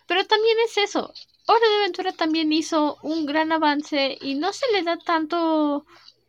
Pero 0.08 0.26
también 0.26 0.58
es 0.66 0.78
eso. 0.78 1.14
Hora 1.52 1.68
de 1.68 1.78
Aventura 1.78 2.12
también 2.12 2.54
hizo 2.54 3.00
un 3.02 3.26
gran 3.26 3.52
avance 3.52 4.20
y 4.22 4.36
no 4.36 4.54
se 4.54 4.72
le 4.72 4.84
da 4.84 5.00
tanto 5.00 5.84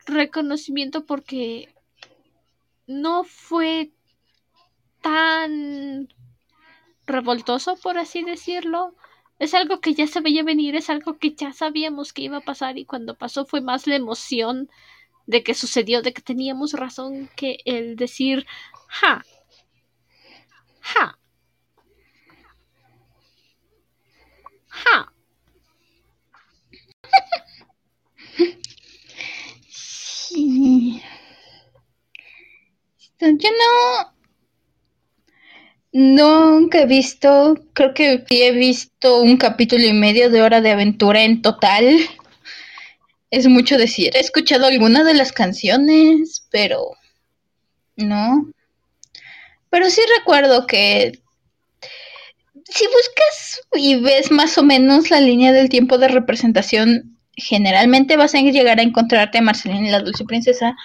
reconocimiento 0.06 1.04
porque 1.04 1.68
no 2.86 3.24
fue 3.24 3.90
tan 5.02 6.08
revoltoso, 7.04 7.76
por 7.76 7.98
así 7.98 8.24
decirlo. 8.24 8.94
Es 9.38 9.52
algo 9.52 9.82
que 9.82 9.92
ya 9.92 10.06
se 10.06 10.22
veía 10.22 10.42
venir, 10.42 10.74
es 10.74 10.88
algo 10.88 11.18
que 11.18 11.34
ya 11.34 11.52
sabíamos 11.52 12.14
que 12.14 12.22
iba 12.22 12.38
a 12.38 12.40
pasar 12.52 12.78
y 12.78 12.86
cuando 12.86 13.14
pasó 13.14 13.44
fue 13.44 13.60
más 13.60 13.86
la 13.86 13.96
emoción 13.96 14.70
de 15.26 15.42
que 15.42 15.52
sucedió, 15.52 16.00
de 16.00 16.14
que 16.14 16.22
teníamos 16.22 16.72
razón 16.72 17.28
que 17.36 17.58
el 17.66 17.96
decir, 17.96 18.46
ja, 18.88 19.22
ja, 20.80 21.19
ja. 24.84 25.12
Sí. 29.68 31.02
Yo 33.18 33.28
no. 33.50 34.14
Nunca 35.92 36.82
he 36.82 36.86
visto, 36.86 37.58
creo 37.72 37.94
que 37.94 38.24
he 38.30 38.52
visto 38.52 39.22
un 39.22 39.36
capítulo 39.36 39.84
y 39.84 39.92
medio 39.92 40.30
de 40.30 40.40
Hora 40.40 40.60
de 40.60 40.70
Aventura 40.70 41.22
en 41.22 41.42
total. 41.42 41.98
Es 43.30 43.46
mucho 43.48 43.76
decir. 43.76 44.16
He 44.16 44.20
escuchado 44.20 44.66
alguna 44.66 45.04
de 45.04 45.14
las 45.14 45.32
canciones, 45.32 46.46
pero 46.50 46.92
no. 47.96 48.50
Pero 49.68 49.90
sí 49.90 50.00
recuerdo 50.18 50.66
que 50.66 51.19
si 52.70 52.86
buscas 52.86 53.60
y 53.74 54.00
ves 54.00 54.30
más 54.30 54.56
o 54.58 54.62
menos 54.62 55.10
la 55.10 55.20
línea 55.20 55.52
del 55.52 55.68
tiempo 55.68 55.98
de 55.98 56.08
representación, 56.08 57.18
generalmente 57.36 58.16
vas 58.16 58.34
a 58.34 58.40
llegar 58.40 58.78
a 58.78 58.82
encontrarte 58.82 59.38
a 59.38 59.42
Marcelina 59.42 59.88
y 59.88 59.90
la 59.90 60.00
Dulce 60.00 60.24
Princesa. 60.24 60.76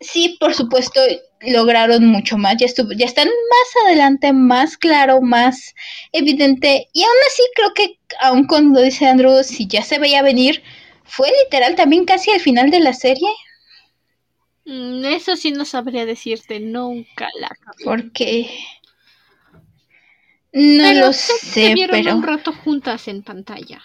Sí, 0.00 0.36
por 0.38 0.54
supuesto, 0.54 1.00
lograron 1.40 2.06
mucho 2.06 2.36
más, 2.36 2.56
ya, 2.58 2.66
estuvo, 2.66 2.92
ya 2.92 3.06
están 3.06 3.28
más 3.28 3.86
adelante, 3.86 4.32
más 4.32 4.76
claro, 4.76 5.20
más 5.22 5.74
evidente. 6.12 6.88
Y 6.92 7.02
aún 7.02 7.16
así 7.26 7.42
creo 7.54 7.74
que, 7.74 7.98
aun 8.20 8.46
cuando 8.46 8.80
dice 8.80 9.06
Andrew, 9.06 9.42
si 9.42 9.66
ya 9.66 9.82
se 9.82 9.98
veía 9.98 10.22
venir, 10.22 10.62
fue 11.04 11.28
literal 11.44 11.76
también 11.76 12.04
casi 12.04 12.30
al 12.30 12.40
final 12.40 12.70
de 12.70 12.80
la 12.80 12.92
serie. 12.92 13.28
Mm, 14.66 15.04
eso 15.06 15.36
sí 15.36 15.52
no 15.52 15.64
sabría 15.64 16.04
decirte, 16.04 16.58
nunca 16.58 17.28
la 17.40 17.50
Porque 17.84 18.50
no 20.58 20.92
lo 20.94 21.12
sé, 21.12 21.74
pero 21.90 22.16
un 22.16 22.22
rato 22.22 22.50
juntas 22.50 23.08
en 23.08 23.22
pantalla. 23.22 23.82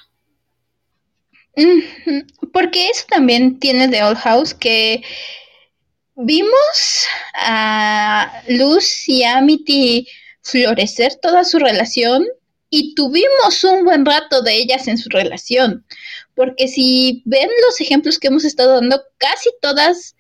Porque 2.54 2.88
eso 2.88 3.04
también 3.10 3.60
tiene 3.60 3.90
The 3.90 4.04
Old 4.04 4.18
House 4.20 4.54
que 4.54 5.04
vimos 6.16 7.08
a 7.34 8.42
Luz 8.48 9.10
y 9.10 9.26
Amity 9.26 10.08
florecer 10.44 11.16
toda 11.22 11.44
su 11.44 11.60
relación 11.60 12.26
y 12.70 12.96
tuvimos 12.96 13.66
un 13.66 13.84
buen 13.84 14.06
rato 14.06 14.42
de 14.42 14.56
ellas 14.56 14.88
en 14.88 14.98
su 14.98 15.10
relación. 15.10 15.86
Porque 16.36 16.70
si 16.70 17.22
ven 17.26 17.50
los 17.68 17.82
ejemplos 17.82 18.18
que 18.18 18.28
hemos 18.28 18.46
estado 18.46 18.76
dando, 18.76 19.04
casi 19.18 19.50
todas 19.62 20.16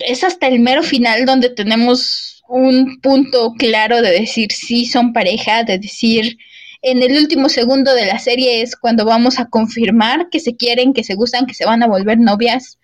es 0.00 0.24
hasta 0.24 0.46
el 0.48 0.60
mero 0.60 0.82
final 0.82 1.24
donde 1.24 1.48
tenemos 1.48 2.35
un 2.48 3.00
punto 3.00 3.54
claro 3.58 4.02
de 4.02 4.10
decir 4.10 4.52
sí 4.52 4.86
son 4.86 5.12
pareja, 5.12 5.64
de 5.64 5.78
decir 5.78 6.38
en 6.82 7.02
el 7.02 7.16
último 7.16 7.48
segundo 7.48 7.94
de 7.94 8.06
la 8.06 8.18
serie 8.18 8.62
es 8.62 8.76
cuando 8.76 9.04
vamos 9.04 9.40
a 9.40 9.46
confirmar 9.46 10.28
que 10.30 10.38
se 10.38 10.56
quieren, 10.56 10.92
que 10.92 11.02
se 11.02 11.14
gustan, 11.14 11.46
que 11.46 11.54
se 11.54 11.64
van 11.64 11.82
a 11.82 11.88
volver 11.88 12.18
novias. 12.18 12.78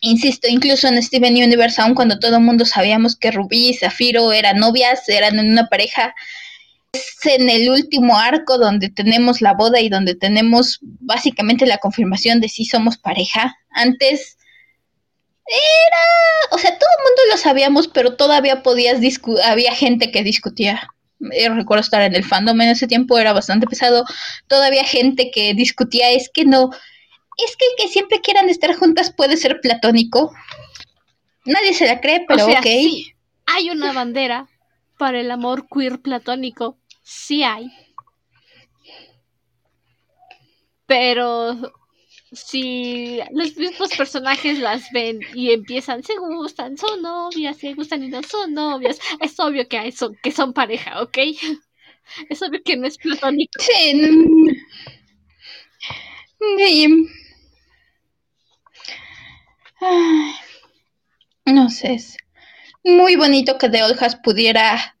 Insisto, 0.00 0.48
incluso 0.48 0.88
en 0.88 1.02
Steven 1.02 1.34
Universe, 1.34 1.80
aun 1.80 1.94
cuando 1.94 2.18
todo 2.18 2.36
el 2.36 2.42
mundo 2.42 2.64
sabíamos 2.64 3.16
que 3.16 3.30
Rubí 3.30 3.70
y 3.70 3.74
Zafiro 3.74 4.32
eran 4.32 4.58
novias, 4.58 5.08
eran 5.08 5.38
una 5.38 5.68
pareja, 5.68 6.14
es 6.92 7.16
en 7.24 7.48
el 7.48 7.70
último 7.70 8.18
arco 8.18 8.58
donde 8.58 8.90
tenemos 8.90 9.40
la 9.40 9.54
boda 9.54 9.80
y 9.80 9.88
donde 9.88 10.14
tenemos 10.14 10.78
básicamente 11.00 11.66
la 11.66 11.78
confirmación 11.78 12.40
de 12.40 12.48
si 12.48 12.64
somos 12.64 12.98
pareja. 12.98 13.56
Antes 13.70 14.36
era, 15.46 16.54
o 16.56 16.58
sea, 16.58 16.70
todo 16.78 16.88
el 16.98 17.04
mundo 17.04 17.22
lo 17.30 17.36
sabíamos, 17.36 17.88
pero 17.88 18.16
todavía 18.16 18.62
podías 18.62 19.00
discutir, 19.00 19.42
había 19.44 19.74
gente 19.74 20.10
que 20.10 20.22
discutía. 20.22 20.88
Yo 21.18 21.54
recuerdo 21.54 21.82
estar 21.82 22.02
en 22.02 22.14
el 22.14 22.24
fandom 22.24 22.60
en 22.60 22.70
ese 22.70 22.86
tiempo, 22.86 23.18
era 23.18 23.32
bastante 23.32 23.66
pesado. 23.66 24.04
Todavía 24.48 24.84
gente 24.84 25.30
que 25.32 25.54
discutía, 25.54 26.10
es 26.10 26.28
que 26.32 26.44
no, 26.44 26.70
es 27.38 27.56
que 27.56 27.64
el 27.66 27.72
que 27.76 27.92
siempre 27.92 28.20
quieran 28.20 28.48
estar 28.48 28.74
juntas 28.74 29.12
puede 29.12 29.36
ser 29.36 29.60
platónico. 29.60 30.32
Nadie 31.44 31.74
se 31.74 31.86
la 31.86 32.00
cree, 32.00 32.24
pero 32.26 32.46
ok. 32.46 32.66
hay 33.46 33.70
una 33.70 33.92
bandera 33.92 34.48
para 34.98 35.20
el 35.20 35.30
amor 35.30 35.66
queer 35.68 36.00
platónico, 36.00 36.78
sí 37.02 37.42
hay. 37.42 37.72
Pero 40.86 41.56
si 42.32 43.20
los 43.32 43.56
mismos 43.56 43.90
personajes 43.96 44.58
las 44.58 44.90
ven 44.92 45.20
y 45.34 45.52
empiezan, 45.52 46.02
se 46.02 46.16
gustan, 46.16 46.76
son 46.78 47.02
novias, 47.02 47.58
se 47.58 47.74
gustan 47.74 48.02
y 48.02 48.08
no 48.08 48.22
son 48.22 48.54
novias, 48.54 48.98
es 49.20 49.38
obvio 49.38 49.68
que, 49.68 49.92
son, 49.92 50.16
que 50.22 50.32
son 50.32 50.52
pareja, 50.52 51.02
¿ok? 51.02 51.18
Es 52.28 52.42
obvio 52.42 52.60
que 52.64 52.76
no 52.76 52.86
es 52.86 52.98
platónico. 52.98 53.52
Sí. 53.62 53.94
no 61.46 61.70
sé, 61.70 61.96
muy 62.82 63.14
bonito 63.16 63.56
que 63.56 63.68
The 63.68 63.84
Oljas 63.84 64.16
pudiera 64.16 64.96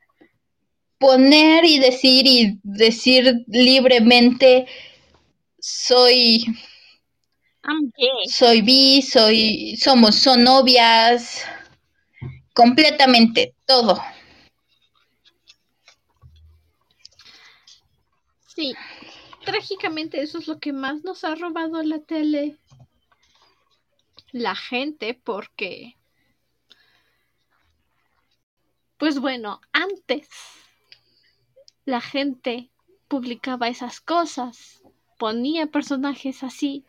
exponer 1.02 1.64
y 1.64 1.80
decir 1.80 2.26
y 2.26 2.60
decir 2.62 3.44
libremente 3.48 4.66
soy 5.58 6.44
soy 8.28 8.62
bi, 8.62 9.02
soy 9.02 9.76
somos 9.76 10.16
son 10.16 10.44
novias 10.44 11.44
completamente 12.54 13.54
todo. 13.66 14.00
Sí, 18.54 18.74
trágicamente 19.44 20.22
eso 20.22 20.38
es 20.38 20.46
lo 20.46 20.58
que 20.58 20.72
más 20.72 21.04
nos 21.04 21.24
ha 21.24 21.34
robado 21.34 21.82
la 21.82 22.00
tele. 22.00 22.58
La 24.32 24.54
gente 24.54 25.14
porque 25.14 25.96
pues 29.02 29.18
bueno, 29.18 29.60
antes 29.72 30.28
la 31.84 32.00
gente 32.00 32.70
publicaba 33.08 33.66
esas 33.68 34.00
cosas, 34.00 34.80
ponía 35.18 35.66
personajes 35.66 36.44
así, 36.44 36.84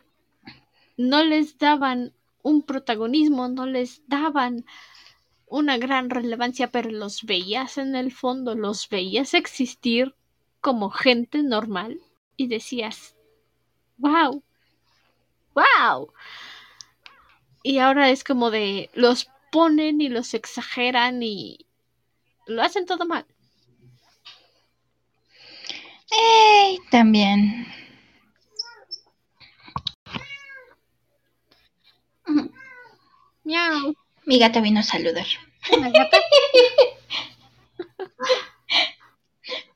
no 0.98 1.24
les 1.24 1.58
daban 1.58 2.14
un 2.42 2.62
protagonismo, 2.62 3.48
no 3.48 3.66
les 3.66 4.08
daban 4.08 4.66
una 5.48 5.78
gran 5.78 6.10
relevancia, 6.10 6.72
pero 6.72 6.90
los 6.90 7.24
veías 7.24 7.78
en 7.78 7.96
el 7.96 8.12
fondo, 8.12 8.56
los 8.56 8.90
veías 8.90 9.34
existir 9.34 10.16
como 10.62 10.90
gente 10.90 11.44
normal 11.44 12.00
y 12.38 12.48
decías, 12.48 13.16
wow, 13.98 14.44
wow. 15.54 16.12
Y 17.62 17.78
ahora 17.78 18.10
es 18.10 18.24
como 18.24 18.52
de, 18.52 18.90
los 18.94 19.30
ponen 19.52 20.02
y 20.02 20.10
los 20.10 20.34
exageran 20.34 21.22
y, 21.22 21.68
lo 22.48 22.62
hacen 22.62 22.86
todo 22.86 23.06
mal. 23.06 23.26
¡Ey! 26.12 26.80
También. 26.92 27.66
Miau. 33.44 33.94
Mi 34.26 34.40
gata 34.40 34.62
vino 34.62 34.80
a 34.80 34.84
saludar. 34.84 35.28
gata? 35.70 36.18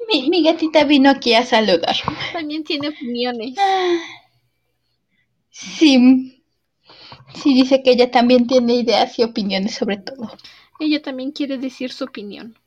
mi, 0.07 0.29
mi 0.29 0.43
gatita 0.43 0.83
vino 0.85 1.09
aquí 1.09 1.33
a 1.33 1.45
saludar. 1.45 1.95
También 2.33 2.63
tiene 2.63 2.89
opiniones. 2.89 3.55
Sí. 5.49 6.43
Sí, 7.35 7.53
dice 7.53 7.83
que 7.83 7.91
ella 7.91 8.09
también 8.09 8.47
tiene 8.47 8.75
ideas 8.75 9.19
y 9.19 9.23
opiniones 9.23 9.75
sobre 9.75 9.97
todo. 9.97 10.31
Ella 10.79 11.01
también 11.01 11.31
quiere 11.31 11.57
decir 11.57 11.91
su 11.91 12.05
opinión. 12.05 12.57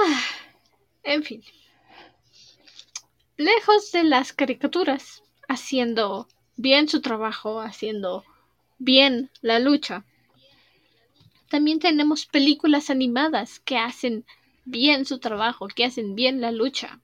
Ah, 0.00 0.22
en 1.02 1.22
fin. 1.24 1.42
Lejos 3.36 3.92
de 3.92 4.04
las 4.04 4.32
caricaturas, 4.32 5.22
haciendo 5.48 6.28
bien 6.56 6.88
su 6.88 7.00
trabajo, 7.00 7.60
haciendo 7.60 8.24
bien 8.78 9.30
la 9.40 9.58
lucha. 9.58 10.04
También 11.48 11.78
tenemos 11.80 12.26
películas 12.26 12.90
animadas 12.90 13.58
que 13.60 13.78
hacen 13.78 14.24
bien 14.64 15.06
su 15.06 15.18
trabajo, 15.18 15.66
que 15.68 15.84
hacen 15.84 16.14
bien 16.14 16.40
la 16.40 16.52
lucha. 16.52 17.00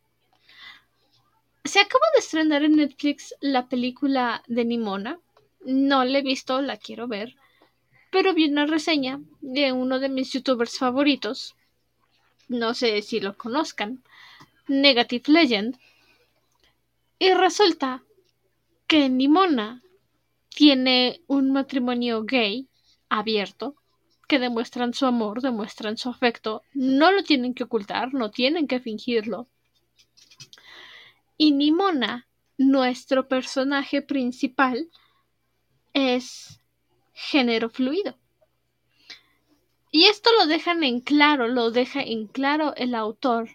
Se 1.64 1.80
acaba 1.80 2.04
de 2.14 2.20
estrenar 2.20 2.62
en 2.62 2.76
Netflix 2.76 3.34
la 3.40 3.68
película 3.68 4.42
de 4.46 4.64
Nimona. 4.64 5.18
No 5.64 6.04
la 6.04 6.18
he 6.18 6.22
visto, 6.22 6.60
la 6.60 6.76
quiero 6.76 7.08
ver. 7.08 7.36
Pero 8.10 8.34
vi 8.34 8.48
una 8.48 8.66
reseña 8.66 9.20
de 9.40 9.72
uno 9.72 9.98
de 9.98 10.10
mis 10.10 10.32
youtubers 10.32 10.78
favoritos. 10.78 11.56
No 12.48 12.74
sé 12.74 13.00
si 13.02 13.20
lo 13.20 13.36
conozcan. 13.36 14.02
Negative 14.68 15.24
Legend. 15.32 15.78
Y 17.18 17.32
resulta 17.32 18.02
que 18.86 19.08
Nimona 19.08 19.82
tiene 20.48 21.22
un 21.26 21.52
matrimonio 21.52 22.24
gay 22.24 22.68
abierto 23.08 23.76
que 24.28 24.38
demuestran 24.38 24.94
su 24.94 25.06
amor, 25.06 25.42
demuestran 25.42 25.96
su 25.96 26.08
afecto, 26.08 26.62
no 26.72 27.12
lo 27.12 27.22
tienen 27.22 27.54
que 27.54 27.64
ocultar, 27.64 28.14
no 28.14 28.30
tienen 28.30 28.66
que 28.66 28.80
fingirlo. 28.80 29.48
Y 31.36 31.52
Nimona, 31.52 32.26
nuestro 32.56 33.28
personaje 33.28 34.02
principal, 34.02 34.88
es 35.92 36.60
género 37.12 37.68
fluido. 37.68 38.16
Y 39.96 40.06
esto 40.06 40.28
lo 40.36 40.48
dejan 40.48 40.82
en 40.82 40.98
claro, 40.98 41.46
lo 41.46 41.70
deja 41.70 42.02
en 42.02 42.26
claro 42.26 42.74
el 42.74 42.96
autor. 42.96 43.50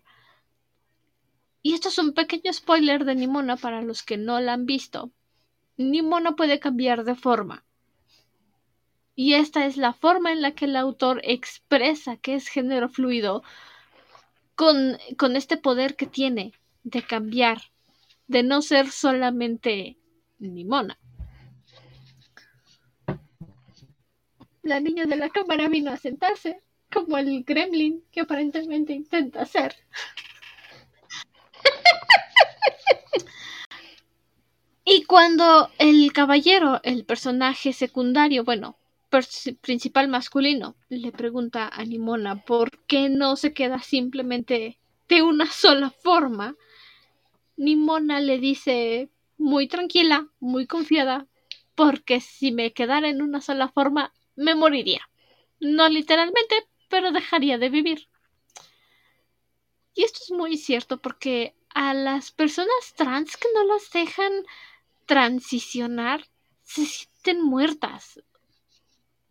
Y 1.61 1.73
esto 1.73 1.89
es 1.89 1.97
un 1.97 2.13
pequeño 2.13 2.53
spoiler 2.53 3.03
de 3.03 3.13
Nimona 3.13 3.57
para 3.57 3.81
los 3.81 4.03
que 4.03 4.15
no 4.15 4.39
la 4.39 4.53
han 4.53 4.65
visto. 4.65 5.11
Nimona 5.75 6.37
puede 6.37 6.61
cambiar 6.61 7.03
de 7.03 7.15
forma. 7.15 7.65
Y 9.15 9.33
esta 9.33 9.65
es 9.65 9.75
la 9.75 9.91
forma 9.91 10.31
en 10.31 10.41
la 10.41 10.51
que 10.51 10.63
el 10.63 10.77
autor 10.77 11.19
expresa 11.25 12.15
que 12.15 12.35
es 12.35 12.47
género 12.47 12.87
fluido 12.87 13.43
con, 14.55 14.97
con 15.17 15.35
este 15.35 15.57
poder 15.57 15.97
que 15.97 16.05
tiene 16.05 16.53
de 16.83 17.01
cambiar, 17.01 17.63
de 18.27 18.43
no 18.43 18.61
ser 18.61 18.91
solamente 18.91 19.97
Nimona. 20.37 20.97
La 24.69 24.79
niña 24.79 25.05
de 25.05 25.15
la 25.15 25.29
cámara 25.29 25.67
vino 25.67 25.89
a 25.89 25.97
sentarse, 25.97 26.61
como 26.93 27.17
el 27.17 27.43
gremlin 27.43 28.03
que 28.11 28.19
aparentemente 28.19 28.93
intenta 28.93 29.43
ser. 29.43 29.75
y 34.85 35.05
cuando 35.05 35.71
el 35.79 36.13
caballero, 36.13 36.81
el 36.83 37.03
personaje 37.03 37.73
secundario, 37.73 38.43
bueno, 38.43 38.77
principal 39.61 40.07
masculino, 40.07 40.75
le 40.89 41.11
pregunta 41.11 41.67
a 41.67 41.83
Nimona 41.83 42.45
por 42.45 42.85
qué 42.85 43.09
no 43.09 43.37
se 43.37 43.53
queda 43.53 43.79
simplemente 43.79 44.77
de 45.07 45.23
una 45.23 45.47
sola 45.47 45.89
forma, 45.89 46.57
Nimona 47.57 48.19
le 48.19 48.37
dice 48.37 49.09
muy 49.35 49.67
tranquila, 49.67 50.27
muy 50.39 50.67
confiada, 50.67 51.25
porque 51.73 52.21
si 52.21 52.51
me 52.51 52.71
quedara 52.71 53.09
en 53.09 53.23
una 53.23 53.41
sola 53.41 53.67
forma, 53.69 54.13
me 54.39 54.55
moriría. 54.55 55.01
No 55.59 55.89
literalmente, 55.89 56.67
pero 56.87 57.11
dejaría 57.11 57.57
de 57.57 57.69
vivir. 57.69 58.07
Y 59.93 60.03
esto 60.03 60.19
es 60.23 60.31
muy 60.31 60.57
cierto 60.57 61.01
porque 61.01 61.53
a 61.73 61.93
las 61.93 62.31
personas 62.31 62.93
trans 62.95 63.35
que 63.35 63.49
no 63.53 63.65
las 63.65 63.91
dejan 63.91 64.31
transicionar 65.05 66.25
se 66.63 66.85
sienten 66.85 67.43
muertas. 67.43 68.21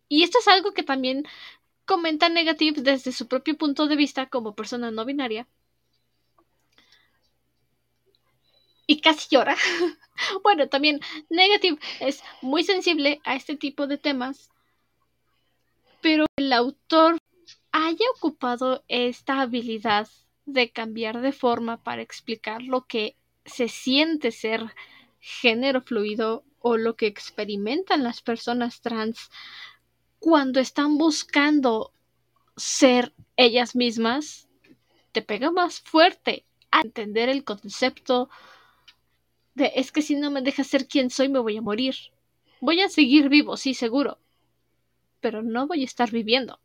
Y 0.07 0.23
esto 0.23 0.39
es 0.39 0.47
algo 0.47 0.73
que 0.73 0.83
también 0.83 1.25
comenta 1.85 2.29
Negative 2.29 2.81
desde 2.81 3.11
su 3.11 3.27
propio 3.27 3.57
punto 3.57 3.87
de 3.87 3.95
vista 3.95 4.27
como 4.27 4.55
persona 4.55 4.91
no 4.91 5.05
binaria. 5.05 5.47
Y 8.85 9.01
casi 9.01 9.27
llora. 9.31 9.55
bueno, 10.43 10.67
también 10.69 10.99
Negative 11.29 11.79
es 11.99 12.21
muy 12.41 12.63
sensible 12.63 13.21
a 13.23 13.35
este 13.35 13.55
tipo 13.55 13.87
de 13.87 13.97
temas. 13.97 14.51
Pero 16.01 16.25
el 16.37 16.53
autor 16.53 17.17
haya 17.71 18.05
ocupado 18.15 18.83
esta 18.87 19.41
habilidad 19.41 20.07
de 20.45 20.71
cambiar 20.71 21.21
de 21.21 21.31
forma 21.31 21.83
para 21.83 22.01
explicar 22.01 22.61
lo 22.61 22.85
que 22.85 23.15
se 23.45 23.67
siente 23.67 24.31
ser 24.31 24.73
género 25.19 25.81
fluido 25.81 26.43
o 26.59 26.77
lo 26.77 26.95
que 26.95 27.07
experimentan 27.07 28.03
las 28.03 28.21
personas 28.21 28.81
trans 28.81 29.29
cuando 30.19 30.59
están 30.59 30.97
buscando 30.97 31.93
ser 32.57 33.13
ellas 33.37 33.75
mismas, 33.75 34.49
te 35.11 35.21
pega 35.21 35.51
más 35.51 35.79
fuerte 35.79 36.45
a 36.71 36.81
entender 36.81 37.29
el 37.29 37.43
concepto 37.43 38.29
de 39.55 39.71
es 39.75 39.91
que 39.91 40.01
si 40.01 40.15
no 40.15 40.29
me 40.29 40.41
dejas 40.41 40.67
ser 40.67 40.87
quien 40.87 41.09
soy 41.09 41.29
me 41.29 41.39
voy 41.39 41.57
a 41.57 41.61
morir. 41.61 41.95
Voy 42.61 42.81
a 42.81 42.89
seguir 42.89 43.29
vivo, 43.29 43.55
sí, 43.55 43.73
seguro, 43.73 44.19
pero 45.21 45.41
no 45.41 45.67
voy 45.67 45.81
a 45.81 45.85
estar 45.85 46.11
viviendo. 46.11 46.59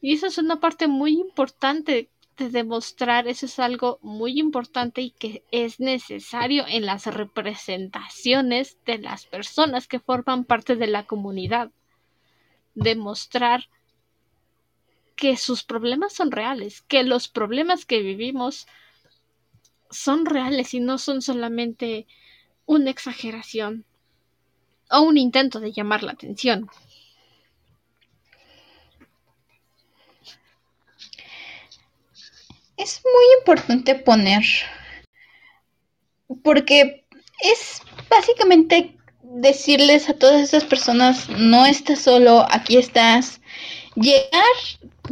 Y 0.00 0.12
eso 0.12 0.26
es 0.26 0.38
una 0.38 0.60
parte 0.60 0.88
muy 0.88 1.18
importante 1.18 2.10
de 2.36 2.50
demostrar, 2.50 3.28
eso 3.28 3.46
es 3.46 3.58
algo 3.58 3.98
muy 4.02 4.38
importante 4.38 5.00
y 5.00 5.10
que 5.10 5.42
es 5.50 5.80
necesario 5.80 6.64
en 6.68 6.84
las 6.84 7.06
representaciones 7.06 8.78
de 8.84 8.98
las 8.98 9.24
personas 9.24 9.88
que 9.88 10.00
forman 10.00 10.44
parte 10.44 10.76
de 10.76 10.86
la 10.86 11.06
comunidad. 11.06 11.70
Demostrar 12.74 13.68
que 15.16 15.36
sus 15.38 15.64
problemas 15.64 16.12
son 16.12 16.30
reales, 16.30 16.82
que 16.82 17.02
los 17.02 17.28
problemas 17.28 17.86
que 17.86 18.02
vivimos 18.02 18.66
son 19.90 20.26
reales 20.26 20.74
y 20.74 20.80
no 20.80 20.98
son 20.98 21.22
solamente 21.22 22.06
una 22.66 22.90
exageración 22.90 23.86
o 24.90 25.00
un 25.00 25.18
intento 25.18 25.60
de 25.60 25.72
llamar 25.72 26.02
la 26.02 26.12
atención. 26.12 26.68
Es 32.76 33.00
muy 33.04 33.24
importante 33.38 33.94
poner, 33.94 34.42
porque 36.42 37.06
es 37.40 37.80
básicamente 38.10 38.96
decirles 39.22 40.08
a 40.08 40.14
todas 40.14 40.42
esas 40.42 40.64
personas, 40.64 41.28
no 41.28 41.66
estás 41.66 42.00
solo, 42.00 42.46
aquí 42.50 42.76
estás. 42.76 43.40
Llegar, 43.94 44.42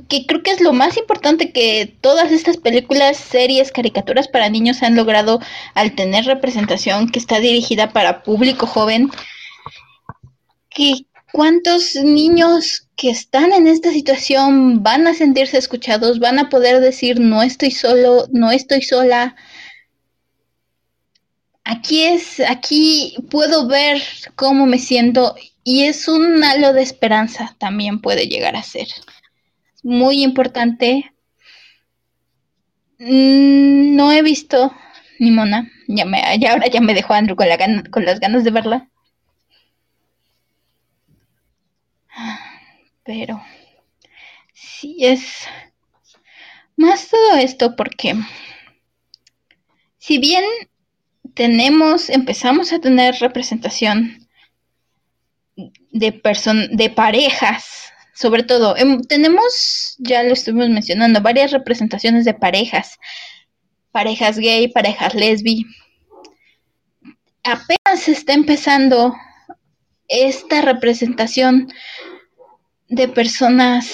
que 0.08 0.26
creo 0.26 0.42
que 0.42 0.50
es 0.50 0.60
lo 0.60 0.74
más 0.74 0.98
importante 0.98 1.52
que 1.52 1.96
todas 2.00 2.32
estas 2.32 2.58
películas, 2.58 3.16
series, 3.16 3.72
caricaturas 3.72 4.28
para 4.28 4.50
niños 4.50 4.82
han 4.82 4.94
logrado 4.94 5.40
al 5.74 5.94
tener 5.94 6.26
representación 6.26 7.08
que 7.08 7.18
está 7.18 7.40
dirigida 7.40 7.92
para 7.92 8.22
público 8.22 8.66
joven, 8.66 9.10
que 10.74 11.06
cuántos 11.32 11.94
niños 11.96 12.88
que 12.96 13.10
están 13.10 13.52
en 13.52 13.66
esta 13.66 13.90
situación 13.90 14.82
van 14.82 15.06
a 15.06 15.14
sentirse 15.14 15.58
escuchados, 15.58 16.20
van 16.20 16.38
a 16.38 16.48
poder 16.48 16.80
decir 16.80 17.20
no 17.20 17.42
estoy 17.42 17.70
solo, 17.70 18.26
no 18.30 18.50
estoy 18.50 18.82
sola. 18.82 19.36
Aquí 21.64 22.02
es, 22.02 22.40
aquí 22.40 23.16
puedo 23.30 23.66
ver 23.66 24.02
cómo 24.36 24.66
me 24.66 24.78
siento 24.78 25.34
y 25.64 25.84
es 25.84 26.08
un 26.08 26.44
halo 26.44 26.72
de 26.72 26.82
esperanza 26.82 27.56
también 27.58 28.00
puede 28.00 28.28
llegar 28.28 28.54
a 28.54 28.62
ser. 28.62 28.86
Muy 29.82 30.22
importante. 30.22 31.12
Mm, 32.98 33.96
no 33.96 34.12
he 34.12 34.22
visto 34.22 34.72
ni 35.18 35.30
mona, 35.30 35.70
ya 35.88 36.04
me, 36.04 36.22
ya 36.38 36.52
ahora 36.52 36.66
ya 36.68 36.80
me 36.80 36.94
dejó 36.94 37.14
Andrew 37.14 37.36
con, 37.36 37.48
la 37.48 37.56
con 37.90 38.04
las 38.04 38.20
ganas 38.20 38.44
de 38.44 38.50
verla. 38.50 38.88
Pero 43.04 43.42
sí 44.52 44.96
es 45.00 45.46
más 46.76 47.08
todo 47.08 47.36
esto 47.36 47.76
porque 47.76 48.14
si 49.98 50.18
bien 50.18 50.44
tenemos, 51.34 52.10
empezamos 52.10 52.72
a 52.72 52.80
tener 52.80 53.14
representación 53.16 54.28
de 55.90 56.20
de 56.72 56.90
parejas, 56.90 57.92
sobre 58.12 58.42
todo, 58.42 58.76
em, 58.76 59.00
tenemos, 59.02 59.96
ya 59.98 60.22
lo 60.22 60.32
estuvimos 60.32 60.68
mencionando, 60.68 61.20
varias 61.20 61.52
representaciones 61.52 62.24
de 62.24 62.34
parejas, 62.34 62.98
parejas 63.92 64.38
gay, 64.38 64.68
parejas 64.68 65.14
lesbi. 65.14 65.66
Apenas 67.42 68.08
está 68.08 68.32
empezando 68.32 69.14
esta 70.08 70.62
representación 70.62 71.72
de 72.88 73.08
personas 73.08 73.86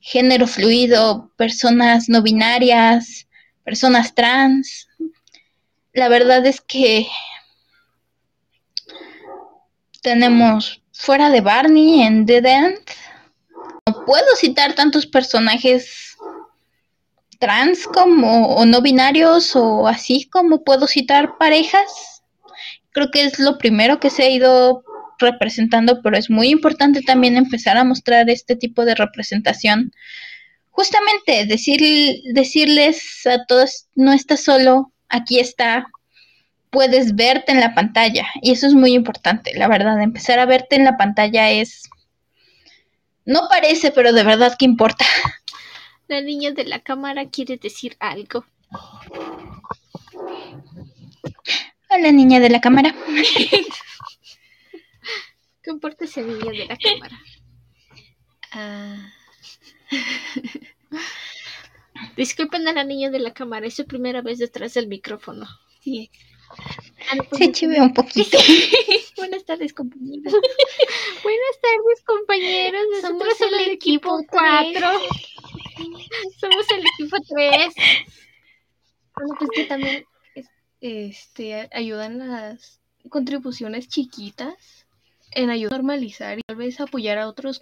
género 0.00 0.46
fluido, 0.46 1.30
personas 1.36 2.08
no 2.08 2.22
binarias, 2.22 3.28
personas 3.64 4.14
trans. 4.14 4.88
La 5.92 6.08
verdad 6.08 6.44
es 6.46 6.60
que 6.60 7.06
tenemos 10.02 10.82
fuera 10.92 11.30
de 11.30 11.40
Barney 11.40 12.02
en 12.02 12.26
The 12.26 12.38
End. 12.38 12.78
No 13.86 14.04
puedo 14.04 14.34
citar 14.36 14.74
tantos 14.74 15.06
personajes 15.06 16.16
trans 17.38 17.86
como 17.86 18.54
o 18.54 18.66
no 18.66 18.82
binarios 18.82 19.56
o 19.56 19.86
así 19.86 20.28
como 20.28 20.64
puedo 20.64 20.86
citar 20.86 21.38
parejas. 21.38 22.22
Creo 22.92 23.10
que 23.10 23.24
es 23.24 23.38
lo 23.38 23.58
primero 23.58 24.00
que 24.00 24.10
se 24.10 24.24
ha 24.24 24.30
ido 24.30 24.82
representando, 25.20 26.00
pero 26.02 26.16
es 26.16 26.30
muy 26.30 26.48
importante 26.48 27.02
también 27.02 27.36
empezar 27.36 27.76
a 27.76 27.84
mostrar 27.84 28.28
este 28.30 28.56
tipo 28.56 28.84
de 28.84 28.94
representación. 28.94 29.92
Justamente 30.70 31.46
decir, 31.46 31.80
decirles 32.32 33.26
a 33.26 33.44
todos, 33.46 33.86
no 33.94 34.12
estás 34.12 34.42
solo, 34.42 34.92
aquí 35.08 35.38
está, 35.38 35.86
puedes 36.70 37.14
verte 37.14 37.52
en 37.52 37.60
la 37.60 37.74
pantalla. 37.74 38.26
Y 38.40 38.52
eso 38.52 38.66
es 38.66 38.74
muy 38.74 38.94
importante, 38.94 39.52
la 39.56 39.68
verdad. 39.68 40.00
Empezar 40.00 40.38
a 40.38 40.46
verte 40.46 40.76
en 40.76 40.84
la 40.84 40.96
pantalla 40.96 41.50
es... 41.50 41.82
No 43.26 43.48
parece, 43.50 43.90
pero 43.90 44.12
de 44.12 44.24
verdad 44.24 44.56
que 44.58 44.64
importa. 44.64 45.04
La 46.08 46.20
niña 46.20 46.52
de 46.52 46.64
la 46.64 46.80
cámara 46.80 47.26
quiere 47.26 47.56
decir 47.56 47.96
algo. 48.00 48.44
Hola, 51.90 52.12
niña 52.12 52.40
de 52.40 52.50
la 52.50 52.60
cámara. 52.60 52.94
Compórtese, 55.70 56.22
niña 56.22 56.50
de 56.50 56.66
la 56.66 56.76
cámara. 56.76 57.16
Ah. 58.50 59.12
Disculpen 62.16 62.66
a 62.66 62.72
la 62.72 62.82
niña 62.82 63.08
de 63.10 63.20
la 63.20 63.32
cámara, 63.32 63.68
es 63.68 63.74
su 63.74 63.86
primera 63.86 64.20
vez 64.20 64.40
detrás 64.40 64.74
del 64.74 64.88
micrófono. 64.88 65.46
Sí. 65.80 66.10
Ah, 67.08 67.24
Se 67.38 67.52
chive 67.52 67.80
un 67.80 67.94
poquito. 67.94 68.36
Buenas 69.16 69.44
tardes, 69.44 69.72
compañeros. 69.72 70.32
Buenas 71.22 71.56
tardes, 71.62 72.02
compañeros. 72.04 72.82
Nosotros 72.90 73.38
somos 73.38 73.60
el, 73.60 73.70
equipo 73.70 74.18
4. 74.28 74.88
somos 76.40 76.66
el 76.72 76.84
equipo 76.98 77.16
3. 77.28 77.74
Bueno, 79.14 79.34
pues 79.38 79.50
que 79.54 79.64
también 79.66 80.04
este, 80.80 81.68
ayudan 81.72 82.18
las 82.18 82.80
contribuciones 83.08 83.86
chiquitas 83.86 84.79
en 85.32 85.50
ayudar 85.50 85.74
a 85.74 85.76
normalizar 85.78 86.38
y 86.38 86.42
tal 86.46 86.56
vez 86.56 86.80
apoyar 86.80 87.18
a 87.18 87.28
otros 87.28 87.60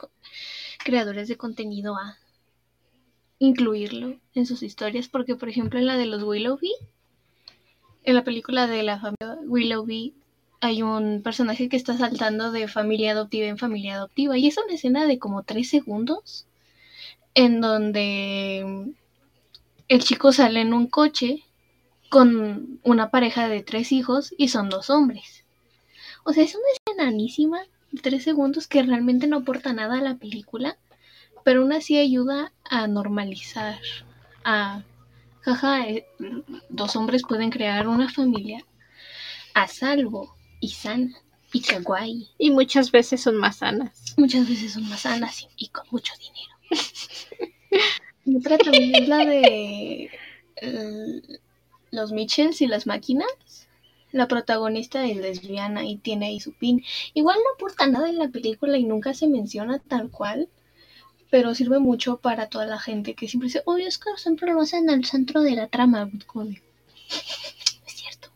creadores 0.85 1.29
de 1.29 1.37
contenido 1.37 1.97
a 1.97 2.19
incluirlo 3.39 4.17
en 4.35 4.47
sus 4.47 4.63
historias, 4.63 5.09
porque 5.09 5.37
por 5.37 5.49
ejemplo 5.49 5.79
en 5.79 5.87
la 5.87 5.97
de 5.97 6.07
los 6.07 6.23
Willoughby, 6.23 6.73
en 8.05 8.15
la 8.15 8.25
película 8.25 8.67
de 8.67 8.83
la 8.83 8.99
familia 8.99 9.39
Willoughby, 9.47 10.15
hay 10.61 10.83
un 10.83 11.23
personaje 11.23 11.69
que 11.69 11.77
está 11.77 11.97
saltando 11.97 12.51
de 12.51 12.67
familia 12.67 13.13
adoptiva 13.13 13.47
en 13.47 13.59
familia 13.59 13.95
adoptiva 13.95 14.37
y 14.37 14.49
es 14.49 14.59
una 14.59 14.75
escena 14.75 15.07
de 15.07 15.19
como 15.19 15.45
tres 15.45 15.69
segundos 15.69 16.47
en 17.35 17.61
donde 17.61 18.93
el 19.89 20.05
chico 20.05 20.33
sale 20.33 20.61
en 20.61 20.73
un 20.73 20.89
coche 20.89 21.45
con 22.09 22.81
una 22.83 23.11
pareja 23.11 23.49
de 23.49 23.63
tres 23.63 23.93
hijos 23.93 24.35
y 24.37 24.49
son 24.49 24.69
dos 24.69 24.91
hombres. 24.91 25.38
O 26.29 26.35
sea, 26.35 26.45
es 26.45 26.55
una 26.55 26.65
escena 26.77 27.09
anísima, 27.09 27.63
tres 28.03 28.23
segundos, 28.23 28.67
que 28.67 28.83
realmente 28.83 29.27
no 29.27 29.39
aporta 29.39 29.73
nada 29.73 29.97
a 29.97 30.03
la 30.03 30.17
película, 30.17 30.77
pero 31.43 31.63
aún 31.63 31.73
así 31.73 31.97
ayuda 31.97 32.53
a 32.69 32.87
normalizar, 32.87 33.79
a, 34.45 34.83
jaja, 35.41 35.89
eh, 35.89 36.07
dos 36.69 36.97
hombres 36.97 37.23
pueden 37.27 37.49
crear 37.49 37.89
una 37.89 38.11
familia 38.11 38.63
a 39.55 39.69
salvo 39.69 40.37
y 40.61 40.69
sana 40.69 41.17
y 41.51 41.63
kawaii. 41.63 42.29
Y 42.37 42.51
muchas 42.51 42.91
veces 42.91 43.23
son 43.23 43.37
más 43.37 43.57
sanas. 43.57 44.13
Muchas 44.19 44.47
veces 44.47 44.75
son 44.75 44.87
más 44.87 45.01
sanas 45.01 45.49
y, 45.57 45.69
con 45.69 45.87
mucho 45.91 46.13
dinero. 46.19 46.53
otra 48.39 48.59
también 48.59 48.95
es 48.95 49.09
la 49.09 49.25
de 49.25 50.11
eh, 50.61 51.23
los 51.91 52.13
Mitchells 52.13 52.61
y 52.61 52.67
las 52.67 52.87
máquinas 52.87 53.68
la 54.13 54.29
protagonista 54.29 55.05
es 55.05 55.17
lesbiana 55.17 55.85
y 55.85 55.97
tiene 55.97 56.27
ahí 56.27 56.41
su 56.41 56.53
pin. 56.53 56.85
Igual 57.15 57.39
no 57.39 57.55
aporta 57.55 57.87
nada 57.87 58.09
en 58.09 58.19
la 58.19 58.29
película 58.29 58.79
y 58.79 58.85
nunca 58.85 59.15
se 59.15 59.29
menciona 59.29 59.79
tal 59.79 60.11
cual, 60.11 60.49
pero 61.31 61.55
sirve 61.55 61.79
mucho 61.79 62.19
para 62.19 62.49
toda 62.49 62.67
la 62.67 62.79
gente 62.79 63.15
que 63.15 63.29
siempre 63.29 63.49
dice, 63.49 63.63
oye, 63.67 63.87
es 63.87 63.99
que 63.99 64.11
siempre 64.17 64.53
lo 64.53 64.61
hacen 64.61 64.89
al 64.91 65.05
centro 65.05 65.43
de 65.43 65.53
la 65.53 65.69
trama. 65.69 66.11
Es 67.87 67.95
cierto. 67.95 68.29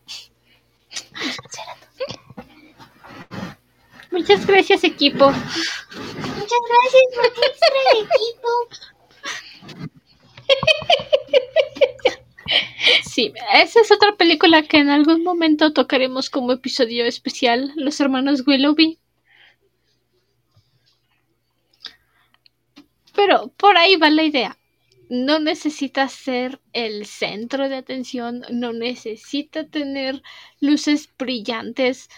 Muchas 4.11 4.45
gracias, 4.45 4.83
equipo. 4.83 5.31
Muchas 5.31 6.61
gracias 6.69 7.03
por 7.15 7.25
el 7.25 8.03
equipo. 8.03 8.92
Sí, 13.13 13.31
esa 13.53 13.79
es 13.81 13.91
otra 13.91 14.15
película 14.15 14.63
que 14.63 14.77
en 14.77 14.89
algún 14.89 15.23
momento 15.23 15.71
tocaremos 15.71 16.31
como 16.31 16.51
episodio 16.51 17.05
especial, 17.05 17.71
Los 17.75 17.99
Hermanos 17.99 18.41
Willoughby. 18.43 18.97
Pero 23.13 23.53
por 23.55 23.77
ahí 23.77 23.97
va 23.97 24.09
la 24.09 24.23
idea. 24.23 24.57
No 25.11 25.37
necesita 25.37 26.09
ser 26.09 26.59
el 26.73 27.05
centro 27.05 27.69
de 27.69 27.75
atención, 27.75 28.45
no 28.49 28.73
necesita 28.73 29.67
tener 29.67 30.23
luces 30.59 31.07
brillantes. 31.15 32.09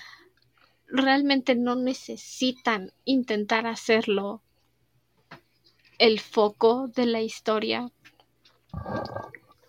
Realmente 0.87 1.55
no 1.55 1.75
necesitan 1.75 2.93
intentar 3.03 3.67
hacerlo 3.67 4.43
el 5.99 6.21
foco 6.21 6.87
de 6.87 7.05
la 7.05 7.21
historia 7.21 7.91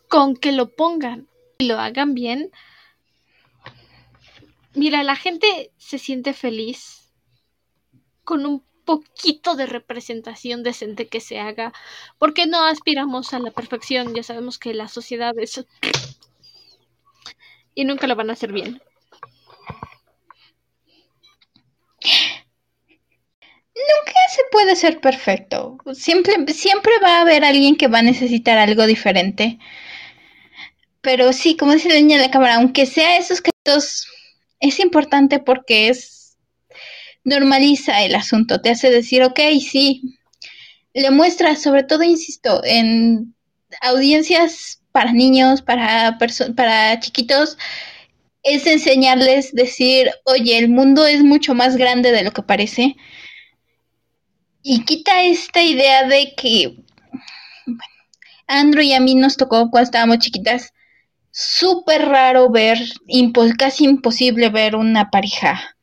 con 0.08 0.36
que 0.36 0.52
lo 0.52 0.74
pongan 0.74 1.28
y 1.58 1.66
lo 1.66 1.78
hagan 1.78 2.14
bien, 2.14 2.50
mira, 4.74 5.02
la 5.02 5.16
gente 5.16 5.72
se 5.78 5.98
siente 5.98 6.32
feliz 6.32 7.12
con 8.24 8.46
un 8.46 8.64
poquito 8.84 9.56
de 9.56 9.66
representación 9.66 10.62
decente 10.62 11.08
que 11.08 11.20
se 11.20 11.38
haga, 11.38 11.72
porque 12.18 12.46
no 12.46 12.64
aspiramos 12.64 13.34
a 13.34 13.38
la 13.40 13.50
perfección, 13.50 14.14
ya 14.14 14.22
sabemos 14.22 14.58
que 14.58 14.72
la 14.72 14.88
sociedad 14.88 15.34
es... 15.38 15.64
y 17.74 17.84
nunca 17.84 18.06
lo 18.06 18.16
van 18.16 18.30
a 18.30 18.34
hacer 18.34 18.52
bien. 18.52 18.80
Nunca 23.74 24.12
se 24.34 24.42
puede 24.50 24.76
ser 24.76 25.00
perfecto. 25.00 25.76
Siempre, 25.92 26.34
siempre 26.52 26.92
va 27.02 27.18
a 27.18 27.20
haber 27.22 27.44
alguien 27.44 27.76
que 27.76 27.88
va 27.88 27.98
a 27.98 28.02
necesitar 28.02 28.56
algo 28.56 28.86
diferente. 28.86 29.58
Pero 31.06 31.32
sí, 31.32 31.56
como 31.56 31.72
dice 31.72 31.88
de 31.88 32.18
la 32.18 32.32
cámara, 32.32 32.56
aunque 32.56 32.84
sea 32.84 33.16
esos 33.16 33.40
casos, 33.40 34.08
es 34.58 34.80
importante 34.80 35.38
porque 35.38 35.88
es 35.88 36.36
normaliza 37.22 38.02
el 38.02 38.16
asunto, 38.16 38.60
te 38.60 38.70
hace 38.70 38.90
decir, 38.90 39.22
ok, 39.22 39.38
sí, 39.60 40.18
le 40.94 41.12
muestra, 41.12 41.54
sobre 41.54 41.84
todo, 41.84 42.02
insisto, 42.02 42.60
en 42.64 43.36
audiencias 43.82 44.82
para 44.90 45.12
niños, 45.12 45.62
para, 45.62 46.18
para 46.56 46.98
chiquitos, 46.98 47.56
es 48.42 48.66
enseñarles, 48.66 49.54
decir, 49.54 50.10
oye, 50.24 50.58
el 50.58 50.68
mundo 50.68 51.06
es 51.06 51.22
mucho 51.22 51.54
más 51.54 51.76
grande 51.76 52.10
de 52.10 52.24
lo 52.24 52.32
que 52.32 52.42
parece. 52.42 52.96
Y 54.60 54.84
quita 54.84 55.22
esta 55.22 55.62
idea 55.62 56.08
de 56.08 56.34
que 56.34 56.78
Andrew 58.48 58.82
y 58.82 58.92
a 58.92 58.98
mí 58.98 59.14
nos 59.14 59.36
tocó 59.36 59.70
cuando 59.70 59.84
estábamos 59.84 60.18
chiquitas 60.18 60.72
súper 61.38 62.08
raro 62.08 62.48
ver, 62.48 62.78
casi 63.58 63.84
imposible 63.84 64.48
ver 64.48 64.74
una 64.74 65.10
pareja. 65.10 65.76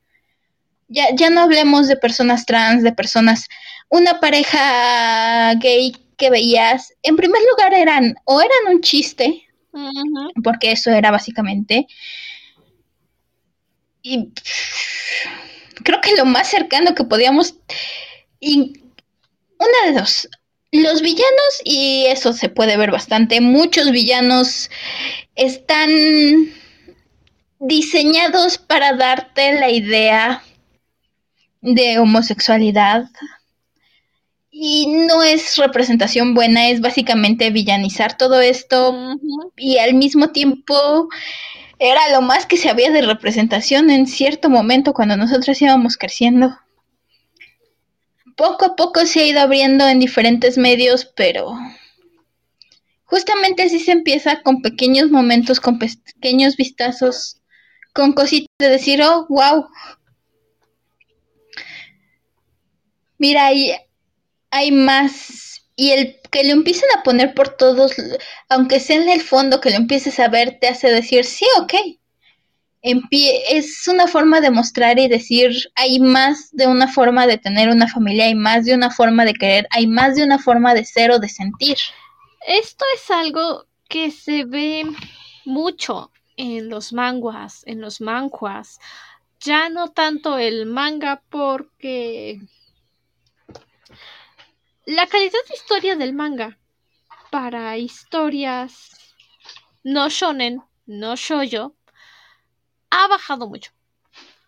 Ya, 0.88 1.06
ya 1.16 1.30
no 1.30 1.42
hablemos 1.42 1.88
de 1.88 1.96
personas 1.96 2.48
trans, 2.48 2.82
de 2.82 2.92
personas, 2.92 3.48
una 3.88 4.20
pareja 4.20 5.54
gay 5.56 5.96
que 6.18 6.32
veías, 6.32 6.94
en 7.04 7.18
primer 7.18 7.40
lugar 7.52 7.76
eran 7.76 8.16
o 8.26 8.42
eran 8.42 8.74
un 8.74 8.82
chiste, 8.82 9.48
porque 10.44 10.72
eso 10.72 10.90
era 10.90 11.12
básicamente, 11.12 11.86
y 14.02 14.30
creo 15.84 16.02
que 16.02 16.16
lo 16.16 16.26
más 16.26 16.50
cercano 16.50 16.96
que 16.96 17.04
podíamos 17.04 17.58
y 18.40 18.82
una 19.60 19.92
de 19.92 20.00
dos. 20.00 20.28
Los 20.72 21.04
villanos, 21.04 21.62
y 21.64 22.06
eso 22.08 22.34
se 22.34 22.50
puede 22.50 22.76
ver 22.76 22.90
bastante, 22.90 23.40
muchos 23.40 23.92
villanos 23.92 24.72
están 25.36 25.90
diseñados 27.60 28.58
para 28.58 28.94
darte 28.94 29.54
la 29.54 29.70
idea 29.70 30.44
de 31.62 32.00
homosexualidad. 32.00 33.06
Y 34.52 34.88
no 34.88 35.24
es 35.24 35.58
representación 35.58 36.36
buena, 36.36 36.70
es 36.70 36.80
básicamente 36.80 37.50
villanizar 37.50 38.18
todo 38.18 38.40
esto. 38.40 38.96
Y 39.58 39.78
al 39.78 39.96
mismo 39.96 40.30
tiempo 40.30 41.10
era 41.80 42.10
lo 42.12 42.22
más 42.22 42.46
que 42.46 42.58
se 42.58 42.70
había 42.70 42.92
de 42.92 43.02
representación 43.02 43.90
en 43.90 44.08
cierto 44.08 44.50
momento 44.50 44.94
cuando 44.94 45.18
nosotros 45.18 45.60
íbamos 45.62 45.98
creciendo. 45.98 46.56
Poco 48.36 48.66
a 48.66 48.76
poco 48.76 49.06
se 49.06 49.22
ha 49.22 49.26
ido 49.26 49.42
abriendo 49.42 49.88
en 49.88 50.00
diferentes 50.00 50.58
medios, 50.58 51.06
pero 51.06 51.56
justamente 53.14 53.62
así 53.62 53.78
se 53.78 53.92
empieza 53.92 54.42
con 54.42 54.64
pequeños 54.64 55.12
momentos, 55.12 55.60
con 55.60 55.78
pequeños 55.78 56.58
vistazos, 56.58 57.40
con 57.94 58.14
cositas 58.14 58.50
de 58.58 58.70
decir, 58.70 59.04
oh, 59.04 59.28
wow. 59.30 59.68
Mira, 63.20 63.46
hay, 63.46 63.76
hay 64.50 64.72
más. 64.72 65.62
Y 65.76 65.92
el 65.92 66.20
que 66.32 66.44
lo 66.44 66.54
empiecen 66.54 66.90
a 66.98 67.04
poner 67.04 67.36
por 67.36 67.50
todos, 67.50 67.94
aunque 68.50 68.80
sea 68.80 68.96
en 68.96 69.10
el 69.10 69.22
fondo, 69.22 69.62
que 69.62 69.70
lo 69.70 69.76
empieces 69.76 70.20
a 70.20 70.28
ver, 70.28 70.58
te 70.60 70.68
hace 70.68 70.90
decir, 70.90 71.24
sí, 71.24 71.46
ok 71.60 71.74
es 72.84 73.88
una 73.88 74.08
forma 74.08 74.42
de 74.42 74.52
mostrar 74.52 75.00
y 75.00 75.08
decir, 75.08 75.72
hay 75.76 76.00
más 76.00 76.50
de 76.52 76.68
una 76.68 76.90
forma 76.90 77.28
de 77.28 77.38
tener 77.38 77.70
una 77.70 77.88
familia, 77.88 78.26
hay 78.26 78.36
más 78.36 78.66
de 78.66 78.76
una 78.76 78.92
forma 78.92 79.24
de 79.24 79.34
querer, 79.34 79.68
hay 79.70 79.88
más 79.88 80.16
de 80.16 80.24
una 80.24 80.38
forma 80.38 80.74
de 80.74 80.84
ser 80.84 81.12
o 81.12 81.20
de 81.20 81.30
sentir. 81.30 81.78
Esto 82.46 82.84
es 82.94 83.10
algo 83.10 83.68
que 83.88 84.12
se 84.12 84.44
ve 84.44 84.86
mucho 85.46 86.12
en 86.36 86.68
los 86.70 86.92
manguas, 86.92 87.64
en 87.66 87.80
los 87.80 88.02
manjuas. 88.02 88.80
Ya 89.40 89.70
no 89.70 89.92
tanto 89.92 90.38
el 90.38 90.66
manga 90.66 91.24
porque 91.30 92.42
la 94.86 95.08
calidad 95.08 95.40
de 95.48 95.56
historia 95.56 95.96
del 95.96 96.14
manga 96.14 96.58
para 97.32 97.78
historias 97.78 99.16
no 99.84 100.10
shonen, 100.10 100.62
no 100.86 101.16
shoyo, 101.16 101.76
ha 102.90 103.08
bajado 103.08 103.48
mucho. 103.48 103.72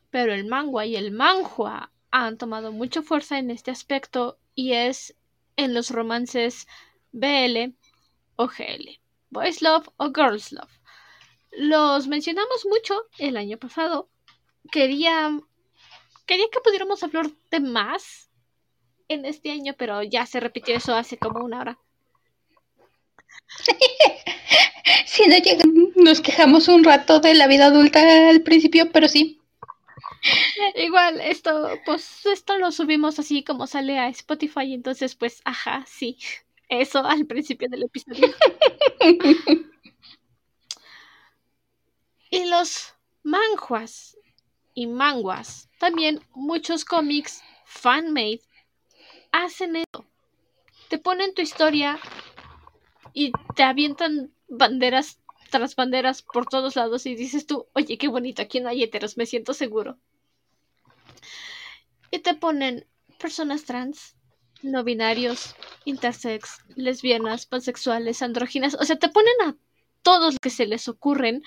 Pero 0.10 0.34
el 0.34 0.46
manga 0.46 0.86
y 0.86 0.98
el 0.98 1.12
manhua 1.12 1.92
han 2.12 2.38
tomado 2.38 2.74
mucha 2.74 3.02
fuerza 3.02 3.38
en 3.38 3.52
este 3.52 3.72
aspecto 3.72 4.38
y 4.54 4.74
es 4.74 5.16
en 5.56 5.74
los 5.74 5.92
romances 5.92 6.68
BL 7.14 7.74
o 8.36 8.48
GL, 8.48 9.00
Boys 9.30 9.62
Love 9.62 9.88
o 9.98 10.12
Girls 10.14 10.52
Love. 10.52 10.72
Los 11.52 12.08
mencionamos 12.08 12.66
mucho 12.66 12.96
el 13.18 13.38
año 13.38 13.58
pasado. 13.58 14.10
Quería, 14.72 15.40
quería 16.26 16.46
que 16.52 16.60
pudiéramos 16.60 17.04
hablar 17.04 17.28
de 17.52 17.60
más 17.60 18.30
en 19.08 19.26
este 19.26 19.52
año, 19.52 19.74
pero 19.78 20.04
ya 20.04 20.26
se 20.26 20.40
repitió 20.40 20.76
eso 20.76 20.96
hace 20.96 21.18
como 21.18 21.44
una 21.44 21.60
hora. 21.60 21.80
si 25.06 25.28
no 25.28 25.38
llega, 25.38 25.64
nos 25.96 26.22
quejamos 26.22 26.68
un 26.68 26.84
rato 26.84 27.20
de 27.20 27.36
la 27.36 27.48
vida 27.48 27.68
adulta 27.68 28.30
al 28.30 28.42
principio, 28.42 28.92
pero 28.92 29.08
sí. 29.08 29.40
Igual, 30.76 31.22
esto, 31.22 31.70
pues, 31.86 32.26
esto 32.26 32.58
lo 32.58 32.72
subimos 32.72 33.20
así 33.20 33.44
como 33.44 33.68
sale 33.68 34.00
a 34.00 34.10
Spotify, 34.10 34.74
entonces, 34.74 35.16
pues, 35.16 35.42
ajá, 35.46 35.86
sí. 35.88 36.18
Eso 36.70 37.00
al 37.06 37.26
principio 37.26 37.70
del 37.70 37.84
episodio. 37.84 38.28
y 42.30 42.46
los 42.46 42.94
manjuas 43.24 44.18
y 44.74 44.88
manguas, 44.88 45.70
también 45.80 46.20
muchos 46.34 46.86
cómics 46.86 47.42
fan-made 47.66 48.42
hacen 49.32 49.76
eso. 49.78 50.06
Te 50.90 50.98
ponen 50.98 51.34
tu 51.34 51.42
historia 51.42 52.00
y 53.14 53.32
te 53.56 53.64
avientan 53.64 54.34
banderas 54.48 55.20
tras 55.50 55.76
banderas 55.76 56.22
por 56.22 56.48
todos 56.48 56.76
lados 56.76 57.06
y 57.06 57.16
dices 57.16 57.48
tú, 57.48 57.68
oye, 57.74 57.98
qué 57.98 58.08
bonito, 58.08 58.42
aquí 58.42 58.60
no 58.60 58.70
hay 58.70 58.84
heteros, 58.84 59.18
me 59.18 59.26
siento 59.26 59.54
seguro. 59.54 59.98
Y 62.12 62.20
te 62.20 62.34
ponen 62.34 62.86
personas 63.20 63.64
trans, 63.66 64.16
no 64.62 64.84
binarios, 64.84 65.56
intersex, 65.86 66.60
lesbianas, 66.76 67.46
pansexuales, 67.46 68.22
andróginas, 68.22 68.76
o 68.80 68.84
sea, 68.84 68.98
te 68.98 69.10
ponen 69.10 69.34
a 69.46 69.56
todos 70.02 70.34
los 70.34 70.40
que 70.40 70.50
se 70.50 70.68
les 70.68 70.88
ocurren 70.88 71.44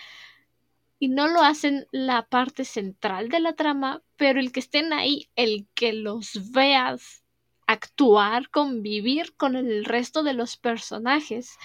y 0.99 1.09
no 1.09 1.29
lo 1.29 1.43
hacen 1.43 1.87
la 1.93 2.27
parte 2.27 2.65
central 2.65 3.29
de 3.29 3.41
la 3.41 3.53
trama, 3.55 4.03
pero 4.17 4.41
el 4.41 4.51
que 4.53 4.61
estén 4.61 4.93
ahí, 4.93 5.29
el 5.37 5.67
que 5.75 5.93
los 5.93 6.51
veas 6.51 7.23
actuar, 7.67 8.51
convivir 8.51 9.35
con 9.37 9.55
el 9.55 9.85
resto 9.85 10.23
de 10.23 10.33
los 10.33 10.57
personajes. 10.57 11.57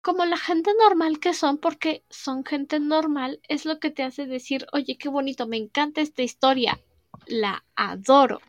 Como 0.00 0.24
la 0.24 0.36
gente 0.36 0.70
normal 0.80 1.18
que 1.18 1.34
son, 1.34 1.58
porque 1.58 2.04
son 2.08 2.44
gente 2.44 2.80
normal, 2.80 3.40
es 3.48 3.64
lo 3.64 3.78
que 3.80 3.90
te 3.90 4.02
hace 4.02 4.26
decir, 4.26 4.66
oye, 4.72 4.96
qué 4.96 5.08
bonito, 5.08 5.46
me 5.46 5.56
encanta 5.56 6.00
esta 6.00 6.22
historia, 6.22 6.80
la 7.26 7.64
adoro. 7.76 8.40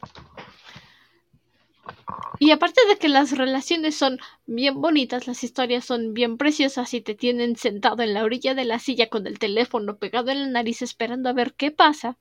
Y 2.39 2.51
aparte 2.51 2.81
de 2.87 2.97
que 2.97 3.09
las 3.09 3.37
relaciones 3.37 3.95
son 3.95 4.19
bien 4.45 4.81
bonitas, 4.81 5.27
las 5.27 5.43
historias 5.43 5.85
son 5.85 6.13
bien 6.13 6.37
preciosas 6.37 6.93
y 6.93 7.01
te 7.01 7.15
tienen 7.15 7.55
sentado 7.55 8.03
en 8.03 8.13
la 8.13 8.23
orilla 8.23 8.53
de 8.53 8.65
la 8.65 8.79
silla 8.79 9.09
con 9.09 9.27
el 9.27 9.39
teléfono 9.39 9.97
pegado 9.97 10.31
en 10.31 10.39
la 10.39 10.47
nariz 10.47 10.81
esperando 10.81 11.29
a 11.29 11.33
ver 11.33 11.53
qué 11.53 11.71
pasa, 11.71 12.17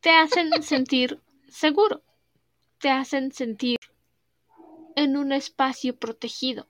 te 0.00 0.10
hacen 0.10 0.50
sentir 0.62 1.20
seguro, 1.48 2.02
te 2.78 2.90
hacen 2.90 3.32
sentir 3.32 3.78
en 4.96 5.16
un 5.16 5.32
espacio 5.32 5.96
protegido. 5.96 6.68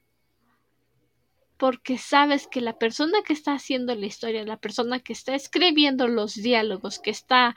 Porque 1.57 1.99
sabes 1.99 2.47
que 2.49 2.61
la 2.61 2.79
persona 2.79 3.23
que 3.25 3.33
está 3.33 3.55
haciendo 3.55 3.95
la 3.95 4.07
historia, 4.07 4.45
la 4.45 4.57
persona 4.57 4.99
que 5.01 5.13
está 5.13 5.35
escribiendo 5.35 6.09
los 6.09 6.35
diálogos, 6.35 6.99
que 6.99 7.11
está 7.11 7.55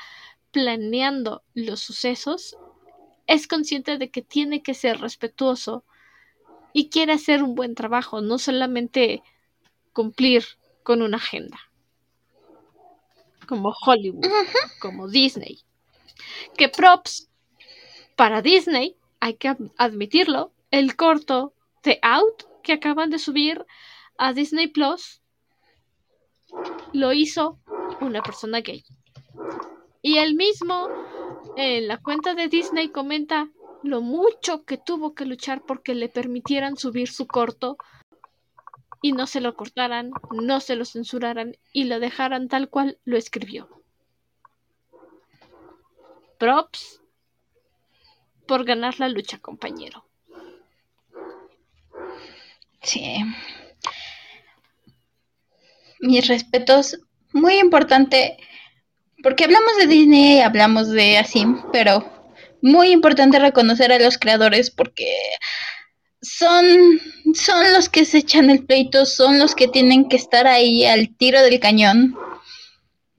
planeando 0.51 1.43
los 1.53 1.81
sucesos, 1.81 2.55
es 3.27 3.47
consciente 3.47 3.97
de 3.97 4.09
que 4.09 4.21
tiene 4.21 4.63
que 4.63 4.73
ser 4.73 4.99
respetuoso 4.99 5.83
y 6.73 6.89
quiere 6.89 7.13
hacer 7.13 7.43
un 7.43 7.55
buen 7.55 7.75
trabajo, 7.75 8.21
no 8.21 8.39
solamente 8.39 9.21
cumplir 9.93 10.45
con 10.83 11.01
una 11.01 11.17
agenda. 11.17 11.59
Como 13.47 13.73
Hollywood, 13.85 14.25
como 14.79 15.07
Disney. 15.07 15.61
Que 16.57 16.69
props 16.69 17.29
para 18.15 18.41
Disney, 18.41 18.95
hay 19.19 19.35
que 19.35 19.55
admitirlo, 19.77 20.51
el 20.71 20.95
corto 20.95 21.53
The 21.81 21.99
Out 22.01 22.43
que 22.63 22.73
acaban 22.73 23.09
de 23.09 23.19
subir 23.19 23.65
a 24.17 24.33
Disney 24.33 24.67
Plus 24.67 25.21
lo 26.93 27.13
hizo 27.13 27.59
una 28.01 28.21
persona 28.21 28.61
gay. 28.61 28.83
Y 30.01 30.17
él 30.17 30.35
mismo 30.35 30.89
en 31.55 31.87
la 31.87 31.97
cuenta 31.97 32.33
de 32.33 32.47
Disney 32.47 32.89
comenta 32.89 33.49
lo 33.83 34.01
mucho 34.01 34.63
que 34.65 34.77
tuvo 34.77 35.13
que 35.13 35.25
luchar 35.25 35.63
porque 35.65 35.95
le 35.95 36.09
permitieran 36.09 36.77
subir 36.77 37.09
su 37.09 37.27
corto 37.27 37.77
y 39.01 39.11
no 39.11 39.27
se 39.27 39.41
lo 39.41 39.55
cortaran, 39.55 40.11
no 40.31 40.59
se 40.59 40.75
lo 40.75 40.85
censuraran 40.85 41.55
y 41.71 41.85
lo 41.85 41.99
dejaran 41.99 42.47
tal 42.47 42.69
cual 42.69 42.97
lo 43.05 43.17
escribió. 43.17 43.69
Props 46.37 47.01
por 48.47 48.63
ganar 48.63 48.99
la 48.99 49.09
lucha, 49.09 49.39
compañero. 49.39 50.05
Sí. 52.81 53.17
Mis 55.99 56.27
respetos, 56.27 56.99
muy 57.33 57.59
importante, 57.59 58.37
porque 59.23 59.45
hablamos 59.45 59.77
de 59.77 59.87
Disney 59.87 60.41
hablamos 60.41 60.89
de 60.89 61.17
así, 61.17 61.45
pero 61.71 62.05
muy 62.61 62.91
importante 62.91 63.39
reconocer 63.39 63.91
a 63.91 63.99
los 63.99 64.17
creadores 64.17 64.71
porque 64.71 65.07
son, 66.21 66.65
son 67.33 67.71
los 67.73 67.89
que 67.89 68.05
se 68.05 68.19
echan 68.19 68.49
el 68.49 68.65
pleito, 68.65 69.05
son 69.05 69.39
los 69.39 69.55
que 69.55 69.67
tienen 69.67 70.09
que 70.09 70.17
estar 70.17 70.47
ahí 70.47 70.85
al 70.85 71.15
tiro 71.15 71.41
del 71.41 71.59
cañón, 71.59 72.15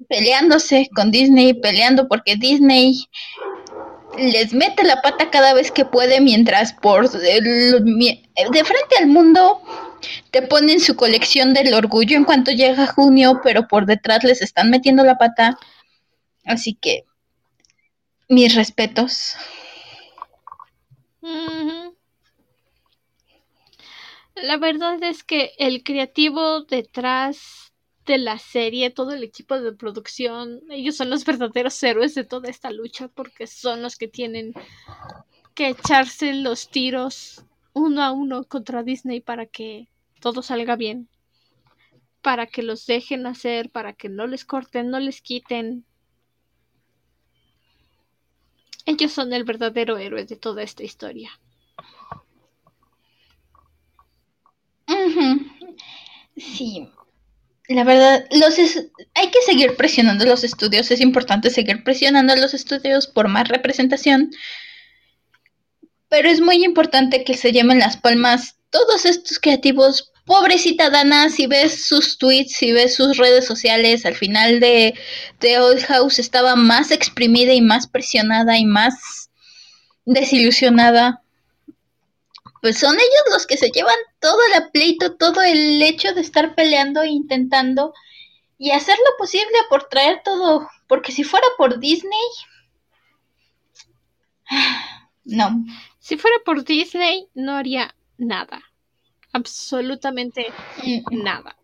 peleándose 0.09 0.89
con 0.95 1.11
Disney, 1.11 1.55
peleando 1.55 2.09
porque 2.09 2.37
Disney 2.37 3.07
les 4.17 4.53
mete 4.53 4.83
la 4.85 5.01
pata 5.01 5.31
cada 5.31 5.55
vez 5.55 5.71
que 5.71 5.85
puede 5.85 6.21
mientras 6.21 6.73
por 6.73 7.09
de 7.11 8.65
frente 8.65 8.97
al 8.99 9.07
mundo 9.07 9.63
te 10.31 10.43
ponen 10.43 10.81
su 10.81 10.97
colección 10.97 11.55
del 11.55 11.75
orgullo 11.75 12.17
en 12.17 12.25
cuanto 12.25 12.51
llega 12.51 12.87
junio, 12.87 13.41
pero 13.43 13.69
por 13.69 13.87
detrás 13.87 14.25
les 14.25 14.43
están 14.43 14.71
metiendo 14.71 15.05
la 15.05 15.19
pata. 15.19 15.59
Así 16.49 16.75
que 16.75 17.05
mis 18.29 18.55
respetos. 18.55 19.37
La 24.35 24.57
verdad 24.57 25.03
es 25.03 25.23
que 25.25 25.53
el 25.59 25.83
creativo 25.83 26.63
detrás 26.63 27.73
de 28.07 28.17
la 28.17 28.39
serie, 28.39 28.89
todo 28.89 29.13
el 29.13 29.23
equipo 29.25 29.61
de 29.61 29.73
producción, 29.73 30.63
ellos 30.71 30.97
son 30.97 31.11
los 31.11 31.27
verdaderos 31.27 31.83
héroes 31.83 32.15
de 32.15 32.25
toda 32.25 32.49
esta 32.49 32.71
lucha 32.71 33.09
porque 33.09 33.47
son 33.47 33.83
los 33.83 33.97
que 33.97 34.09
tienen 34.09 34.55
que 35.55 35.69
echarse 35.69 36.33
los 36.33 36.71
tiros 36.71 37.45
uno 37.75 38.03
a 38.03 38.13
uno 38.13 38.45
contra 38.45 38.83
Disney 38.83 39.21
para 39.21 39.45
que 39.45 39.89
todo 40.21 40.41
salga 40.41 40.77
bien, 40.77 41.11
para 42.23 42.47
que 42.47 42.63
los 42.63 42.87
dejen 42.87 43.27
hacer, 43.27 43.69
para 43.71 43.93
que 43.93 44.09
no 44.09 44.27
les 44.27 44.47
corten, 44.47 44.91
no 44.91 44.99
les 44.99 45.21
quiten, 45.21 45.85
ellos 48.89 49.13
son 49.13 49.35
el 49.35 49.45
verdadero 49.45 49.99
héroe 49.99 50.25
de 50.25 50.37
toda 50.37 50.63
esta 50.63 50.83
historia. 50.83 51.31
Sí, 56.37 56.89
la 57.69 57.85
verdad, 57.85 58.27
los 58.31 58.57
hay 59.15 59.31
que 59.31 59.43
seguir 59.45 59.77
presionando 59.77 60.25
los 60.25 60.43
estudios, 60.43 60.91
es 60.91 61.01
importante 61.01 61.51
seguir 61.51 61.85
presionando 61.85 62.35
los 62.37 62.55
estudios 62.55 63.07
por 63.07 63.29
más 63.29 63.49
representación, 63.49 64.31
pero 66.09 66.31
es 66.31 66.41
muy 66.41 66.65
importante 66.65 67.25
que 67.25 67.35
se 67.35 67.53
llamen 67.53 67.81
las 67.81 67.99
palmas 67.99 68.57
todos 68.71 69.05
estos 69.05 69.39
creativos 69.39 70.13
pobrecita 70.29 70.91
Dana, 70.91 71.31
si 71.31 71.47
ves 71.47 71.87
sus 71.87 72.19
tweets, 72.19 72.53
si 72.53 72.71
ves 72.73 72.95
sus 72.95 73.17
redes 73.17 73.47
sociales, 73.47 74.05
al 74.05 74.15
final 74.15 74.61
de, 74.61 74.95
de 75.41 75.59
Old 75.59 75.83
House 75.87 76.19
estaba 76.19 76.55
más 76.55 76.93
exprimida 76.93 77.55
y 77.55 77.63
más 77.63 77.89
presionada 77.89 78.59
y 78.59 78.67
más 78.67 79.31
desilusionada. 80.05 81.23
Pues 82.61 82.79
son 82.79 82.95
ellos 82.95 83.25
los 83.33 83.47
que 83.47 83.57
se 83.57 83.71
llevan 83.71 83.97
todo 84.21 84.39
el 84.55 84.71
pleito, 84.71 85.17
todo 85.17 85.43
el 85.43 85.83
hecho 85.83 86.13
de 86.13 86.21
estar 86.21 86.55
peleando 86.55 87.03
e 87.03 87.09
intentando 87.09 87.95
y 88.59 88.73
hacer 88.73 88.97
lo 88.99 89.17
posible 89.17 89.57
por 89.71 89.89
traer 89.89 90.21
todo, 90.25 90.69
porque 90.89 91.11
si 91.11 91.25
fuera 91.25 91.47
por 91.57 91.81
Disney, 91.81 92.29
no. 95.25 95.65
Si 96.01 96.19
fuera 96.19 96.37
por 96.45 96.65
Disney, 96.65 97.29
no 97.35 97.55
haría 97.55 97.95
nada 98.19 98.68
absolutamente 99.39 100.47
nada. 101.11 101.57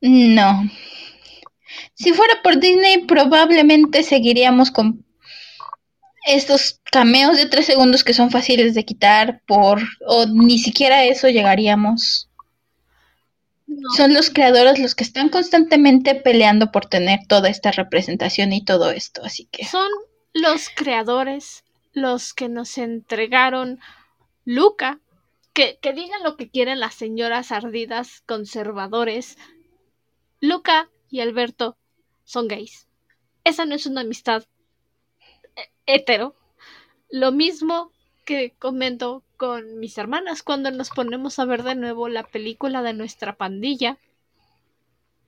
No. 0.00 0.62
Si 1.94 2.12
fuera 2.12 2.42
por 2.42 2.58
Disney, 2.58 3.04
probablemente 3.04 4.02
seguiríamos 4.02 4.70
con 4.70 5.04
estos 6.26 6.80
cameos 6.90 7.36
de 7.36 7.46
tres 7.46 7.66
segundos 7.66 8.04
que 8.04 8.14
son 8.14 8.30
fáciles 8.30 8.74
de 8.74 8.84
quitar 8.84 9.42
por 9.46 9.80
o 10.06 10.26
ni 10.26 10.58
siquiera 10.58 11.04
eso 11.04 11.28
llegaríamos. 11.28 12.28
Son 13.96 14.12
los 14.12 14.30
creadores 14.30 14.80
los 14.80 14.94
que 14.94 15.04
están 15.04 15.28
constantemente 15.28 16.14
peleando 16.16 16.72
por 16.72 16.86
tener 16.86 17.20
toda 17.28 17.48
esta 17.48 17.70
representación 17.70 18.52
y 18.52 18.64
todo 18.64 18.90
esto, 18.90 19.22
así 19.24 19.46
que 19.50 19.64
son 19.64 19.88
los 20.32 20.70
creadores 20.74 21.64
los 21.92 22.34
que 22.34 22.48
nos 22.48 22.78
entregaron 22.78 23.80
Luca, 24.44 24.98
que, 25.52 25.78
digan 25.94 26.22
lo 26.22 26.36
que 26.36 26.50
quieren 26.50 26.80
las 26.80 26.94
señoras 26.94 27.52
ardidas 27.52 28.22
conservadores. 28.26 29.36
Luca 30.40 30.90
y 31.10 31.20
Alberto 31.20 31.76
son 32.24 32.48
gays. 32.48 32.88
Esa 33.44 33.66
no 33.66 33.74
es 33.74 33.86
una 33.86 34.02
amistad 34.02 34.44
hetero. 35.86 36.36
Lo 37.10 37.32
mismo 37.32 37.92
que 38.24 38.54
comento 38.58 39.24
con 39.36 39.78
mis 39.78 39.98
hermanas 39.98 40.42
cuando 40.42 40.70
nos 40.70 40.90
ponemos 40.90 41.38
a 41.38 41.44
ver 41.44 41.62
de 41.62 41.74
nuevo 41.74 42.08
la 42.08 42.22
película 42.22 42.82
de 42.82 42.92
nuestra 42.92 43.36
pandilla. 43.36 43.98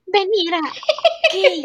Venira, 0.05 0.59
gay, 1.33 1.63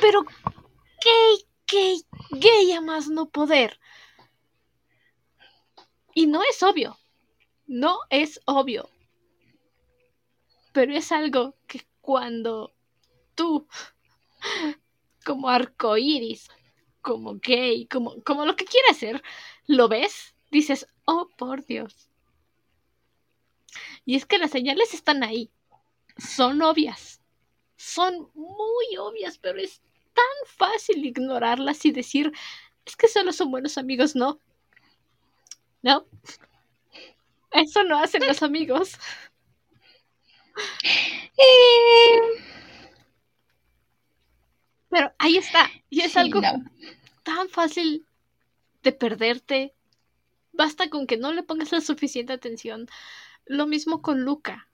pero 0.00 0.22
gay, 0.22 1.46
gay, 1.66 2.02
gay 2.32 2.72
a 2.72 2.80
más 2.80 3.08
no 3.08 3.28
poder. 3.28 3.78
Y 6.14 6.26
no 6.26 6.42
es 6.42 6.62
obvio, 6.62 6.98
no 7.66 7.98
es 8.10 8.40
obvio. 8.46 8.88
Pero 10.72 10.94
es 10.94 11.12
algo 11.12 11.56
que 11.66 11.86
cuando 12.00 12.74
tú, 13.34 13.66
como 15.24 15.48
arcoíris, 15.48 16.48
como 17.00 17.34
gay, 17.36 17.86
como, 17.86 18.22
como 18.22 18.44
lo 18.44 18.56
que 18.56 18.64
quieras 18.64 18.96
ser, 18.96 19.22
lo 19.66 19.88
ves, 19.88 20.34
dices, 20.50 20.86
oh 21.04 21.28
por 21.36 21.64
Dios. 21.64 22.08
Y 24.04 24.16
es 24.16 24.26
que 24.26 24.38
las 24.38 24.50
señales 24.50 24.94
están 24.94 25.22
ahí. 25.22 25.50
Son 26.16 26.60
obvias. 26.62 27.20
Son 27.76 28.30
muy 28.34 28.96
obvias, 28.98 29.38
pero 29.38 29.58
es 29.58 29.82
tan 30.14 30.24
fácil 30.46 31.04
ignorarlas 31.04 31.84
y 31.84 31.92
decir, 31.92 32.32
es 32.84 32.96
que 32.96 33.08
solo 33.08 33.32
son 33.32 33.50
buenos 33.50 33.78
amigos, 33.78 34.14
¿no? 34.14 34.38
No, 35.82 36.06
eso 37.54 37.82
no 37.84 37.98
hacen 37.98 38.26
los 38.26 38.42
amigos. 38.42 38.98
Eh. 41.36 42.20
Pero 44.88 45.12
ahí 45.18 45.36
está. 45.36 45.70
Y 45.90 46.02
es 46.02 46.16
algo 46.16 46.40
tan 47.22 47.48
fácil 47.48 48.06
de 48.82 48.92
perderte. 48.92 49.74
Basta 50.52 50.88
con 50.88 51.06
que 51.06 51.16
no 51.16 51.32
le 51.32 51.42
pongas 51.42 51.72
la 51.72 51.80
suficiente 51.80 52.32
atención. 52.32 52.86
Lo 53.46 53.66
mismo 53.66 54.02
con 54.02 54.20
Luca. 54.22 54.68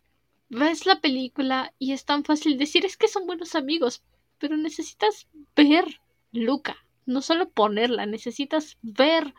Ves 0.50 0.84
la 0.84 1.00
película 1.00 1.72
y 1.78 1.92
es 1.92 2.04
tan 2.04 2.24
fácil 2.24 2.58
decir 2.58 2.84
es 2.84 2.96
que 2.96 3.08
son 3.08 3.26
buenos 3.26 3.54
amigos, 3.54 4.02
pero 4.38 4.56
necesitas 4.56 5.28
ver 5.54 6.00
Luca, 6.32 6.76
no 7.06 7.22
solo 7.22 7.50
ponerla, 7.50 8.04
necesitas 8.04 8.76
ver 8.82 9.32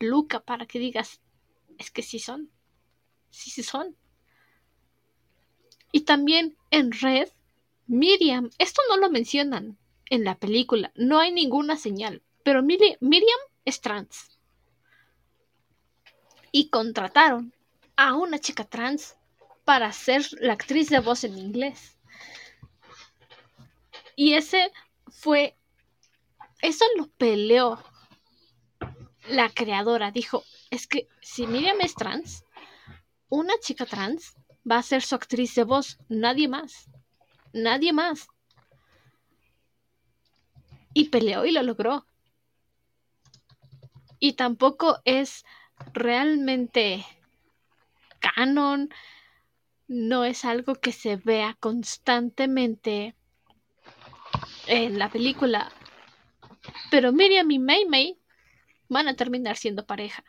Luca 0.00 0.40
para 0.40 0.64
que 0.64 0.78
digas 0.78 1.20
es 1.78 1.90
que 1.90 2.02
sí 2.02 2.18
son. 2.18 2.50
Sí, 3.34 3.50
sí 3.50 3.62
son. 3.62 3.96
Y 5.92 6.02
también 6.02 6.56
en 6.70 6.92
Red, 6.92 7.28
Miriam, 7.86 8.50
esto 8.58 8.80
no 8.88 8.96
lo 8.96 9.10
mencionan 9.10 9.76
en 10.10 10.24
la 10.24 10.36
película, 10.36 10.92
no 10.94 11.18
hay 11.18 11.32
ninguna 11.32 11.76
señal, 11.76 12.22
pero 12.44 12.62
Miriam 12.62 13.40
es 13.64 13.80
trans. 13.80 14.30
y 16.52 16.68
contrataron 16.68 17.52
a 17.96 18.14
una 18.14 18.38
chica 18.38 18.62
trans 18.64 19.16
para 19.64 19.92
ser 19.92 20.24
la 20.38 20.52
actriz 20.52 20.88
de 20.88 21.00
voz 21.00 21.24
en 21.24 21.36
inglés. 21.36 21.96
Y 24.14 24.34
ese 24.34 24.70
fue, 25.08 25.56
eso 26.62 26.84
lo 26.96 27.08
peleó 27.08 27.82
la 29.28 29.48
creadora. 29.48 30.12
Dijo, 30.12 30.44
es 30.70 30.86
que 30.86 31.08
si 31.20 31.48
Miriam 31.48 31.80
es 31.80 31.96
trans, 31.96 32.43
una 33.28 33.54
chica 33.60 33.86
trans 33.86 34.36
va 34.70 34.78
a 34.78 34.82
ser 34.82 35.02
su 35.02 35.14
actriz 35.14 35.54
de 35.54 35.64
voz, 35.64 35.98
nadie 36.08 36.48
más, 36.48 36.88
nadie 37.52 37.92
más. 37.92 38.28
Y 40.92 41.08
peleó 41.08 41.44
y 41.44 41.50
lo 41.50 41.62
logró. 41.62 42.06
Y 44.18 44.34
tampoco 44.34 45.00
es 45.04 45.44
realmente 45.92 47.04
canon, 48.20 48.90
no 49.86 50.24
es 50.24 50.44
algo 50.44 50.76
que 50.76 50.92
se 50.92 51.16
vea 51.16 51.56
constantemente 51.60 53.14
en 54.66 54.98
la 54.98 55.10
película. 55.10 55.70
Pero 56.90 57.12
Miriam 57.12 57.50
y 57.50 57.58
Mei 57.58 58.18
van 58.88 59.08
a 59.08 59.16
terminar 59.16 59.56
siendo 59.56 59.86
pareja. 59.86 60.24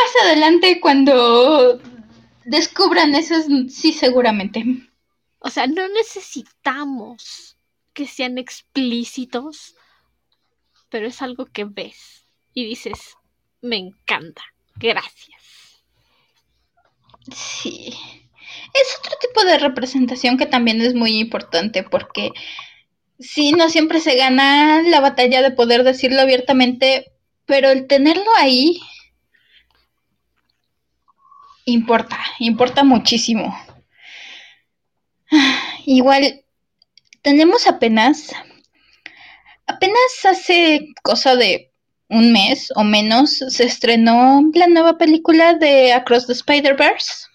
Más 0.00 0.24
adelante, 0.24 0.80
cuando 0.80 1.78
descubran 2.44 3.14
eso, 3.14 3.34
sí, 3.68 3.92
seguramente. 3.92 4.64
O 5.40 5.50
sea, 5.50 5.66
no 5.66 5.88
necesitamos 5.88 7.56
que 7.92 8.06
sean 8.06 8.38
explícitos, 8.38 9.74
pero 10.88 11.06
es 11.06 11.20
algo 11.20 11.46
que 11.46 11.64
ves 11.64 12.26
y 12.54 12.64
dices, 12.64 13.16
me 13.60 13.76
encanta, 13.76 14.42
gracias. 14.76 15.82
Sí. 17.34 17.92
Es 18.72 18.98
otro 18.98 19.16
tipo 19.20 19.44
de 19.44 19.58
representación 19.58 20.38
que 20.38 20.46
también 20.46 20.80
es 20.80 20.94
muy 20.94 21.18
importante 21.18 21.82
porque 21.82 22.30
sí, 23.18 23.52
no 23.52 23.68
siempre 23.68 24.00
se 24.00 24.16
gana 24.16 24.82
la 24.82 25.00
batalla 25.00 25.42
de 25.42 25.50
poder 25.50 25.84
decirlo 25.84 26.20
abiertamente, 26.22 27.12
pero 27.44 27.70
el 27.70 27.86
tenerlo 27.86 28.30
ahí 28.38 28.80
importa, 31.64 32.18
importa 32.38 32.84
muchísimo. 32.84 33.56
Igual, 35.86 36.42
tenemos 37.22 37.66
apenas, 37.66 38.32
apenas 39.66 40.24
hace 40.24 40.88
cosa 41.02 41.36
de 41.36 41.70
un 42.08 42.32
mes 42.32 42.72
o 42.74 42.82
menos, 42.82 43.38
se 43.48 43.64
estrenó 43.64 44.42
la 44.54 44.66
nueva 44.66 44.98
película 44.98 45.54
de 45.54 45.92
Across 45.92 46.26
the 46.26 46.32
Spider-Verse. 46.32 47.26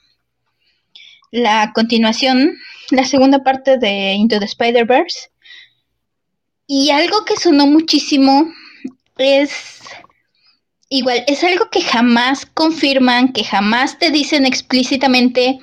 La 1.32 1.72
continuación, 1.74 2.58
la 2.92 3.06
segunda 3.06 3.44
parte 3.44 3.78
de 3.78 4.14
Into 4.14 4.40
the 4.40 4.46
Spider-Verse. 4.46 5.32
Y 6.68 6.90
algo 6.92 7.24
que 7.26 7.38
sonó 7.38 7.68
muchísimo 7.68 8.52
es 9.18 9.80
igual, 10.98 11.24
es 11.28 11.44
algo 11.44 11.70
que 11.70 11.82
jamás 11.82 12.46
confirman, 12.46 13.34
que 13.34 13.44
jamás 13.44 14.00
te 14.00 14.12
dicen 14.12 14.46
explícitamente, 14.46 15.60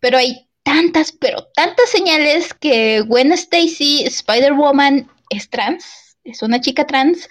pero 0.00 0.18
hay 0.18 0.48
tantas, 0.62 1.12
pero 1.12 1.48
tantas 1.54 1.90
señales 1.90 2.54
que 2.54 3.00
Gwen 3.02 3.32
Stacy, 3.32 4.04
Spider-Woman, 4.04 5.10
es 5.30 5.48
trans, 5.50 6.16
es 6.24 6.42
una 6.42 6.60
chica 6.60 6.86
trans. 6.86 7.28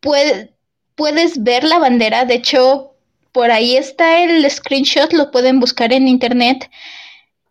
puedes 0.00 1.42
ver 1.42 1.64
la 1.64 1.78
bandera, 1.78 2.24
de 2.24 2.34
hecho, 2.34 2.94
por 3.32 3.50
ahí 3.50 3.76
está 3.76 4.22
el 4.22 4.48
screenshot, 4.50 5.12
lo 5.12 5.30
pueden 5.30 5.60
buscar 5.60 5.92
en 5.92 6.08
internet 6.08 6.70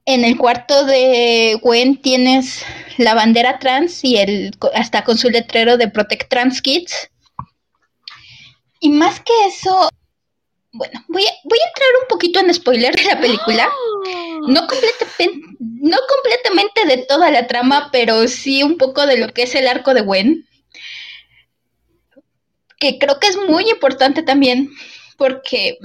en 0.10 0.26
el 0.26 0.38
cuarto 0.38 0.86
de 0.86 1.60
Gwen 1.62 2.02
tienes 2.02 2.66
la 2.98 3.14
bandera 3.14 3.60
trans 3.60 4.04
y 4.04 4.18
el 4.18 4.52
hasta 4.74 5.04
con 5.04 5.20
su 5.20 5.30
letrero 5.30 5.78
de 5.78 5.88
Protect 5.88 6.30
Trans 6.32 6.64
Kids. 6.64 7.12
Y 8.80 8.90
más 8.90 9.20
que 9.20 9.34
eso, 9.46 9.90
bueno, 10.72 11.04
voy 11.08 11.26
a, 11.26 11.32
voy 11.44 11.60
a 11.60 11.68
entrar 11.68 11.90
un 12.02 12.08
poquito 12.08 12.40
en 12.40 12.54
spoiler 12.54 12.96
de 12.96 13.04
la 13.04 13.20
película. 13.20 13.70
No, 14.48 14.62
no 15.60 15.98
completamente 16.08 16.86
de 16.86 17.06
toda 17.06 17.32
la 17.32 17.48
trama, 17.48 17.90
pero 17.92 18.28
sí 18.28 18.64
un 18.64 18.78
poco 18.78 19.06
de 19.06 19.18
lo 19.18 19.34
que 19.34 19.44
es 19.44 19.56
el 19.56 19.68
arco 19.68 19.94
de 19.94 20.02
Gwen. 20.02 20.48
Que 22.80 22.98
creo 22.98 23.20
que 23.20 23.28
es 23.28 23.38
muy 23.38 23.70
importante 23.70 24.24
también, 24.24 24.72
porque 25.18 25.78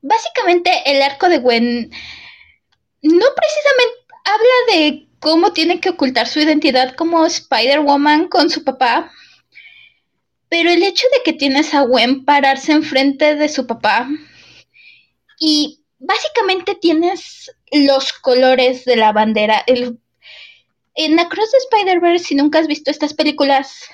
básicamente 0.00 0.70
el 0.86 1.02
arco 1.02 1.28
de 1.28 1.38
Gwen 1.38 1.90
no 3.02 3.26
precisamente 3.36 3.98
habla 4.24 4.72
de 4.72 5.08
cómo 5.20 5.52
tiene 5.52 5.80
que 5.80 5.90
ocultar 5.90 6.28
su 6.28 6.40
identidad 6.40 6.94
como 6.94 7.26
Spider-Woman 7.26 8.28
con 8.28 8.50
su 8.50 8.64
papá, 8.64 9.10
pero 10.48 10.70
el 10.70 10.82
hecho 10.82 11.06
de 11.12 11.22
que 11.24 11.38
tienes 11.38 11.74
a 11.74 11.82
Gwen 11.82 12.24
pararse 12.24 12.72
enfrente 12.72 13.34
de 13.34 13.48
su 13.48 13.66
papá 13.66 14.08
y 15.38 15.80
básicamente 15.98 16.74
tienes 16.74 17.50
los 17.72 18.12
colores 18.12 18.84
de 18.84 18.96
la 18.96 19.12
bandera. 19.12 19.64
en 19.66 21.20
Across 21.20 21.50
the 21.50 21.58
Spider-Verse, 21.58 22.24
si 22.24 22.34
nunca 22.34 22.58
has 22.58 22.66
visto 22.66 22.90
estas 22.90 23.14
películas, 23.14 23.84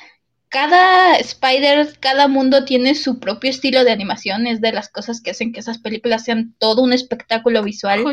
cada 0.49 1.17
Spider, 1.17 1.99
cada 1.99 2.29
mundo 2.29 2.65
tiene 2.65 2.95
su 2.95 3.19
propio 3.19 3.51
estilo 3.51 3.83
de 3.83 3.91
animación. 3.91 4.47
Es 4.47 4.61
de 4.61 4.73
las 4.73 4.89
cosas 4.89 5.21
que 5.21 5.33
hacen 5.33 5.53
que 5.53 5.61
esas 5.61 5.79
películas 5.79 6.25
sean 6.25 6.55
todo 6.59 6.83
un 6.83 6.93
espectáculo 6.93 7.63
visual 7.63 8.05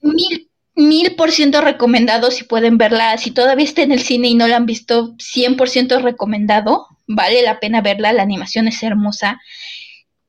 mil, 0.00 0.50
mil 0.78 1.16
por 1.16 1.32
ciento 1.32 1.60
recomendado 1.60 2.30
si 2.30 2.44
pueden 2.44 2.78
verla. 2.78 3.18
Si 3.18 3.32
todavía 3.32 3.64
está 3.64 3.82
en 3.82 3.90
el 3.90 4.00
cine 4.00 4.28
y 4.28 4.34
no 4.34 4.46
la 4.46 4.56
han 4.56 4.66
visto, 4.66 5.14
100% 5.16 6.00
recomendado. 6.00 6.86
Vale 7.08 7.42
la 7.42 7.58
pena 7.58 7.80
verla, 7.80 8.12
la 8.12 8.22
animación 8.22 8.68
es 8.68 8.82
hermosa. 8.82 9.40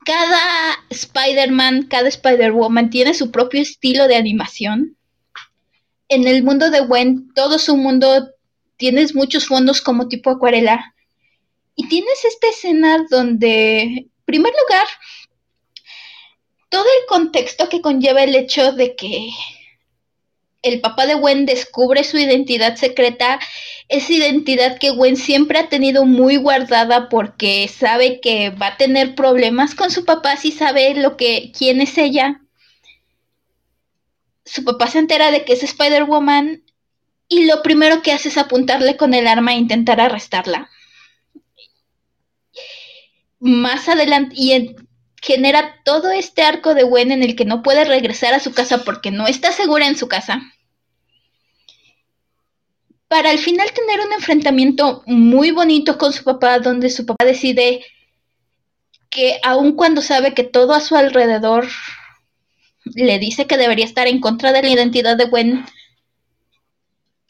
Cada 0.04 0.40
Spider-Man, 0.90 1.84
cada 1.84 2.08
Spider-Woman 2.08 2.90
tiene 2.90 3.14
su 3.14 3.30
propio 3.30 3.62
estilo 3.62 4.08
de 4.08 4.16
animación. 4.16 4.96
En 6.08 6.26
el 6.26 6.42
mundo 6.42 6.70
de 6.70 6.80
Gwen, 6.80 7.32
todo 7.34 7.60
su 7.60 7.76
mundo 7.76 8.30
tienes 8.76 9.14
muchos 9.14 9.46
fondos 9.46 9.80
como 9.80 10.08
tipo 10.08 10.30
acuarela. 10.30 10.94
Y 11.76 11.86
tienes 11.86 12.24
esta 12.24 12.48
escena 12.48 13.06
donde, 13.08 13.82
en 13.82 14.10
primer 14.24 14.52
lugar, 14.62 14.86
todo 16.70 16.84
el 16.84 17.06
contexto 17.06 17.68
que 17.68 17.80
conlleva 17.80 18.24
el 18.24 18.34
hecho 18.34 18.72
de 18.72 18.96
que 18.96 19.30
el 20.62 20.80
papá 20.80 21.06
de 21.06 21.14
Gwen 21.14 21.46
descubre 21.46 22.04
su 22.04 22.18
identidad 22.18 22.76
secreta, 22.76 23.40
esa 23.88 24.12
identidad 24.12 24.78
que 24.78 24.90
Gwen 24.90 25.16
siempre 25.16 25.58
ha 25.58 25.68
tenido 25.68 26.04
muy 26.04 26.36
guardada 26.36 27.08
porque 27.08 27.66
sabe 27.68 28.20
que 28.20 28.50
va 28.50 28.68
a 28.68 28.76
tener 28.76 29.14
problemas 29.14 29.74
con 29.74 29.90
su 29.90 30.04
papá 30.04 30.36
si 30.36 30.52
sabe 30.52 30.94
lo 30.94 31.16
que 31.16 31.50
quién 31.56 31.80
es 31.80 31.96
ella. 31.98 32.42
Su 34.44 34.64
papá 34.64 34.86
se 34.86 34.98
entera 34.98 35.30
de 35.30 35.44
que 35.44 35.54
es 35.54 35.62
Spider-Woman 35.62 36.64
y 37.28 37.46
lo 37.46 37.62
primero 37.62 38.02
que 38.02 38.12
hace 38.12 38.28
es 38.28 38.36
apuntarle 38.36 38.96
con 38.96 39.14
el 39.14 39.26
arma 39.26 39.52
e 39.52 39.58
intentar 39.58 40.00
arrestarla. 40.00 40.68
Más 43.38 43.88
adelante 43.88 44.34
y 44.36 44.76
genera 45.20 45.76
todo 45.84 46.10
este 46.10 46.42
arco 46.42 46.74
de 46.74 46.82
Gwen 46.82 47.12
en 47.12 47.22
el 47.22 47.36
que 47.36 47.44
no 47.44 47.62
puede 47.62 47.84
regresar 47.84 48.34
a 48.34 48.40
su 48.40 48.52
casa 48.52 48.84
porque 48.84 49.10
no 49.10 49.26
está 49.26 49.52
segura 49.52 49.86
en 49.86 49.96
su 49.96 50.08
casa. 50.08 50.40
Para 53.08 53.30
al 53.30 53.38
final 53.38 53.70
tener 53.72 54.00
un 54.06 54.12
enfrentamiento 54.12 55.02
muy 55.06 55.50
bonito 55.50 55.98
con 55.98 56.12
su 56.12 56.24
papá, 56.24 56.58
donde 56.60 56.90
su 56.90 57.04
papá 57.06 57.24
decide 57.24 57.84
que 59.10 59.40
aun 59.42 59.72
cuando 59.72 60.00
sabe 60.00 60.32
que 60.32 60.44
todo 60.44 60.72
a 60.72 60.80
su 60.80 60.96
alrededor 60.96 61.68
le 62.84 63.18
dice 63.18 63.46
que 63.46 63.56
debería 63.56 63.84
estar 63.84 64.06
en 64.06 64.20
contra 64.20 64.52
de 64.52 64.62
la 64.62 64.70
identidad 64.70 65.16
de 65.16 65.26
Gwen, 65.26 65.66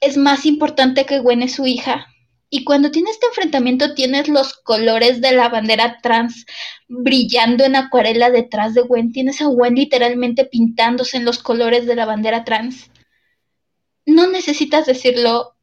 es 0.01 0.17
más 0.17 0.47
importante 0.47 1.07
que 1.07 1.19
Gwen 1.19 1.43
es 1.43 1.55
su 1.55 1.67
hija 1.67 2.07
y 2.51 2.65
cuando 2.65 2.91
tienes 2.91 3.13
este 3.13 3.27
enfrentamiento 3.27 3.95
tienes 3.95 4.29
los 4.29 4.55
colores 4.55 5.21
de 5.21 5.33
la 5.33 5.49
bandera 5.49 6.01
trans 6.03 6.47
brillando 6.89 7.65
en 7.65 7.77
acuarela 7.77 8.29
detrás 8.31 8.75
de 8.75 8.83
Gwen. 8.83 9.13
Tienes 9.13 9.41
a 9.41 9.47
Gwen 9.47 9.77
literalmente 9.77 10.45
pintándose 10.45 11.17
en 11.17 11.25
los 11.25 11.39
colores 11.39 11.87
de 11.87 11.95
la 11.95 12.07
bandera 12.07 12.45
trans. 12.45 12.91
No 14.05 14.27
necesitas 14.27 14.87
decirlo, 14.87 15.55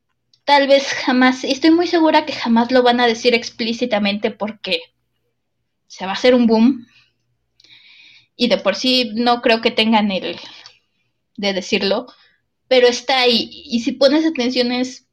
tal 0.45 0.67
vez 0.67 0.87
jamás, 0.93 1.43
y 1.43 1.51
estoy 1.51 1.71
muy 1.71 1.87
segura 1.87 2.25
que 2.25 2.31
jamás 2.31 2.71
lo 2.71 2.83
van 2.83 3.01
a 3.01 3.07
decir 3.07 3.35
explícitamente 3.35 4.31
porque 4.31 4.79
se 5.87 6.05
va 6.05 6.11
a 6.11 6.15
hacer 6.15 6.33
un 6.33 6.47
boom. 6.47 6.87
Y 8.37 8.47
de 8.47 8.57
por 8.57 8.75
sí 8.75 9.11
no 9.13 9.41
creo 9.41 9.59
que 9.59 9.71
tengan 9.71 10.09
el 10.11 10.39
de 11.35 11.51
decirlo, 11.51 12.07
pero 12.69 12.87
está 12.87 13.19
ahí. 13.19 13.49
Y 13.65 13.81
si 13.81 13.91
pones 13.91 14.25
atención 14.25 14.71
es 14.71 15.07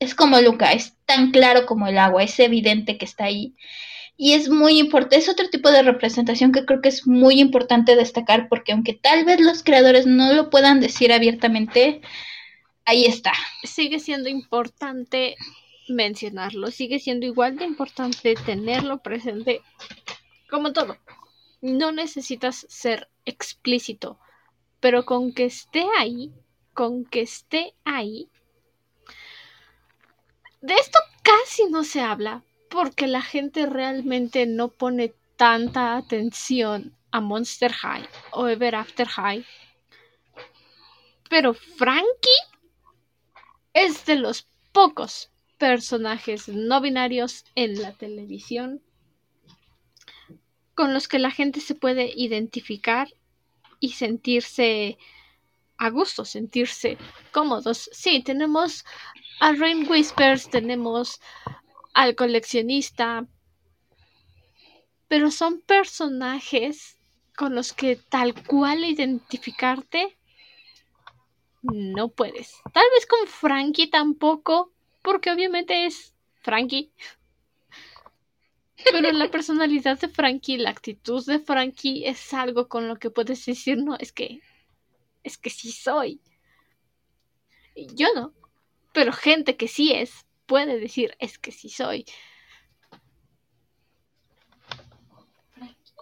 es 0.00 0.14
como 0.14 0.40
Luca, 0.40 0.72
es 0.72 0.94
tan 1.08 1.30
claro 1.30 1.64
como 1.64 1.86
el 1.86 1.98
agua, 1.98 2.22
es 2.22 2.38
evidente 2.38 2.98
que 2.98 3.06
está 3.06 3.24
ahí. 3.24 3.56
Y 4.18 4.34
es 4.34 4.50
muy 4.50 4.78
importante, 4.78 5.16
es 5.16 5.28
otro 5.28 5.48
tipo 5.48 5.70
de 5.70 5.82
representación 5.82 6.52
que 6.52 6.66
creo 6.66 6.82
que 6.82 6.90
es 6.90 7.06
muy 7.06 7.40
importante 7.40 7.96
destacar 7.96 8.48
porque 8.48 8.72
aunque 8.72 8.92
tal 8.92 9.24
vez 9.24 9.40
los 9.40 9.62
creadores 9.62 10.06
no 10.06 10.34
lo 10.34 10.50
puedan 10.50 10.80
decir 10.80 11.12
abiertamente, 11.12 12.02
ahí 12.84 13.06
está. 13.06 13.32
Sigue 13.62 14.00
siendo 14.00 14.28
importante 14.28 15.36
mencionarlo, 15.88 16.70
sigue 16.70 16.98
siendo 16.98 17.24
igual 17.24 17.56
de 17.56 17.64
importante 17.64 18.34
tenerlo 18.44 18.98
presente 18.98 19.62
como 20.50 20.72
todo. 20.72 20.98
No 21.62 21.90
necesitas 21.90 22.66
ser 22.68 23.08
explícito, 23.24 24.18
pero 24.80 25.06
con 25.06 25.32
que 25.32 25.46
esté 25.46 25.86
ahí, 25.98 26.32
con 26.74 27.06
que 27.06 27.22
esté 27.22 27.74
ahí. 27.84 28.28
De 30.60 30.74
esto 30.74 30.98
casi 31.22 31.66
no 31.70 31.84
se 31.84 32.00
habla 32.00 32.42
porque 32.68 33.06
la 33.06 33.22
gente 33.22 33.66
realmente 33.66 34.46
no 34.46 34.68
pone 34.68 35.14
tanta 35.36 35.96
atención 35.96 36.96
a 37.12 37.20
Monster 37.20 37.72
High 37.72 38.08
o 38.32 38.48
Ever 38.48 38.74
After 38.74 39.06
High. 39.06 39.46
Pero 41.30 41.54
Frankie 41.54 42.42
es 43.72 44.04
de 44.04 44.16
los 44.16 44.48
pocos 44.72 45.30
personajes 45.58 46.48
no 46.48 46.80
binarios 46.80 47.44
en 47.54 47.80
la 47.80 47.92
televisión 47.92 48.82
con 50.74 50.94
los 50.94 51.08
que 51.08 51.18
la 51.18 51.30
gente 51.30 51.60
se 51.60 51.74
puede 51.74 52.12
identificar 52.14 53.08
y 53.80 53.90
sentirse 53.90 54.98
a 55.78 55.90
gusto, 55.90 56.24
sentirse 56.24 56.98
cómodos. 57.32 57.88
Sí, 57.92 58.22
tenemos 58.22 58.84
a 59.40 59.52
Rain 59.52 59.88
Whispers, 59.88 60.50
tenemos 60.50 61.20
al 61.94 62.14
coleccionista, 62.14 63.26
pero 65.08 65.30
son 65.30 65.60
personajes 65.60 66.98
con 67.36 67.54
los 67.54 67.72
que 67.72 67.96
tal 67.96 68.34
cual 68.44 68.84
identificarte 68.84 70.16
no 71.62 72.08
puedes. 72.08 72.60
Tal 72.72 72.84
vez 72.94 73.06
con 73.06 73.26
Frankie 73.26 73.88
tampoco, 73.88 74.72
porque 75.02 75.30
obviamente 75.30 75.86
es 75.86 76.14
Frankie. 76.40 76.90
Pero 78.84 79.10
la 79.12 79.30
personalidad 79.30 79.98
de 79.98 80.08
Frankie, 80.08 80.56
la 80.56 80.70
actitud 80.70 81.24
de 81.26 81.40
Frankie 81.40 82.06
es 82.06 82.32
algo 82.32 82.68
con 82.68 82.88
lo 82.88 82.96
que 82.96 83.10
puedes 83.10 83.44
decir, 83.44 83.78
no, 83.78 83.96
es 83.96 84.12
que, 84.12 84.40
es 85.28 85.38
que 85.38 85.50
sí 85.50 85.70
soy. 85.70 86.20
Yo 87.94 88.08
no, 88.14 88.34
pero 88.92 89.12
gente 89.12 89.56
que 89.56 89.68
sí 89.68 89.92
es, 89.92 90.26
puede 90.46 90.80
decir, 90.80 91.16
es 91.20 91.38
que 91.38 91.52
sí 91.52 91.68
soy. 91.68 92.04
¿Frankie? 95.52 95.92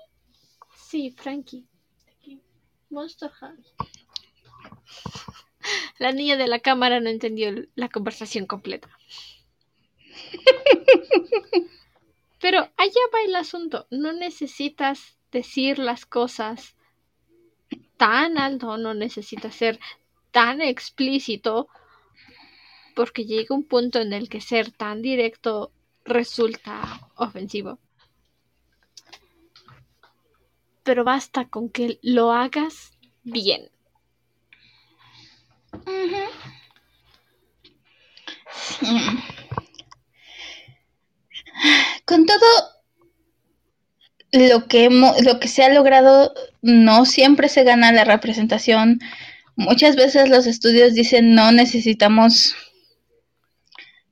Sí, 0.89 1.11
Frankie. 1.11 1.67
Monster 2.89 3.31
High. 3.31 3.63
La 5.99 6.13
niña 6.13 6.37
de 6.37 6.47
la 6.47 6.61
cámara 6.61 7.01
no 7.01 7.11
entendió 7.11 7.51
la 7.75 7.89
conversación 7.89 8.47
completa. 8.47 8.89
Pero 12.41 12.71
allá 12.77 13.01
va 13.13 13.23
el 13.25 13.35
asunto. 13.35 13.89
No 13.91 14.13
necesitas 14.13 15.19
decir 15.33 15.81
las 15.81 16.07
cosas 16.07 16.76
tan 17.97 18.39
alto, 18.39 18.77
no 18.77 18.95
necesitas 18.95 19.55
ser 19.55 19.79
tan 20.31 20.61
explícito, 20.61 21.69
porque 22.95 23.25
llega 23.25 23.55
un 23.55 23.65
punto 23.65 24.01
en 24.01 24.13
el 24.13 24.29
que 24.29 24.41
ser 24.41 24.71
tan 24.71 25.03
directo 25.03 25.73
resulta 26.05 27.11
ofensivo. 27.17 27.79
Pero 30.83 31.05
basta 31.05 31.49
con 31.49 31.69
que 31.69 31.99
lo 32.03 32.33
hagas 32.33 32.93
bien. 33.23 33.71
Con 42.05 42.25
todo 42.25 42.47
lo 44.33 44.67
que, 44.69 44.89
lo 44.91 45.41
que 45.41 45.49
se 45.49 45.65
ha 45.65 45.73
logrado, 45.73 46.33
no 46.67 47.05
siempre 47.05 47.49
se 47.49 47.65
gana 47.65 47.93
la 47.93 48.05
representación. 48.05 49.01
Muchas 49.57 49.97
veces 49.97 50.29
los 50.29 50.47
estudios 50.47 50.95
dicen 50.95 51.35
no 51.35 51.53
necesitamos 51.53 52.55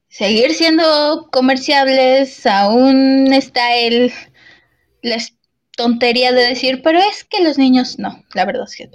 seguir 0.09 0.55
siendo 0.55 1.29
comerciables, 1.33 2.47
aún 2.47 3.33
está 3.33 3.75
el, 3.75 4.13
la 5.03 5.19
tontería 5.77 6.33
de 6.33 6.49
decir, 6.49 6.83
pero 6.83 7.01
es 7.01 7.25
que 7.25 7.43
los 7.43 7.59
niños 7.59 7.99
no, 7.99 8.25
la 8.33 8.45
verdad 8.45 8.67
es 8.69 8.77
que 8.77 8.91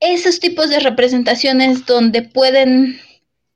esos 0.00 0.40
tipos 0.40 0.70
de 0.70 0.80
representaciones 0.80 1.86
donde 1.86 2.22
pueden 2.22 3.00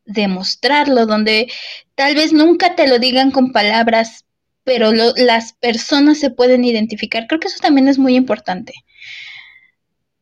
demostrarlo, 0.04 1.06
donde 1.06 1.50
tal 1.94 2.14
vez 2.14 2.32
nunca 2.32 2.74
te 2.74 2.88
lo 2.88 2.98
digan 2.98 3.30
con 3.30 3.52
palabras, 3.52 4.24
pero 4.64 4.92
las 4.92 5.52
personas 5.54 6.18
se 6.18 6.30
pueden 6.30 6.64
identificar. 6.64 7.26
Creo 7.26 7.40
que 7.40 7.48
eso 7.48 7.58
también 7.60 7.88
es 7.88 7.98
muy 7.98 8.16
importante. 8.16 8.72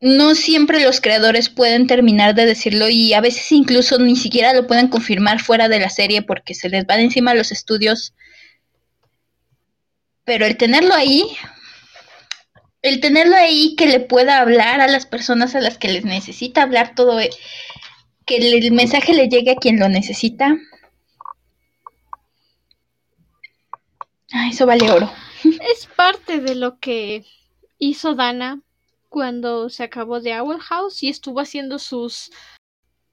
No 0.01 0.35
siempre 0.35 0.81
los 0.81 1.01
creadores 1.01 1.51
pueden 1.51 1.87
terminar 1.87 2.35
de 2.35 2.47
decirlo 2.47 2.89
y 2.89 3.13
a 3.13 3.21
veces 3.21 3.53
incluso 3.53 3.99
ni 3.99 4.17
siquiera 4.17 4.55
lo 4.55 4.67
pueden 4.67 4.89
confirmar 4.89 5.41
fuera 5.41 5.69
de 5.69 5.79
la 5.79 5.91
serie 5.91 6.23
porque 6.23 6.55
se 6.55 6.71
les 6.71 6.87
van 6.87 7.01
encima 7.01 7.35
los 7.35 7.53
estudios. 7.53 8.15
Pero 10.25 10.47
el 10.47 10.57
tenerlo 10.57 10.95
ahí 10.95 11.27
el 12.83 13.01
tenerlo 13.01 13.37
ahí 13.37 13.75
que 13.77 13.87
le 13.87 14.01
pueda 14.01 14.39
hablar 14.39 14.81
a 14.81 14.89
las 14.89 15.07
personas 15.07 15.55
a 15.55 15.61
las 15.61 15.79
que 15.79 15.89
les 15.89 16.05
necesita 16.05 16.63
hablar 16.63 16.95
todo, 16.95 17.21
eh, 17.21 17.31
que 18.25 18.37
el, 18.37 18.73
mensaje 18.73 19.13
le 19.13 19.29
llegue 19.29 19.53
a 19.53 19.57
quien 19.57 19.79
lo 19.79 19.89
necesita. 19.89 20.57
Ah, 24.33 24.49
eso 24.49 24.67
vale 24.67 24.91
oro. 24.91 25.11
Es 25.73 25.87
parte 25.87 26.41
de 26.41 26.55
lo 26.55 26.79
que 26.79 27.25
hizo 27.79 28.15
Dana 28.15 28.61
cuando 29.09 29.69
se 29.69 29.83
acabó 29.83 30.21
de 30.21 30.39
Owl 30.41 30.61
House 30.61 31.03
y 31.03 31.09
estuvo 31.09 31.41
haciendo 31.41 31.79
sus 31.79 32.31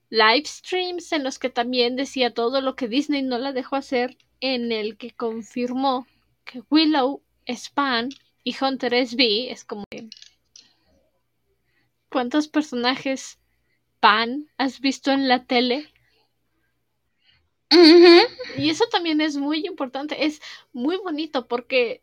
live 0.10 0.45
streams 0.45 1.11
en 1.11 1.23
los 1.23 1.39
que 1.39 1.49
también 1.49 1.95
decía 1.95 2.34
todo 2.34 2.61
lo 2.61 2.76
que 2.76 2.88
Disney 2.88 3.23
no 3.23 3.38
la 3.38 3.52
dejó 3.52 3.76
hacer, 3.76 4.18
en 4.39 4.72
el 4.72 4.98
que 4.98 5.11
confirmó 5.11 6.06
que 6.45 6.61
Willow 6.69 7.22
es 7.45 7.69
pan 7.69 8.10
y 8.44 8.56
Hunter 8.60 8.94
SB 8.94 9.52
es 9.52 9.65
como 9.65 9.84
¿Cuántos 12.10 12.48
personajes 12.48 13.39
pan 13.99 14.48
has 14.57 14.80
visto 14.80 15.11
en 15.11 15.27
la 15.27 15.44
tele? 15.45 15.91
Y 18.57 18.69
eso 18.69 18.85
también 18.89 19.22
es 19.22 19.38
muy 19.38 19.65
importante, 19.65 20.26
es 20.26 20.41
muy 20.72 20.98
bonito 20.98 21.48
porque 21.48 22.02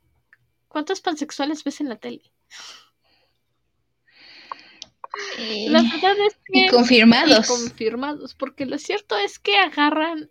¿cuántos 0.69 1.01
pansexuales 1.01 1.65
ves 1.65 1.81
en 1.81 1.89
la 1.89 1.97
tele? 1.97 2.23
la 5.69 5.83
verdad 5.83 6.17
es 6.27 6.37
que... 6.45 6.67
Y 6.67 6.69
confirmados. 6.69 7.47
confirmados, 7.47 8.35
porque 8.35 8.67
lo 8.67 8.79
cierto 8.79 9.17
es 9.17 9.39
que 9.39 9.57
agarran 9.57 10.31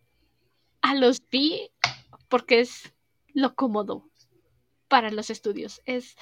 a 0.82 0.96
los 0.96 1.28
bi 1.30 1.72
porque 2.28 2.60
es 2.60 2.94
lo 3.34 3.56
cómodo 3.56 4.10
para 4.88 5.10
los 5.10 5.30
estudios, 5.30 5.82
es 5.86 6.16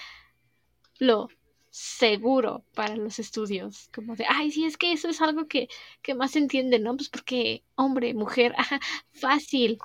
lo 1.00 1.30
seguro 1.72 2.66
para 2.76 2.98
los 2.98 3.18
estudios, 3.18 3.90
como 3.94 4.16
de, 4.16 4.26
ay, 4.28 4.52
sí, 4.52 4.66
es 4.66 4.78
que 4.78 4.92
eso 4.92 5.08
es 5.08 5.22
algo 5.22 5.48
que, 5.48 5.70
que 6.02 6.14
más 6.14 6.36
entiende, 6.36 6.80
¿no? 6.80 6.96
Pues 6.98 7.10
porque 7.10 7.64
hombre, 7.76 8.14
mujer, 8.14 8.54
ajá, 8.58 8.80
fácil, 9.14 9.80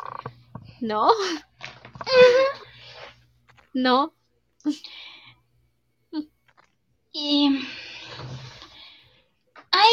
¿no? 0.80 1.08
no. 3.72 4.12
Y 7.12 7.48
hay 9.70 9.88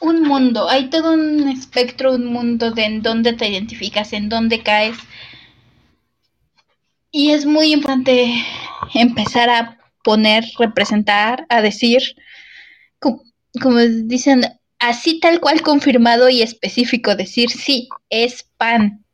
un 0.00 0.22
mundo, 0.22 0.68
hay 0.68 0.90
todo 0.90 1.12
un 1.14 1.48
espectro, 1.48 2.12
un 2.14 2.26
mundo 2.26 2.72
de 2.72 2.84
en 2.84 3.02
dónde 3.02 3.32
te 3.34 3.48
identificas, 3.48 4.12
en 4.12 4.28
dónde 4.28 4.62
caes, 4.62 4.98
y 7.12 7.30
es 7.30 7.46
muy 7.46 7.72
importante 7.72 8.34
empezar 8.94 9.48
a 9.48 9.78
poner, 10.02 10.44
representar, 10.58 11.46
a 11.48 11.62
decir, 11.62 12.02
como, 12.98 13.78
dicen, 14.04 14.42
así 14.78 15.20
tal 15.20 15.40
cual 15.40 15.62
confirmado 15.62 16.28
y 16.28 16.42
específico, 16.42 17.14
decir 17.14 17.50
sí, 17.50 17.88
es 18.10 18.44
pan. 18.56 19.04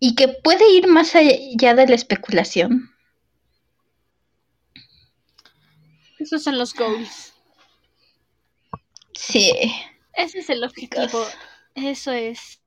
y 0.00 0.14
que 0.14 0.28
puede 0.28 0.70
ir 0.72 0.86
más 0.86 1.14
allá 1.14 1.74
de 1.74 1.86
la 1.86 1.94
especulación. 1.94 2.90
Esos 6.18 6.42
son 6.42 6.58
los 6.58 6.74
goals. 6.74 7.32
Sí. 9.14 9.52
Ese 10.14 10.40
es 10.40 10.50
el 10.50 10.64
objetivo. 10.64 11.26
Eso 11.74 12.12
es 12.12 12.60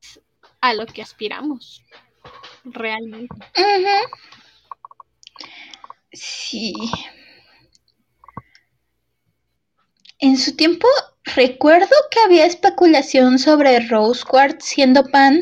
a 0.61 0.73
lo 0.73 0.85
que 0.85 1.01
aspiramos. 1.01 1.83
Realmente. 2.63 3.35
Sí. 6.13 6.73
En 10.19 10.37
su 10.37 10.55
tiempo 10.55 10.87
recuerdo 11.23 11.95
que 12.11 12.19
había 12.19 12.45
especulación 12.45 13.39
sobre 13.39 13.79
Rose 13.87 14.23
Quartz 14.23 14.65
siendo 14.65 15.03
pan. 15.05 15.41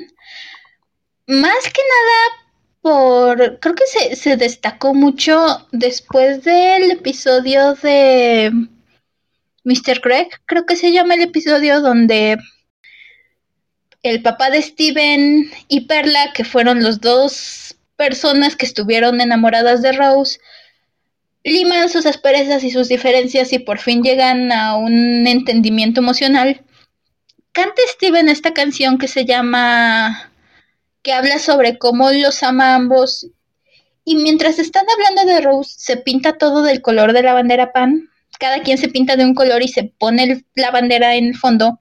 Más 1.28 1.64
que 1.74 1.82
nada 1.82 2.50
por... 2.82 3.60
Creo 3.60 3.76
que 3.76 3.86
se, 3.88 4.16
se 4.16 4.38
destacó 4.38 4.94
mucho 4.94 5.68
después 5.72 6.44
del 6.44 6.91
episodio 6.91 7.76
de 7.76 8.52
Mr. 9.64 10.02
Craig. 10.02 10.30
Creo 10.46 10.66
que 10.66 10.76
se 10.76 10.91
llama 10.91 11.16
el 11.16 11.22
episodio 11.24 11.82
donde 11.82 12.38
el 14.04 14.22
papá 14.22 14.50
de 14.50 14.62
Steven 14.62 15.50
y 15.68 15.82
Perla, 15.82 16.32
que 16.34 16.44
fueron 16.44 16.84
los 16.84 17.02
dos 17.02 17.76
personas 17.96 18.56
que 18.56 18.66
estuvieron 18.66 19.20
enamoradas 19.20 19.82
de 19.82 19.92
Rose, 19.92 20.40
liman 21.44 21.90
sus 21.90 22.06
asperezas 22.06 22.64
y 22.64 22.72
sus 22.72 22.88
diferencias 22.88 23.52
y 23.54 23.60
por 23.60 23.80
fin 23.80 24.04
llegan 24.04 24.52
a 24.52 24.76
un 24.76 25.28
entendimiento 25.28 26.00
emocional. 26.00 26.64
Canta 27.52 27.82
Steven 27.94 28.30
esta 28.30 28.54
canción 28.54 28.98
que 28.98 29.08
se 29.08 29.26
llama 29.26 30.32
que 31.02 31.14
habla 31.14 31.40
sobre 31.40 31.78
cómo 31.78 32.12
los 32.12 32.44
ama 32.44 32.76
ambos 32.76 33.28
y 34.06 34.16
mientras 34.16 34.60
están 34.60 34.86
hablando 34.90 35.34
de 35.34 35.42
Rose 35.42 35.76
se 35.78 35.98
pinta 35.98 36.38
todo 36.38 36.62
del 36.62 36.82
color 36.82 37.14
de 37.14 37.24
la 37.24 37.34
bandera 37.34 37.74
pan. 37.74 38.10
Cada 38.40 38.62
quien 38.62 38.78
se 38.78 38.88
pinta 38.88 39.18
de 39.18 39.26
un 39.26 39.34
color 39.34 39.62
y 39.62 39.68
se 39.68 39.84
pone 39.84 40.46
la 40.56 40.72
bandera 40.72 41.16
en 41.16 41.26
el 41.26 41.36
fondo 41.36 41.80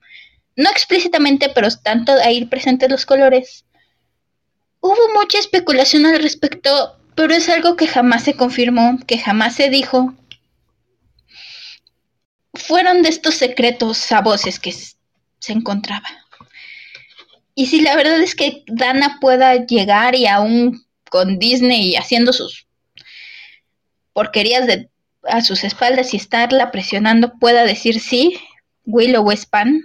no 0.59 0.69
explícitamente, 0.71 1.51
pero 1.55 1.69
están 1.69 2.05
ahí 2.25 2.45
presentes 2.45 2.91
los 2.91 3.07
colores. 3.07 3.65
Hubo 4.81 5.15
mucha 5.15 5.39
especulación 5.39 6.05
al 6.05 6.21
respecto, 6.21 6.99
pero 7.15 7.33
es 7.33 7.49
algo 7.49 7.77
que 7.77 7.87
jamás 7.87 8.25
se 8.25 8.35
confirmó, 8.35 8.99
que 9.07 9.19
jamás 9.19 9.55
se 9.55 9.71
dijo. 9.71 10.15
Fueron 12.55 13.03
de 13.03 13.09
estos 13.09 13.37
secretos 13.37 14.11
a 14.11 14.21
voces 14.21 14.59
que 14.59 14.73
se 14.73 15.53
encontraba. 15.53 16.09
Y 17.55 17.67
si 17.67 17.81
la 17.81 17.95
verdad 17.95 18.21
es 18.21 18.35
que 18.35 18.65
Dana 18.67 19.19
pueda 19.21 19.65
llegar 19.65 20.17
y 20.17 20.27
aún 20.27 20.85
con 21.09 21.39
Disney 21.39 21.95
haciendo 21.95 22.33
sus 22.33 22.67
porquerías 24.13 24.67
de, 24.67 24.91
a 25.23 25.41
sus 25.41 25.63
espaldas 25.63 26.15
y 26.15 26.17
estarla 26.17 26.73
presionando, 26.73 27.39
pueda 27.39 27.63
decir 27.63 28.01
sí, 28.01 28.41
Willow 28.87 29.31
es 29.31 29.47
pan, 29.47 29.83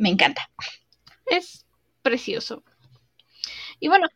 me 0.00 0.08
encanta. 0.08 0.50
Es 1.26 1.66
precioso. 2.02 2.64
Y 3.78 3.88
bueno, 3.88 4.08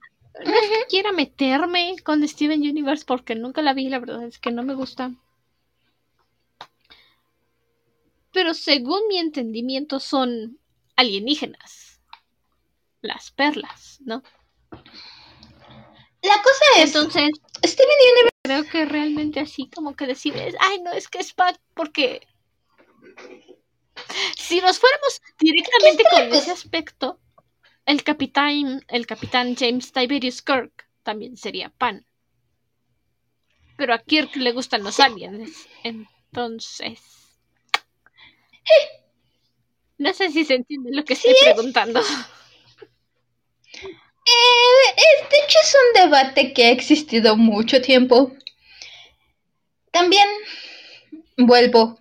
no 0.45 0.53
es 0.53 0.69
que 0.69 0.87
quiera 0.89 1.13
meterme 1.13 1.95
con 2.03 2.27
Steven 2.27 2.61
Universe 2.61 3.05
porque 3.07 3.35
nunca 3.35 3.63
la 3.63 3.75
vi, 3.75 3.89
la 3.89 4.01
verdad 4.01 4.25
es 4.25 4.39
que 4.39 4.51
no 4.51 4.63
me 4.63 4.75
gusta. 4.75 5.13
Pero 8.33 8.53
según 8.55 9.07
mi 9.09 9.19
entendimiento 9.19 10.01
son 10.01 10.59
alienígenas. 10.97 12.01
Las 13.01 13.31
perlas, 13.31 14.01
¿no? 14.05 14.23
La 16.23 16.43
cosa 16.43 16.65
es. 16.79 16.95
Entonces, 16.95 17.31
Steven 17.65 17.97
Universe. 18.13 18.31
Creo 18.43 18.65
que 18.65 18.85
realmente 18.85 19.41
así 19.41 19.71
como 19.71 19.95
que 19.95 20.07
decides, 20.07 20.55
ay, 20.61 20.83
no, 20.83 20.93
es 20.93 21.09
que 21.09 21.19
es 21.19 21.33
Pat 21.33 21.57
porque 21.75 22.27
si 24.37 24.61
nos 24.61 24.79
fuéramos 24.79 25.21
directamente 25.39 26.05
con 26.11 26.35
ese 26.35 26.51
aspecto, 26.51 27.21
el 27.87 28.03
capitán, 28.03 28.85
el 28.89 29.07
capitán 29.07 29.55
James 29.57 29.93
Tiberius 29.93 30.43
Kirk 30.43 30.89
también 31.03 31.37
sería 31.37 31.69
pan. 31.69 32.07
Pero 33.77 33.95
a 33.95 33.99
Kirk 33.99 34.37
le 34.37 34.53
gustan 34.53 34.83
los 34.85 35.01
aliens, 35.01 35.67
entonces. 35.83 37.01
No 39.99 40.13
sé 40.13 40.31
si 40.31 40.45
se 40.45 40.55
entiende 40.55 40.91
lo 40.93 41.05
que 41.05 41.15
estoy 41.15 41.35
preguntando. 41.41 42.01
Eh, 44.27 45.27
de 45.31 45.37
hecho 45.45 45.59
es 45.63 45.75
un 45.75 46.03
debate 46.03 46.53
que 46.55 46.65
ha 46.65 46.71
existido 46.71 47.37
mucho 47.37 47.83
tiempo. 47.83 48.33
También 49.91 50.27
vuelvo 51.37 52.01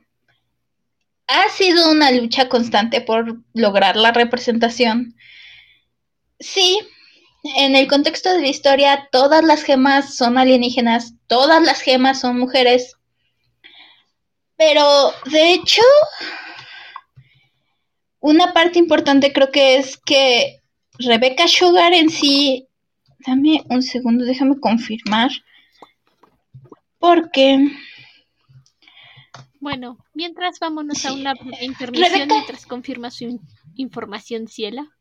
ha 1.28 1.50
sido 1.50 1.92
una 1.92 2.12
lucha 2.12 2.50
constante 2.50 3.02
por 3.02 3.40
lograr 3.54 3.96
la 3.96 4.12
representación. 4.12 5.16
Sí, 6.40 6.80
en 7.44 7.76
el 7.76 7.88
contexto 7.88 8.34
de 8.34 8.42
la 8.42 8.48
historia, 8.48 9.10
todas 9.12 9.44
las 9.44 9.64
gemas 9.64 10.16
son 10.16 10.38
alienígenas, 10.38 11.14
todas 11.28 11.62
las 11.62 11.82
gemas 11.82 12.20
son 12.20 12.40
mujeres. 12.40 12.96
Pero, 14.56 15.12
de 15.26 15.54
hecho, 15.54 15.82
una 18.20 18.54
parte 18.54 18.80
importante 18.80 19.34
creo 19.34 19.52
que 19.52 19.78
es 19.78 19.98
que 19.98 20.62
Rebecca 21.00 21.48
Sugar 21.48 21.94
en 21.94 22.10
sí... 22.10 22.68
Dame 23.26 23.64
un 23.70 23.82
segundo, 23.82 24.26
déjame 24.26 24.60
confirmar. 24.60 25.32
Porque... 27.00 27.70
Bueno, 29.64 29.98
mientras 30.14 30.60
vámonos 30.60 31.06
a 31.06 31.14
una 31.14 31.34
intermisión 31.62 32.28
mientras 32.28 32.66
confirma 32.66 33.10
su 33.10 33.40
información 33.76 34.50
Ciela. 34.50 34.93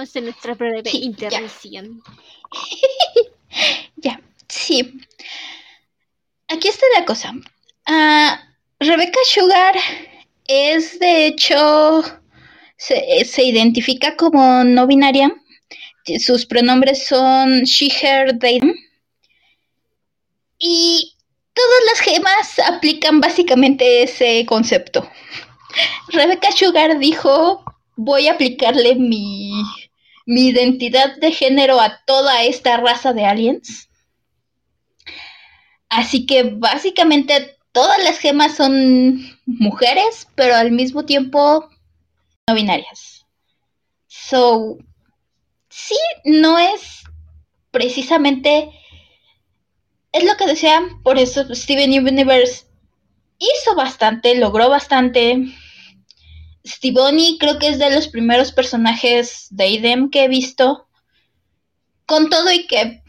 Volvemos 0.00 0.16
en 0.16 0.24
nuestra 0.24 0.54
breve 0.54 0.90
intervención. 0.92 2.02
Ya. 3.96 4.18
sí. 4.48 4.98
Aquí 6.48 6.68
está 6.68 6.86
la 6.96 7.04
cosa. 7.04 7.34
Ah, 7.84 8.40
Rebecca 8.78 9.18
Sugar 9.26 9.74
es 10.46 10.98
de 11.00 11.26
hecho, 11.26 12.02
se, 12.78 13.24
se, 13.26 13.42
identifica 13.42 14.16
como 14.16 14.64
no 14.64 14.86
binaria. 14.86 15.34
Sus 16.18 16.46
pronombres 16.46 17.06
son 17.06 17.64
she, 17.64 17.88
her, 18.00 18.38
they. 18.38 18.58
Y 20.58 21.14
todas 21.52 21.80
las 21.90 22.00
gemas 22.00 22.58
aplican 22.60 23.20
básicamente 23.20 24.04
ese 24.04 24.46
concepto. 24.46 25.10
Rebecca 26.08 26.52
Sugar 26.52 26.98
dijo 26.98 27.64
voy 28.02 28.28
a 28.28 28.32
aplicarle 28.32 28.94
mi, 28.94 29.52
mi 30.26 30.48
identidad 30.48 31.16
de 31.16 31.32
género 31.32 31.80
a 31.80 32.04
toda 32.04 32.44
esta 32.44 32.76
raza 32.76 33.12
de 33.12 33.24
aliens. 33.24 33.88
Así 35.88 36.26
que 36.26 36.44
básicamente 36.44 37.56
todas 37.72 38.02
las 38.04 38.18
gemas 38.18 38.56
son 38.56 39.20
mujeres, 39.46 40.28
pero 40.34 40.54
al 40.54 40.70
mismo 40.70 41.04
tiempo 41.04 41.68
no 42.46 42.54
binarias. 42.54 43.26
So, 44.06 44.78
sí, 45.68 45.96
no 46.24 46.58
es 46.58 47.02
precisamente... 47.70 48.70
Es 50.12 50.24
lo 50.24 50.36
que 50.36 50.46
decía, 50.46 50.82
por 51.04 51.18
eso 51.18 51.54
Steven 51.54 51.92
Universe 51.92 52.66
hizo 53.38 53.74
bastante, 53.76 54.34
logró 54.34 54.68
bastante, 54.68 55.44
Stivoni 56.66 57.38
creo 57.38 57.58
que 57.58 57.68
es 57.68 57.78
de 57.78 57.90
los 57.90 58.08
primeros 58.08 58.52
personajes 58.52 59.46
de 59.50 59.68
IDEM 59.68 60.10
que 60.10 60.24
he 60.24 60.28
visto. 60.28 60.86
Con 62.06 62.28
todo 62.28 62.52
y 62.52 62.66
que... 62.66 63.02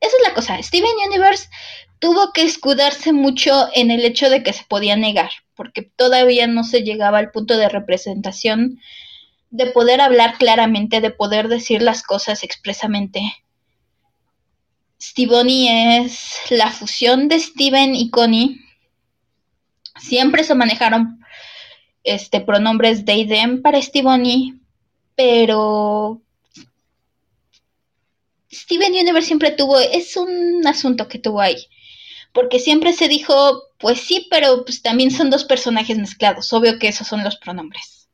Esa 0.00 0.16
es 0.16 0.28
la 0.28 0.34
cosa. 0.34 0.62
Steven 0.62 0.90
Universe 1.08 1.48
tuvo 1.98 2.32
que 2.32 2.42
escudarse 2.42 3.12
mucho 3.12 3.68
en 3.74 3.90
el 3.90 4.04
hecho 4.04 4.30
de 4.30 4.42
que 4.42 4.52
se 4.52 4.64
podía 4.64 4.96
negar, 4.96 5.30
porque 5.54 5.82
todavía 5.82 6.46
no 6.46 6.62
se 6.62 6.82
llegaba 6.82 7.18
al 7.18 7.32
punto 7.32 7.56
de 7.56 7.68
representación, 7.68 8.80
de 9.50 9.66
poder 9.66 10.00
hablar 10.00 10.38
claramente, 10.38 11.00
de 11.00 11.10
poder 11.10 11.48
decir 11.48 11.82
las 11.82 12.02
cosas 12.02 12.44
expresamente. 12.44 13.20
Stivoni 15.02 15.96
es 15.98 16.30
la 16.50 16.70
fusión 16.70 17.28
de 17.28 17.40
Steven 17.40 17.94
y 17.94 18.10
Connie 18.10 18.60
Siempre 19.98 20.44
se 20.44 20.54
manejaron 20.54 21.17
este, 22.04 22.40
pronombres 22.40 23.04
they, 23.04 23.26
them 23.26 23.62
para 23.62 23.80
Stevie, 23.80 24.54
pero 25.14 26.22
Steven 28.50 28.92
Universe 28.92 29.26
siempre 29.26 29.50
tuvo, 29.50 29.78
es 29.78 30.16
un 30.16 30.66
asunto 30.66 31.08
que 31.08 31.18
tuvo 31.18 31.40
ahí, 31.40 31.66
porque 32.32 32.58
siempre 32.58 32.92
se 32.92 33.08
dijo, 33.08 33.62
pues 33.78 34.00
sí, 34.00 34.26
pero 34.30 34.64
pues 34.64 34.82
también 34.82 35.10
son 35.10 35.30
dos 35.30 35.44
personajes 35.44 35.98
mezclados, 35.98 36.52
obvio 36.52 36.78
que 36.78 36.88
esos 36.88 37.06
son 37.06 37.24
los 37.24 37.36
pronombres. 37.36 38.08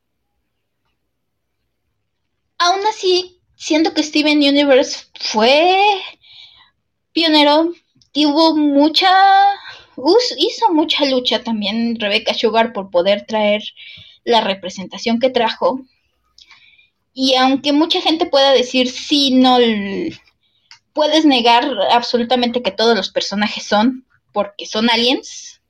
Aún 2.57 2.85
así, 2.87 3.39
siento 3.55 3.93
que 3.93 4.03
Steven 4.03 4.37
Universe 4.37 5.05
fue 5.19 5.77
pionero, 7.11 7.73
tuvo 8.11 8.55
mucha, 8.55 9.09
hizo 10.37 10.73
mucha 10.73 11.05
lucha 11.05 11.43
también 11.43 11.99
Rebecca 11.99 12.33
Sugar 12.33 12.73
por 12.73 12.89
poder 12.89 13.25
traer 13.25 13.63
la 14.23 14.41
representación 14.41 15.19
que 15.19 15.29
trajo. 15.29 15.81
Y 17.13 17.35
aunque 17.35 17.71
mucha 17.71 18.01
gente 18.01 18.25
pueda 18.25 18.51
decir 18.51 18.89
sí, 18.89 19.31
no, 19.31 19.57
puedes 20.93 21.25
negar 21.25 21.65
absolutamente 21.91 22.61
que 22.61 22.71
todos 22.71 22.95
los 22.95 23.09
personajes 23.09 23.65
son, 23.65 24.05
porque 24.31 24.65
son 24.65 24.89
aliens. 24.89 25.61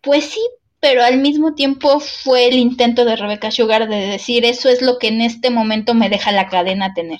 Pues 0.00 0.24
sí, 0.26 0.40
pero 0.80 1.02
al 1.02 1.18
mismo 1.18 1.54
tiempo 1.54 2.00
fue 2.00 2.48
el 2.48 2.54
intento 2.54 3.04
de 3.04 3.16
Rebecca 3.16 3.50
Sugar 3.50 3.88
de 3.88 3.96
decir 3.96 4.44
eso 4.44 4.68
es 4.68 4.80
lo 4.80 4.98
que 4.98 5.08
en 5.08 5.20
este 5.20 5.50
momento 5.50 5.94
me 5.94 6.08
deja 6.08 6.32
la 6.32 6.48
cadena 6.48 6.94
tener. 6.94 7.18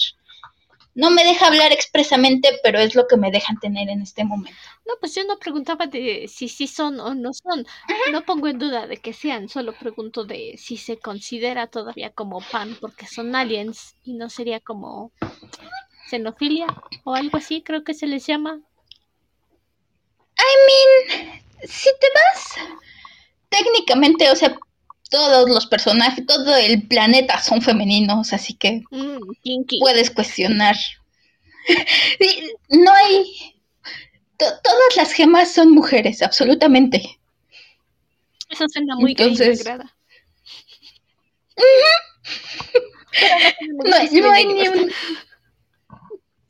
No 0.95 1.11
me 1.11 1.25
deja 1.25 1.47
hablar 1.47 1.73
expresamente, 1.73 2.49
pero 2.63 2.79
es 2.79 2.95
lo 2.95 3.07
que 3.07 3.17
me 3.17 3.31
dejan 3.31 3.59
tener 3.61 3.89
en 3.89 4.03
este 4.03 4.25
momento. 4.25 4.59
No, 4.91 4.97
pues 4.99 5.15
yo 5.15 5.23
no 5.23 5.39
preguntaba 5.39 5.87
de 5.87 6.27
si 6.27 6.49
sí 6.49 6.67
son 6.67 6.99
o 6.99 7.15
no 7.15 7.33
son. 7.33 7.65
No 8.11 8.23
pongo 8.23 8.49
en 8.49 8.59
duda 8.59 8.89
de 8.89 8.97
que 8.97 9.13
sean, 9.13 9.49
solo 9.49 9.73
pregunto 9.73 10.25
de 10.25 10.57
si 10.59 10.77
se 10.77 10.99
considera 10.99 11.69
todavía 11.69 12.11
como 12.11 12.41
pan 12.41 12.77
porque 12.81 13.07
son 13.07 13.37
aliens 13.37 13.95
y 14.03 14.15
no 14.15 14.29
sería 14.29 14.59
como 14.59 15.13
xenofilia 16.09 16.67
o 17.05 17.15
algo 17.15 17.39
así, 17.39 17.63
creo 17.63 17.85
que 17.85 17.95
se 17.95 18.09
les 18.09 18.27
llama. 18.27 18.59
I 20.39 20.53
mean, 20.67 21.41
si 21.63 21.91
te 22.01 22.07
vas 22.17 22.69
técnicamente, 23.49 24.29
o 24.29 24.35
sea, 24.35 24.59
todos 25.09 25.49
los 25.49 25.67
personajes, 25.67 26.27
todo 26.27 26.57
el 26.57 26.89
planeta 26.89 27.41
son 27.41 27.63
femeninos, 27.63 28.33
así 28.33 28.55
que 28.55 28.83
Mm, 28.91 29.21
puedes 29.79 30.11
cuestionar. 30.11 30.75
no 32.71 32.93
hay... 32.93 33.60
to- 34.41 34.61
todas 34.65 34.97
las 34.97 35.13
gemas 35.13 35.53
son 35.53 35.71
mujeres, 35.71 36.23
absolutamente. 36.23 37.19
Eso 38.49 38.65
suena 38.69 38.97
muy 38.97 39.15
gay, 39.15 39.27
me 39.27 39.33
Entonces- 39.33 39.61
agrada. 39.67 39.95
No, 43.85 44.21
no 44.23 44.31
hay 44.33 44.47
ni 44.47 44.69
un... 44.69 44.91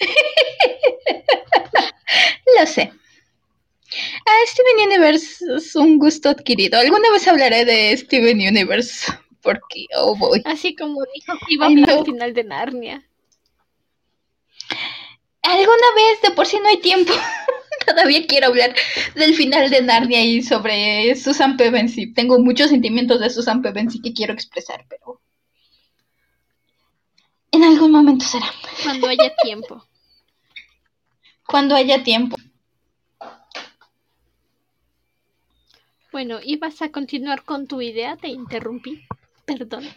Lo 2.59 2.67
sé. 2.67 2.93
Ah, 4.27 4.41
Steven 4.47 4.87
Universe 4.89 5.45
es 5.57 5.75
un 5.75 5.99
gusto 5.99 6.29
adquirido. 6.29 6.79
Alguna 6.79 7.11
vez 7.11 7.27
hablaré 7.27 7.65
de 7.65 7.97
Steven 7.97 8.39
Universe. 8.39 9.13
Porque, 9.43 9.87
oh 9.97 10.15
boy. 10.17 10.43
Así 10.45 10.77
como 10.77 11.01
dijo 11.15 11.33
que 11.47 11.55
iba 11.55 11.67
a 11.67 11.69
hablar 11.69 11.89
no. 11.89 11.99
al 12.01 12.05
final 12.05 12.35
de 12.35 12.45
Narnia. 12.45 13.07
Alguna 15.43 15.87
vez, 15.97 16.23
de 16.23 16.31
por 16.33 16.47
sí 16.47 16.59
no 16.63 16.69
hay 16.69 16.79
tiempo. 16.81 17.13
Todavía 17.87 18.27
quiero 18.27 18.49
hablar 18.49 18.75
del 19.15 19.35
final 19.35 19.71
de 19.71 19.83
Narnia 19.83 20.25
y 20.25 20.43
sobre 20.43 21.15
Susan 21.17 21.57
Pevensey. 21.57 22.13
Tengo 22.13 22.39
muchos 22.39 22.71
sentimientos 22.71 23.21
de 23.21 23.31
Susan 23.31 23.63
Pevensey 23.63 24.01
que 24.01 24.13
quiero 24.13 24.33
expresar, 24.33 24.85
pero. 24.89 25.21
En 27.53 27.65
algún 27.65 27.91
momento 27.91 28.25
será. 28.25 28.47
Cuando 28.83 29.09
haya 29.09 29.35
tiempo. 29.43 29.85
Cuando 31.47 31.75
haya 31.75 32.03
tiempo. 32.03 32.37
Bueno, 36.13 36.41
¿ibas 36.43 36.83
a 36.83 36.91
continuar 36.91 37.45
con 37.45 37.67
tu 37.67 37.81
idea? 37.81 38.17
Te 38.17 38.29
interrumpí. 38.29 39.05
Perdón. 39.45 39.89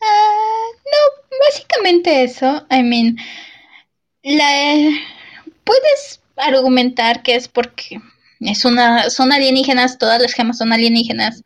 Ah, 0.00 0.68
no, 0.84 1.38
básicamente 1.48 2.22
eso. 2.22 2.66
I 2.70 2.82
mean, 2.82 3.16
la, 4.22 4.90
puedes 5.66 6.22
argumentar 6.36 7.22
que 7.22 7.34
es 7.34 7.48
porque 7.48 8.00
es 8.40 8.64
una, 8.64 9.10
son 9.10 9.32
alienígenas, 9.32 9.98
todas 9.98 10.22
las 10.22 10.32
gemas 10.32 10.56
son 10.56 10.72
alienígenas. 10.72 11.42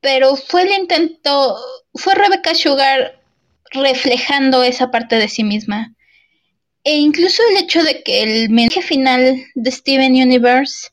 Pero 0.00 0.34
fue 0.34 0.62
el 0.62 0.72
intento, 0.72 1.56
fue 1.94 2.16
Rebecca 2.16 2.56
Sugar 2.56 3.20
reflejando 3.70 4.64
esa 4.64 4.90
parte 4.90 5.16
de 5.16 5.28
sí 5.28 5.44
misma. 5.44 5.94
E 6.82 6.96
incluso 6.96 7.40
el 7.50 7.58
hecho 7.58 7.84
de 7.84 8.02
que 8.02 8.22
el 8.24 8.50
mensaje 8.50 8.82
final 8.82 9.44
de 9.54 9.70
Steven 9.70 10.14
Universe 10.14 10.88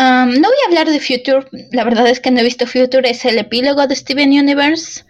Um, 0.00 0.30
no 0.40 0.48
voy 0.48 0.56
a 0.64 0.68
hablar 0.68 0.88
de 0.88 0.98
Future, 0.98 1.46
la 1.72 1.84
verdad 1.84 2.08
es 2.08 2.20
que 2.20 2.30
no 2.30 2.40
he 2.40 2.44
visto 2.44 2.66
Future, 2.66 3.10
es 3.10 3.22
el 3.26 3.36
epílogo 3.36 3.86
de 3.86 3.94
Steven 3.94 4.30
Universe, 4.30 5.04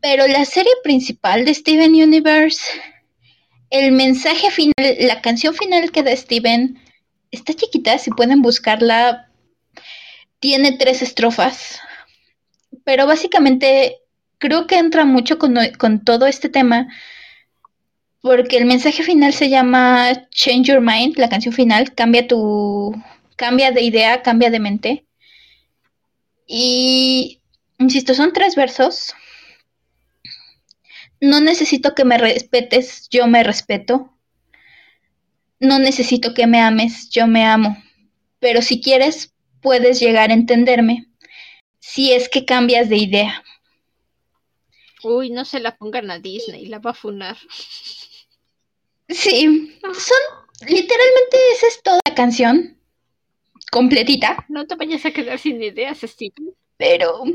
pero 0.00 0.26
la 0.26 0.46
serie 0.46 0.72
principal 0.82 1.44
de 1.44 1.52
Steven 1.52 1.92
Universe, 1.92 2.62
el 3.70 3.92
mensaje 3.92 4.50
final, 4.50 4.74
la 4.98 5.20
canción 5.22 5.54
final 5.54 5.90
que 5.90 6.02
da 6.02 6.14
Steven, 6.14 6.78
está 7.30 7.54
chiquita, 7.54 7.98
si 7.98 8.10
pueden 8.10 8.42
buscarla, 8.42 9.30
tiene 10.40 10.72
tres 10.72 11.02
estrofas, 11.02 11.80
pero 12.84 13.06
básicamente 13.06 13.98
creo 14.38 14.66
que 14.66 14.78
entra 14.78 15.04
mucho 15.04 15.38
con, 15.38 15.56
con 15.78 16.04
todo 16.04 16.26
este 16.26 16.48
tema, 16.48 16.88
porque 18.20 18.58
el 18.58 18.66
mensaje 18.66 19.02
final 19.02 19.32
se 19.32 19.48
llama 19.48 20.28
Change 20.30 20.68
Your 20.68 20.80
Mind, 20.80 21.16
la 21.16 21.28
canción 21.28 21.54
final, 21.54 21.94
cambia 21.94 22.26
tu 22.26 22.94
cambia 23.40 23.72
de 23.72 23.80
idea, 23.80 24.20
cambia 24.20 24.50
de 24.50 24.60
mente. 24.60 25.06
Y, 26.46 27.40
insisto, 27.78 28.12
son 28.12 28.34
tres 28.34 28.54
versos. 28.54 29.14
No 31.20 31.40
necesito 31.40 31.94
que 31.94 32.04
me 32.04 32.18
respetes, 32.18 33.08
yo 33.10 33.26
me 33.26 33.42
respeto. 33.42 34.16
No 35.58 35.78
necesito 35.78 36.32
que 36.32 36.46
me 36.46 36.60
ames, 36.60 37.10
yo 37.10 37.26
me 37.26 37.44
amo. 37.44 37.76
Pero 38.38 38.62
si 38.62 38.80
quieres, 38.80 39.34
puedes 39.60 40.00
llegar 40.00 40.30
a 40.30 40.34
entenderme. 40.34 41.06
Si 41.78 42.12
es 42.12 42.28
que 42.28 42.44
cambias 42.44 42.88
de 42.88 42.96
idea. 42.96 43.42
Uy, 45.02 45.30
no 45.30 45.44
se 45.44 45.60
la 45.60 45.76
pongan 45.76 46.10
a 46.10 46.18
Disney, 46.18 46.66
la 46.66 46.78
va 46.78 46.90
a 46.90 46.94
funar. 46.94 47.36
Sí, 49.08 49.76
son, 49.82 50.68
literalmente 50.68 51.36
esa 51.54 51.66
es 51.66 51.82
toda 51.82 52.00
la 52.06 52.14
canción 52.14 52.80
completita, 53.70 54.44
No 54.48 54.66
te 54.66 54.74
vayas 54.74 55.06
a 55.06 55.12
quedar 55.12 55.38
sin 55.38 55.62
ideas, 55.62 56.00
Steven. 56.00 56.54
pero... 56.76 57.24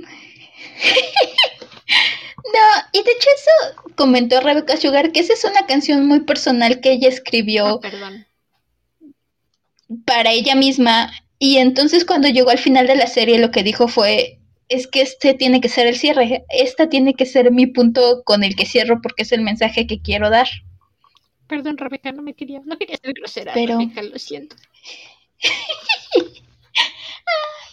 no, 2.53 2.59
y 2.93 3.03
de 3.03 3.11
hecho 3.11 3.29
eso 3.35 3.51
comentó 3.95 4.39
Rebecca 4.41 4.77
Sugar, 4.77 5.11
que 5.11 5.19
esa 5.21 5.33
es 5.33 5.43
una 5.43 5.65
canción 5.65 6.05
muy 6.07 6.21
personal 6.21 6.79
que 6.81 6.91
ella 6.93 7.07
Ah, 7.09 7.13
escribió 7.13 7.79
perdón. 7.79 8.25
para 10.05 10.31
ella 10.31 10.55
misma, 10.55 11.11
y 11.39 11.57
entonces 11.57 12.05
cuando 12.05 12.27
llegó 12.29 12.49
al 12.49 12.59
final 12.59 12.87
de 12.87 12.95
la 12.95 13.07
serie 13.07 13.39
lo 13.39 13.51
que 13.51 13.63
dijo 13.63 13.87
fue, 13.87 14.39
es 14.69 14.87
que 14.87 15.01
este 15.01 15.33
tiene 15.35 15.61
que 15.61 15.69
ser 15.69 15.85
el 15.87 15.95
cierre, 15.97 16.45
esta 16.49 16.89
tiene 16.89 17.13
que 17.13 17.25
ser 17.25 17.51
mi 17.51 17.67
punto 17.67 18.23
con 18.23 18.43
el 18.43 18.55
que 18.55 18.65
cierro 18.65 18.99
porque 19.01 19.23
es 19.23 19.31
el 19.31 19.41
mensaje 19.41 19.85
que 19.87 20.01
quiero 20.01 20.29
dar. 20.29 20.47
Perdón, 21.47 21.77
Rebeca, 21.77 22.11
no 22.11 22.23
me 22.23 22.33
quería, 22.33 22.61
no 22.65 22.77
quería 22.77 22.97
ser 22.97 23.13
grosera, 23.13 23.53
Pero- 23.53 23.77
Rebeca, 23.77 24.01
lo 24.01 24.17
siento. 24.17 24.55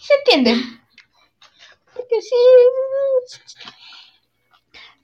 ¿Se 0.01 0.13
entiende? 0.19 0.61
Porque 1.95 2.21
sí... 2.21 2.35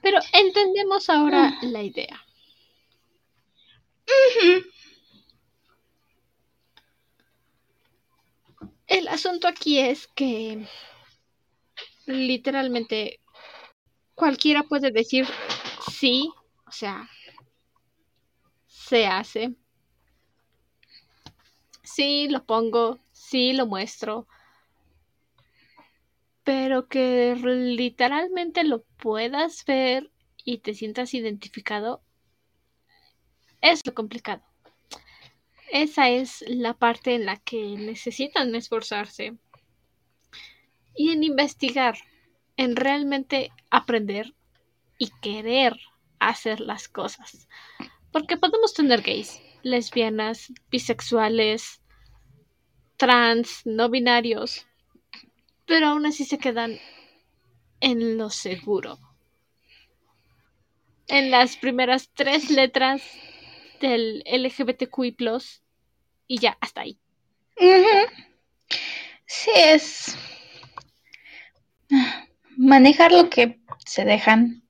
Pero 0.01 0.19
entendemos 0.33 1.09
ahora 1.09 1.57
la 1.61 1.83
idea. 1.83 2.25
El 8.87 9.07
asunto 9.07 9.47
aquí 9.47 9.79
es 9.79 10.07
que 10.07 10.65
literalmente 12.05 13.19
cualquiera 14.15 14.63
puede 14.63 14.91
decir 14.91 15.27
sí, 15.91 16.31
o 16.67 16.71
sea, 16.71 17.09
se 18.67 19.05
hace. 19.05 19.55
Sí, 21.83 22.27
lo 22.29 22.45
pongo, 22.45 22.99
sí, 23.11 23.53
lo 23.53 23.65
muestro. 23.65 24.27
Pero 26.49 26.87
que 26.87 27.35
literalmente 27.35 28.63
lo 28.63 28.81
puedas 28.97 29.63
ver 29.65 30.11
y 30.43 30.57
te 30.57 30.73
sientas 30.73 31.13
identificado 31.13 32.01
es 33.61 33.85
lo 33.85 33.93
complicado. 33.93 34.41
esa 35.71 36.09
es 36.09 36.43
la 36.47 36.73
parte 36.73 37.13
en 37.13 37.27
la 37.27 37.37
que 37.37 37.77
necesitan 37.77 38.55
esforzarse. 38.55 39.37
Y 40.95 41.11
en 41.11 41.23
investigar, 41.23 41.99
en 42.57 42.75
realmente 42.75 43.51
aprender 43.69 44.33
y 44.97 45.11
querer 45.21 45.79
hacer 46.17 46.61
las 46.61 46.87
cosas. 46.87 47.47
Porque 48.11 48.37
podemos 48.37 48.73
tener 48.73 49.03
gays, 49.03 49.39
lesbianas, 49.61 50.51
bisexuales, 50.71 51.83
trans, 52.97 53.61
no 53.65 53.91
binarios, 53.91 54.65
pero 55.69 55.89
aún 55.89 56.07
así 56.07 56.25
se 56.25 56.39
quedan 56.39 56.79
en 57.79 58.17
lo 58.17 58.31
seguro. 58.31 58.97
En 61.07 61.29
las 61.29 61.57
primeras 61.57 62.09
tres 62.15 62.49
letras 62.49 63.03
del 63.79 64.23
LGBTQI 64.25 65.15
y 66.27 66.39
ya, 66.39 66.57
hasta 66.59 66.81
ahí. 66.81 66.99
Sí, 69.27 69.51
es 69.55 70.17
manejar 72.57 73.11
lo 73.11 73.29
que 73.29 73.59
se 73.85 74.05
dejan. 74.05 74.63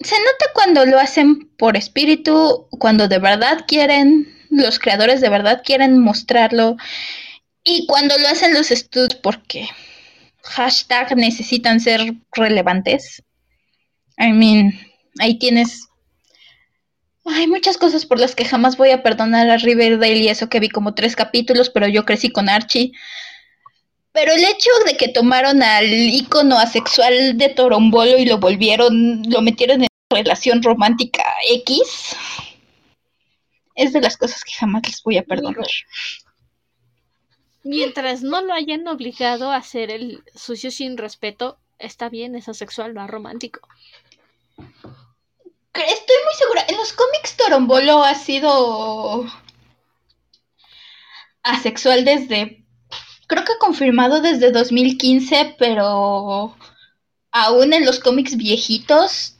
Se 0.00 0.16
nota 0.18 0.46
cuando 0.54 0.86
lo 0.86 0.98
hacen 0.98 1.50
por 1.58 1.76
espíritu, 1.76 2.68
cuando 2.70 3.06
de 3.06 3.18
verdad 3.18 3.66
quieren, 3.68 4.34
los 4.48 4.78
creadores 4.78 5.20
de 5.20 5.28
verdad 5.28 5.62
quieren 5.62 5.98
mostrarlo, 6.00 6.76
y 7.66 7.84
cuando 7.86 8.16
lo 8.16 8.28
hacen 8.28 8.54
los 8.54 8.70
estudios 8.70 9.16
porque 9.16 9.68
hashtag 10.42 11.16
necesitan 11.16 11.80
ser 11.80 12.14
relevantes. 12.32 13.22
I 14.18 14.32
mean, 14.32 14.72
ahí 15.18 15.38
tienes 15.38 15.88
hay 17.24 17.48
muchas 17.48 17.76
cosas 17.76 18.06
por 18.06 18.20
las 18.20 18.36
que 18.36 18.44
jamás 18.44 18.76
voy 18.76 18.92
a 18.92 19.02
perdonar 19.02 19.50
a 19.50 19.56
Riverdale 19.56 20.18
y 20.18 20.28
eso 20.28 20.48
que 20.48 20.60
vi 20.60 20.68
como 20.68 20.94
tres 20.94 21.16
capítulos, 21.16 21.70
pero 21.70 21.88
yo 21.88 22.04
crecí 22.04 22.30
con 22.30 22.48
Archie. 22.48 22.92
Pero 24.12 24.32
el 24.32 24.44
hecho 24.44 24.70
de 24.86 24.96
que 24.96 25.08
tomaron 25.08 25.60
al 25.60 25.92
icono 25.92 26.56
asexual 26.56 27.36
de 27.36 27.48
Torombolo 27.48 28.16
y 28.16 28.26
lo 28.26 28.38
volvieron, 28.38 29.24
lo 29.28 29.42
metieron 29.42 29.82
en 29.82 29.88
relación 30.08 30.62
romántica 30.62 31.24
X, 31.50 32.14
es 33.74 33.92
de 33.92 34.00
las 34.00 34.16
cosas 34.16 34.44
que 34.44 34.52
jamás 34.52 34.82
les 34.86 35.02
voy 35.02 35.18
a 35.18 35.24
perdonar. 35.24 35.66
Mientras 37.66 38.22
no 38.22 38.42
lo 38.42 38.54
hayan 38.54 38.86
obligado 38.86 39.50
a 39.50 39.56
hacer 39.56 39.90
el 39.90 40.22
sucio 40.36 40.70
sin 40.70 40.96
respeto, 40.96 41.58
está 41.80 42.08
bien, 42.08 42.36
es 42.36 42.48
asexual, 42.48 42.94
no 42.94 43.04
romántico. 43.08 43.58
Estoy 44.56 46.16
muy 46.24 46.34
segura. 46.38 46.64
En 46.68 46.76
los 46.76 46.92
cómics 46.92 47.36
Torombolo 47.36 48.04
ha 48.04 48.14
sido 48.14 49.26
asexual 51.42 52.04
desde. 52.04 52.64
Creo 53.26 53.44
que 53.44 53.58
confirmado 53.58 54.20
desde 54.20 54.52
2015, 54.52 55.56
pero 55.58 56.56
aún 57.32 57.72
en 57.72 57.84
los 57.84 57.98
cómics 57.98 58.36
viejitos, 58.36 59.38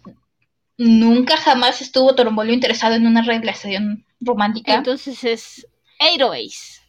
nunca 0.76 1.36
jamás 1.36 1.80
estuvo 1.80 2.16
Torombolo 2.16 2.52
interesado 2.52 2.96
en 2.96 3.06
una 3.06 3.22
relación 3.22 4.04
romántica. 4.18 4.74
Entonces 4.74 5.22
es 5.22 5.68
Ace. 6.00 6.85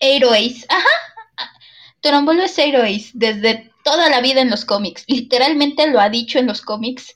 Ace, 0.00 0.66
ajá. 0.68 1.50
Torombolo 2.00 2.42
es 2.42 2.58
Ace 2.58 3.10
desde 3.14 3.72
toda 3.82 4.08
la 4.08 4.20
vida 4.20 4.40
en 4.40 4.50
los 4.50 4.64
cómics. 4.64 5.04
Literalmente 5.08 5.86
lo 5.86 6.00
ha 6.00 6.08
dicho 6.08 6.38
en 6.38 6.46
los 6.46 6.60
cómics 6.60 7.14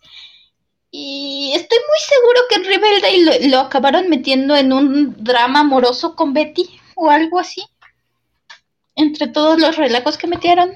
y 0.90 1.52
estoy 1.54 1.78
muy 1.78 1.98
seguro 1.98 2.40
que 2.48 2.54
en 2.56 2.64
Riverdale 2.64 3.48
lo, 3.48 3.60
acabaron 3.60 4.08
metiendo 4.08 4.56
en 4.56 4.72
un 4.72 5.22
drama 5.22 5.60
amoroso 5.60 6.16
con 6.16 6.32
Betty 6.32 6.80
o 6.94 7.10
algo 7.10 7.38
así. 7.38 7.62
Entre 8.94 9.28
todos 9.28 9.60
los 9.60 9.76
relajos 9.76 10.16
que 10.16 10.26
metieron. 10.26 10.72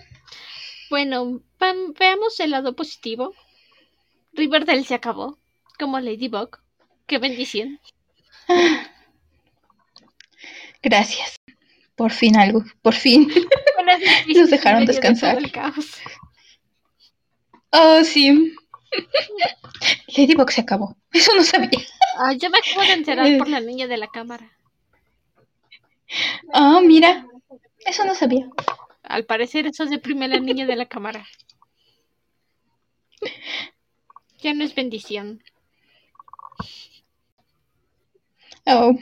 Bueno, 0.90 1.40
veamos 1.98 2.38
el 2.40 2.50
lado 2.50 2.76
positivo. 2.76 3.32
Riverdale 4.32 4.84
se 4.84 4.94
acabó, 4.94 5.38
como 5.78 5.98
Ladybug. 5.98 6.58
Qué 7.06 7.18
bendición. 7.18 7.80
Gracias. 10.82 11.36
Por 11.94 12.10
fin 12.10 12.36
algo, 12.36 12.64
por 12.80 12.94
fin. 12.94 13.28
Nos 14.34 14.50
dejaron 14.50 14.86
descansar. 14.86 15.38
Oh, 17.70 18.04
sí. 18.04 18.54
Ladybug 20.16 20.50
se 20.50 20.60
acabó. 20.60 20.96
Eso 21.12 21.34
no 21.34 21.42
sabía. 21.42 21.70
Ah, 22.18 22.32
yo 22.34 22.50
me 22.50 22.58
acabo 22.58 22.82
de 22.82 22.92
enterar 22.92 23.38
por 23.38 23.48
la 23.48 23.60
niña 23.68 23.86
de 23.86 23.96
la 23.96 24.08
cámara. 24.08 24.50
Ah, 26.52 26.80
mira. 26.84 27.26
Eso 27.84 28.04
no 28.04 28.14
sabía. 28.14 28.48
Al 29.02 29.24
parecer 29.24 29.66
eso 29.66 29.86
deprime 29.86 30.26
a 30.26 30.28
la 30.28 30.38
niña 30.38 30.66
de 30.66 30.76
la 30.76 30.86
cámara. 30.86 31.26
Ya 34.38 34.54
no 34.54 34.64
es 34.64 34.74
bendición. 34.74 35.42
Oh. 38.66 38.94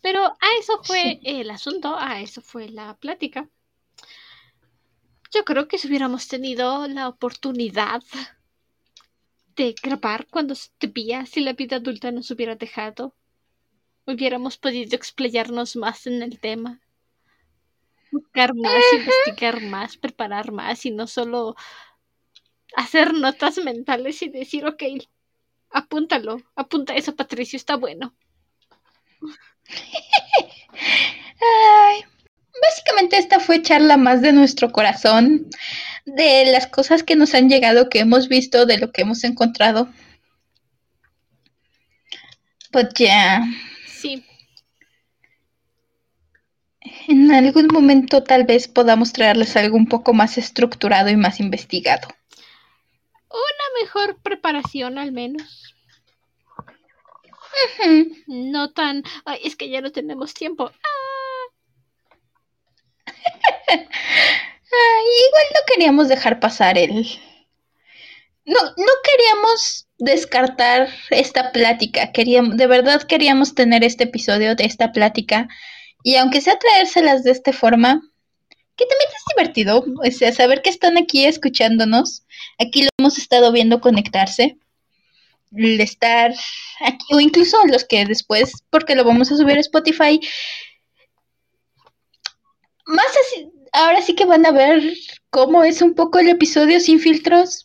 Pero 0.00 0.24
a 0.24 0.48
eso 0.58 0.80
fue 0.82 1.20
el 1.24 1.50
asunto, 1.50 1.94
a 1.96 2.20
eso 2.20 2.40
fue 2.40 2.68
la 2.68 2.96
plática. 2.96 3.48
Yo 5.34 5.44
creo 5.44 5.68
que 5.68 5.76
si 5.76 5.88
hubiéramos 5.88 6.28
tenido 6.28 6.86
la 6.88 7.08
oportunidad 7.08 8.02
de 9.56 9.74
grabar 9.82 10.26
cuando 10.28 10.54
se 10.54 10.70
te 10.78 10.92
si 11.26 11.40
la 11.40 11.52
vida 11.52 11.76
adulta 11.76 12.10
nos 12.12 12.30
hubiera 12.30 12.54
dejado, 12.54 13.14
hubiéramos 14.06 14.56
podido 14.56 14.96
explayarnos 14.96 15.76
más 15.76 16.06
en 16.06 16.22
el 16.22 16.38
tema. 16.38 16.80
Buscar 18.10 18.54
más, 18.54 18.82
investigar 18.94 19.60
más, 19.62 19.96
preparar 19.98 20.52
más 20.52 20.86
y 20.86 20.90
no 20.90 21.06
solo 21.06 21.56
hacer 22.76 23.14
notas 23.14 23.58
mentales 23.58 24.22
y 24.22 24.28
decir, 24.28 24.66
ok, 24.66 24.82
apúntalo, 25.70 26.42
apunta 26.54 26.94
eso, 26.94 27.14
Patricio, 27.16 27.56
está 27.56 27.76
bueno. 27.76 28.14
básicamente 32.60 33.18
esta 33.18 33.40
fue 33.40 33.62
charla 33.62 33.96
más 33.96 34.22
de 34.22 34.32
nuestro 34.32 34.72
corazón, 34.72 35.48
de 36.04 36.46
las 36.52 36.66
cosas 36.66 37.02
que 37.02 37.16
nos 37.16 37.34
han 37.34 37.48
llegado, 37.48 37.88
que 37.88 38.00
hemos 38.00 38.28
visto, 38.28 38.66
de 38.66 38.78
lo 38.78 38.92
que 38.92 39.02
hemos 39.02 39.24
encontrado. 39.24 39.88
Pues 42.70 42.88
ya. 42.94 43.44
Sí. 43.86 44.24
En 47.08 47.32
algún 47.32 47.68
momento 47.72 48.22
tal 48.22 48.44
vez 48.44 48.68
podamos 48.68 49.12
traerles 49.12 49.56
algo 49.56 49.76
un 49.76 49.86
poco 49.86 50.12
más 50.12 50.38
estructurado 50.38 51.08
y 51.08 51.16
más 51.16 51.40
investigado. 51.40 52.08
Una 53.30 53.82
mejor 53.82 54.20
preparación 54.22 54.98
al 54.98 55.12
menos. 55.12 55.74
No 58.26 58.72
tan, 58.72 59.02
ay, 59.24 59.40
es 59.44 59.56
que 59.56 59.68
ya 59.68 59.80
no 59.80 59.90
tenemos 59.90 60.34
tiempo. 60.34 60.70
igual 64.68 65.46
no 65.54 65.60
queríamos 65.66 66.08
dejar 66.08 66.40
pasar 66.40 66.78
el... 66.78 67.06
No, 68.44 68.62
no 68.62 68.92
queríamos 69.04 69.88
descartar 69.98 70.88
esta 71.10 71.52
plática. 71.52 72.12
Queríamos, 72.12 72.56
de 72.56 72.66
verdad 72.66 73.02
queríamos 73.02 73.54
tener 73.54 73.84
este 73.84 74.04
episodio 74.04 74.54
de 74.54 74.64
esta 74.64 74.92
plática. 74.92 75.48
Y 76.02 76.16
aunque 76.16 76.40
sea 76.40 76.58
traérselas 76.58 77.24
de 77.24 77.32
esta 77.32 77.52
forma, 77.52 78.00
que 78.78 78.86
también 78.86 79.10
es 79.10 79.24
divertido, 79.36 79.84
o 79.84 80.10
sea, 80.10 80.32
saber 80.32 80.62
que 80.62 80.70
están 80.70 80.96
aquí 80.96 81.26
escuchándonos. 81.26 82.22
Aquí 82.58 82.82
lo 82.82 82.88
hemos 82.98 83.18
estado 83.18 83.52
viendo 83.52 83.80
conectarse 83.80 84.56
el 85.54 85.80
estar 85.80 86.32
aquí, 86.80 87.06
o 87.12 87.20
incluso 87.20 87.58
los 87.66 87.84
que 87.84 88.04
después, 88.04 88.52
porque 88.70 88.94
lo 88.94 89.04
vamos 89.04 89.32
a 89.32 89.36
subir 89.36 89.56
a 89.56 89.60
Spotify, 89.60 90.20
más 92.86 93.06
así, 93.06 93.50
ahora 93.72 94.00
sí 94.02 94.14
que 94.14 94.24
van 94.24 94.46
a 94.46 94.50
ver 94.50 94.82
cómo 95.30 95.64
es 95.64 95.82
un 95.82 95.94
poco 95.94 96.18
el 96.18 96.28
episodio 96.28 96.80
sin 96.80 97.00
filtros. 97.00 97.64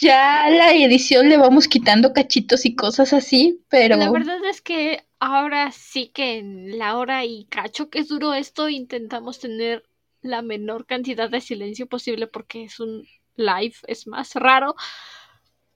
Ya 0.00 0.48
la 0.50 0.72
edición 0.72 1.28
le 1.28 1.36
vamos 1.36 1.68
quitando 1.68 2.12
cachitos 2.12 2.64
y 2.66 2.74
cosas 2.74 3.12
así, 3.12 3.60
pero... 3.68 3.96
La 3.96 4.10
verdad 4.10 4.44
es 4.50 4.60
que 4.60 5.04
ahora 5.22 5.70
sí 5.70 6.08
que 6.08 6.38
en 6.38 6.78
la 6.78 6.98
hora 6.98 7.24
y 7.24 7.44
cacho 7.44 7.88
que 7.88 8.00
es 8.00 8.08
duro 8.08 8.34
esto, 8.34 8.68
intentamos 8.68 9.38
tener 9.38 9.84
la 10.20 10.42
menor 10.42 10.84
cantidad 10.84 11.30
de 11.30 11.40
silencio 11.40 11.86
posible 11.86 12.26
porque 12.26 12.64
es 12.64 12.80
un 12.80 13.06
live, 13.36 13.76
es 13.86 14.08
más 14.08 14.34
raro. 14.34 14.74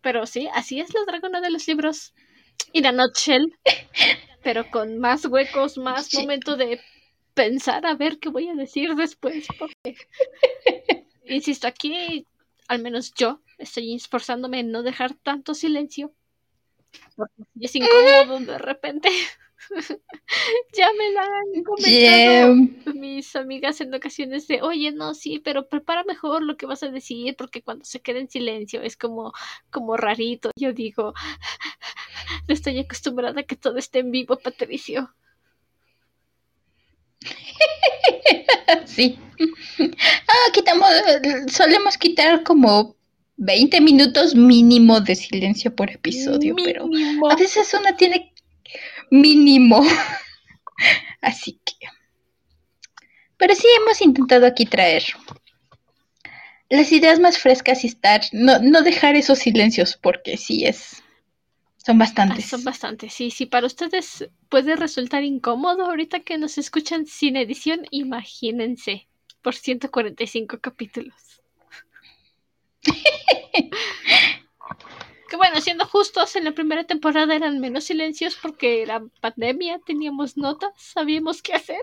Pero 0.00 0.26
sí, 0.26 0.48
así 0.52 0.80
es 0.80 0.92
la 0.92 1.04
dragona 1.06 1.40
de 1.40 1.50
los 1.50 1.68
libros. 1.68 2.12
Y 2.72 2.80
la 2.80 2.90
nutshell. 2.90 3.56
pero 4.42 4.68
con 4.68 4.98
más 4.98 5.24
huecos, 5.26 5.78
más 5.78 6.12
momento 6.14 6.56
de 6.56 6.80
pensar 7.34 7.86
a 7.86 7.94
ver 7.94 8.18
qué 8.18 8.30
voy 8.30 8.48
a 8.48 8.54
decir 8.54 8.96
después. 8.96 9.46
Porque, 9.56 9.96
insisto, 11.24 11.68
aquí, 11.68 12.26
al 12.66 12.82
menos 12.82 13.14
yo, 13.14 13.40
estoy 13.58 13.94
esforzándome 13.94 14.58
en 14.58 14.72
no 14.72 14.82
dejar 14.82 15.14
tanto 15.14 15.54
silencio. 15.54 16.12
Porque 17.16 17.34
es 17.60 17.74
incómodo 17.74 18.40
de 18.40 18.58
repente. 18.58 19.08
ya 20.76 20.88
me 20.98 21.10
la 21.12 21.22
han 21.22 21.64
comentado 21.64 22.94
mis 22.94 23.34
amigas 23.36 23.80
en 23.80 23.94
ocasiones 23.94 24.46
de, 24.48 24.62
oye, 24.62 24.92
no, 24.92 25.14
sí, 25.14 25.38
pero 25.38 25.68
prepara 25.68 26.04
mejor 26.04 26.42
lo 26.42 26.56
que 26.56 26.66
vas 26.66 26.82
a 26.82 26.90
decir, 26.90 27.36
porque 27.36 27.62
cuando 27.62 27.84
se 27.84 28.00
queda 28.00 28.18
en 28.18 28.30
silencio 28.30 28.82
es 28.82 28.96
como, 28.96 29.32
como 29.70 29.96
rarito. 29.96 30.50
Yo 30.56 30.72
digo, 30.72 31.14
no 32.48 32.54
estoy 32.54 32.78
acostumbrada 32.78 33.40
a 33.40 33.44
que 33.44 33.56
todo 33.56 33.78
esté 33.78 34.00
en 34.00 34.10
vivo, 34.10 34.38
Patricio. 34.38 35.14
sí. 38.84 39.18
Ah, 40.28 40.50
quitamos, 40.52 40.88
solemos 41.48 41.96
quitar 41.98 42.42
como 42.42 42.96
20 43.36 43.80
minutos 43.80 44.34
mínimo 44.34 45.00
de 45.00 45.14
silencio 45.14 45.74
por 45.74 45.90
episodio, 45.90 46.54
pero 46.64 46.88
a 47.30 47.36
veces 47.36 47.72
una 47.78 47.96
tiene 47.96 48.32
mínimo. 49.10 49.84
Así 51.20 51.60
que. 51.64 51.74
Pero 53.36 53.54
sí 53.54 53.66
hemos 53.80 54.00
intentado 54.00 54.46
aquí 54.46 54.64
traer 54.64 55.04
las 56.70 56.90
ideas 56.92 57.20
más 57.20 57.38
frescas 57.38 57.84
y 57.84 57.88
estar, 57.88 58.22
no, 58.32 58.58
no 58.60 58.82
dejar 58.82 59.14
esos 59.14 59.38
silencios, 59.38 59.96
porque 59.96 60.36
sí 60.36 60.64
es. 60.64 61.02
Son 61.76 61.98
bastantes. 61.98 62.46
son 62.46 62.64
bastantes, 62.64 63.12
sí. 63.12 63.30
Si 63.30 63.46
para 63.46 63.66
ustedes 63.66 64.28
puede 64.48 64.74
resultar 64.74 65.22
incómodo 65.22 65.84
ahorita 65.84 66.20
que 66.20 66.36
nos 66.36 66.58
escuchan 66.58 67.06
sin 67.06 67.36
edición, 67.36 67.86
imagínense 67.92 69.06
por 69.40 69.54
145 69.54 70.58
capítulos. 70.58 71.14
Que 75.28 75.36
bueno, 75.36 75.60
siendo 75.60 75.86
justos, 75.86 76.36
en 76.36 76.44
la 76.44 76.52
primera 76.52 76.84
temporada 76.84 77.34
eran 77.34 77.58
menos 77.58 77.84
silencios 77.84 78.36
porque 78.40 78.82
era 78.82 79.02
pandemia, 79.20 79.80
teníamos 79.84 80.36
notas, 80.36 80.70
sabíamos 80.76 81.42
qué 81.42 81.54
hacer. 81.54 81.80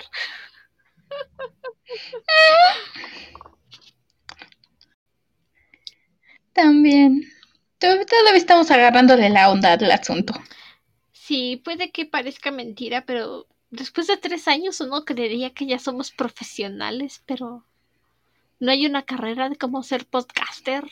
También. 6.54 7.24
Todavía 7.80 8.06
estamos 8.36 8.72
agarrándole 8.72 9.30
la 9.30 9.52
onda 9.52 9.74
al 9.74 9.92
asunto. 9.92 10.34
Sí, 11.12 11.62
puede 11.66 11.92
que 11.92 12.06
parezca 12.06 12.52
mentira, 12.52 13.06
pero 13.06 13.48
después 13.72 14.08
de 14.08 14.16
tres 14.16 14.48
años 14.48 14.80
uno 14.80 15.04
creería 15.04 15.54
que 15.54 15.66
ya 15.66 15.80
somos 15.80 16.12
profesionales, 16.12 17.22
pero 17.26 17.66
no 18.64 18.72
hay 18.72 18.86
una 18.86 19.04
carrera 19.04 19.50
de 19.50 19.58
cómo 19.58 19.84
ser 19.84 20.06
podcaster. 20.06 20.90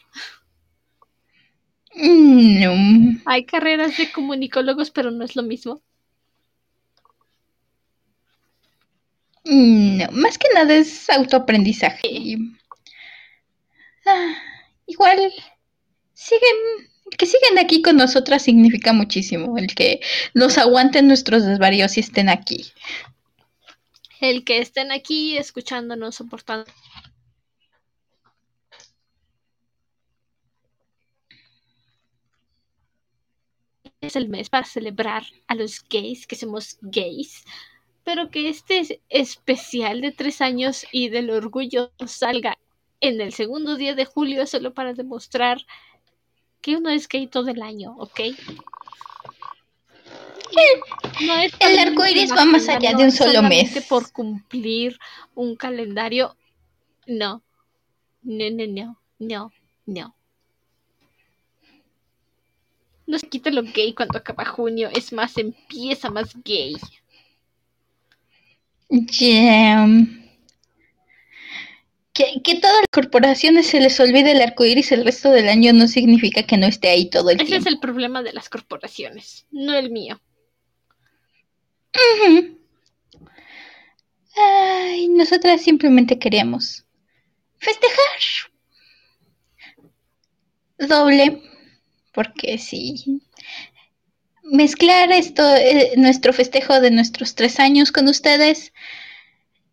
No. 1.95 2.73
Hay 3.25 3.45
carreras 3.45 3.97
de 3.97 4.11
comunicólogos, 4.11 4.91
pero 4.91 5.09
no 5.09 5.23
es 5.23 5.37
lo 5.37 5.43
mismo. 5.43 5.81
No, 9.45 10.11
más 10.11 10.37
que 10.37 10.49
nada 10.53 10.73
es 10.73 11.09
autoaprendizaje. 11.09 12.35
Ah, 14.05 14.35
igual, 14.85 15.31
siguen, 16.13 16.57
el 17.09 17.17
que 17.17 17.25
siguen 17.25 17.57
aquí 17.57 17.81
con 17.81 17.95
nosotras 17.95 18.41
significa 18.41 18.91
muchísimo. 18.91 19.57
El 19.57 19.73
que 19.73 20.01
nos 20.33 20.57
aguanten 20.57 21.07
nuestros 21.07 21.45
desvaríos 21.45 21.95
y 21.95 22.01
estén 22.01 22.27
aquí. 22.27 22.73
El 24.19 24.43
que 24.43 24.59
estén 24.59 24.91
aquí 24.91 25.37
escuchándonos, 25.37 26.15
soportando 26.15 26.69
es 34.01 34.15
el 34.15 34.29
mes 34.29 34.49
para 34.49 34.65
celebrar 34.65 35.23
a 35.47 35.53
los 35.53 35.83
gays, 35.87 36.25
que 36.25 36.35
somos 36.35 36.79
gays, 36.81 37.45
pero 38.03 38.31
que 38.31 38.49
este 38.49 38.99
especial 39.09 40.01
de 40.01 40.11
tres 40.11 40.41
años 40.41 40.85
y 40.91 41.09
del 41.09 41.29
orgullo 41.29 41.91
salga 42.07 42.57
en 42.99 43.21
el 43.21 43.31
segundo 43.31 43.77
día 43.77 43.93
de 43.93 44.05
julio 44.05 44.47
solo 44.47 44.73
para 44.73 44.93
demostrar 44.93 45.59
que 46.61 46.77
uno 46.77 46.89
es 46.89 47.07
gay 47.07 47.27
todo 47.27 47.49
el 47.49 47.61
año, 47.61 47.95
¿ok? 47.97 48.19
No 51.25 51.33
es 51.35 51.53
el 51.59 51.79
arco 51.79 52.05
iris 52.05 52.31
va 52.31 52.45
más 52.45 52.67
allá 52.67 52.93
de 52.93 53.03
un 53.03 53.11
solo 53.11 53.43
mes. 53.43 53.85
Por 53.87 54.11
cumplir 54.11 54.97
un 55.35 55.55
calendario, 55.55 56.35
no, 57.05 57.43
no, 58.23 58.45
no, 58.49 58.67
no, 58.67 58.99
no, 59.19 59.51
no. 59.85 60.15
No 63.11 63.19
se 63.19 63.27
quita 63.27 63.51
lo 63.51 63.63
gay 63.63 63.93
cuando 63.93 64.17
acaba 64.17 64.45
junio, 64.45 64.89
es 64.95 65.11
más, 65.11 65.37
empieza 65.37 66.09
más 66.09 66.29
gay. 66.45 66.77
Yeah. 68.89 69.85
Que, 72.13 72.41
que 72.41 72.55
todas 72.55 72.77
las 72.77 72.87
corporaciones 72.89 73.67
se 73.67 73.81
les 73.81 73.99
olvide 73.99 74.31
el 74.31 74.41
arco 74.41 74.63
iris 74.63 74.93
el 74.93 75.03
resto 75.03 75.29
del 75.29 75.49
año 75.49 75.73
no 75.73 75.89
significa 75.89 76.43
que 76.43 76.55
no 76.55 76.67
esté 76.67 76.87
ahí 76.87 77.09
todo 77.09 77.31
el 77.31 77.35
Ese 77.35 77.47
tiempo. 77.47 77.67
es 77.67 77.73
el 77.73 77.81
problema 77.81 78.23
de 78.23 78.31
las 78.31 78.47
corporaciones, 78.47 79.45
no 79.51 79.73
el 79.73 79.91
mío. 79.91 80.21
Ay, 84.37 85.09
nosotras 85.09 85.61
simplemente 85.61 86.17
queríamos 86.17 86.85
festejar. 87.57 88.19
Doble 90.77 91.41
porque 92.11 92.57
sí, 92.57 93.21
mezclar 94.43 95.11
esto, 95.11 95.43
eh, 95.55 95.93
nuestro 95.97 96.33
festejo 96.33 96.79
de 96.79 96.91
nuestros 96.91 97.35
tres 97.35 97.59
años 97.59 97.91
con 97.91 98.07
ustedes 98.07 98.73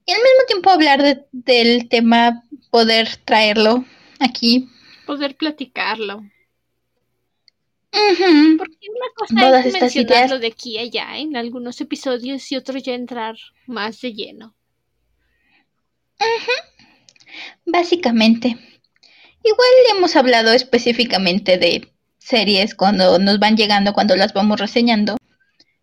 y 0.06 0.12
al 0.12 0.18
mismo 0.22 0.46
tiempo 0.46 0.70
hablar 0.70 1.02
de, 1.02 1.26
del 1.32 1.88
tema, 1.88 2.42
poder 2.70 3.16
traerlo 3.24 3.84
aquí. 4.20 4.68
Poder 5.06 5.36
platicarlo. 5.36 6.24
Porque 7.90 8.76
una 8.88 9.06
cosa 9.14 9.34
Todas 9.38 9.66
es 9.66 9.74
estas 9.74 9.94
mencionarlo 9.94 10.36
ideas. 10.36 10.40
de 10.40 10.46
aquí 10.46 10.78
a 10.78 10.82
allá 10.82 11.18
en 11.18 11.36
algunos 11.36 11.80
episodios 11.80 12.50
y 12.52 12.56
otro 12.56 12.78
ya 12.78 12.94
entrar 12.94 13.36
más 13.66 14.00
de 14.00 14.14
lleno. 14.14 14.54
Básicamente. 17.66 18.56
Igual 19.44 19.68
hemos 19.90 20.16
hablado 20.16 20.52
específicamente 20.52 21.58
de 21.58 21.92
series 22.28 22.74
cuando 22.74 23.18
nos 23.18 23.38
van 23.38 23.56
llegando, 23.56 23.92
cuando 23.92 24.16
las 24.16 24.32
vamos 24.32 24.60
reseñando. 24.60 25.16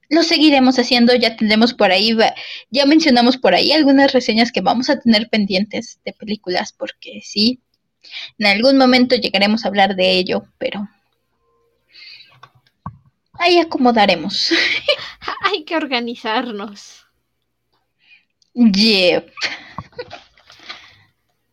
Lo 0.09 0.21
seguiremos 0.21 0.77
haciendo, 0.77 1.15
ya 1.15 1.35
tendremos 1.35 1.73
por 1.73 1.91
ahí, 1.91 2.15
ya 2.69 2.85
mencionamos 2.85 3.37
por 3.37 3.55
ahí 3.55 3.71
algunas 3.71 4.13
reseñas 4.13 4.51
que 4.51 4.61
vamos 4.61 4.89
a 4.89 4.99
tener 4.99 5.29
pendientes 5.29 5.99
de 6.05 6.13
películas, 6.13 6.73
porque 6.73 7.21
sí, 7.23 7.59
en 8.37 8.45
algún 8.45 8.77
momento 8.77 9.15
llegaremos 9.15 9.65
a 9.65 9.69
hablar 9.69 9.95
de 9.95 10.11
ello, 10.11 10.45
pero 10.59 10.87
ahí 13.33 13.57
acomodaremos. 13.59 14.51
Hay 15.41 15.63
que 15.63 15.75
organizarnos. 15.75 17.05
Yep. 18.53 19.31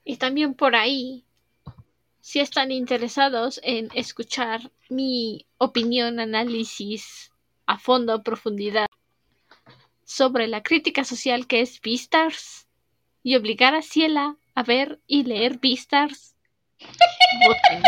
Y 0.04 0.16
también 0.16 0.54
por 0.54 0.76
ahí, 0.76 1.24
si 2.32 2.40
están 2.40 2.72
interesados 2.72 3.60
en 3.62 3.90
escuchar 3.92 4.70
mi 4.88 5.44
opinión, 5.58 6.18
análisis 6.18 7.30
a 7.66 7.78
fondo, 7.78 8.14
a 8.14 8.22
profundidad 8.22 8.86
sobre 10.06 10.46
la 10.46 10.62
crítica 10.62 11.04
social 11.04 11.46
que 11.46 11.60
es 11.60 11.78
Beastars 11.82 12.66
y 13.22 13.36
obligar 13.36 13.74
a 13.74 13.82
Ciela 13.82 14.38
a 14.54 14.62
ver 14.62 14.98
y 15.06 15.24
leer 15.24 15.58
Beastars, 15.58 16.34
voten. 17.44 17.82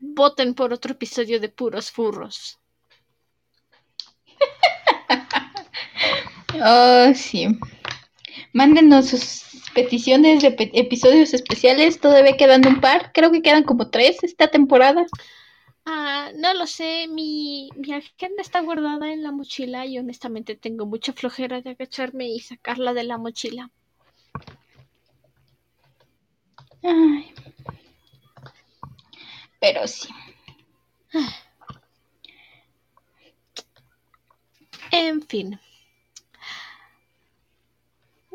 Voten 0.00 0.54
por 0.54 0.72
otro 0.72 0.90
episodio 0.90 1.38
de 1.38 1.50
Puros 1.50 1.92
Furros. 1.92 2.58
Oh, 6.64 7.12
sí. 7.14 7.46
Mándenos 8.56 9.08
sus 9.10 9.42
peticiones 9.74 10.42
de 10.42 10.50
pe- 10.50 10.70
episodios 10.72 11.34
especiales. 11.34 12.00
Todavía 12.00 12.38
quedan 12.38 12.66
un 12.66 12.80
par. 12.80 13.12
Creo 13.12 13.30
que 13.30 13.42
quedan 13.42 13.64
como 13.64 13.90
tres 13.90 14.24
esta 14.24 14.48
temporada. 14.48 15.04
Ah, 15.84 16.30
no 16.34 16.54
lo 16.54 16.66
sé, 16.66 17.06
mi, 17.06 17.68
mi 17.76 17.92
agenda 17.92 18.40
está 18.40 18.60
guardada 18.60 19.12
en 19.12 19.22
la 19.22 19.30
mochila 19.30 19.84
y 19.84 19.98
honestamente 19.98 20.56
tengo 20.56 20.86
mucha 20.86 21.12
flojera 21.12 21.60
de 21.60 21.70
agacharme 21.70 22.28
y 22.28 22.40
sacarla 22.40 22.94
de 22.94 23.04
la 23.04 23.18
mochila. 23.18 23.70
Ay. 26.82 27.34
Pero 29.60 29.86
sí. 29.86 30.08
En 34.90 35.20
fin. 35.22 35.60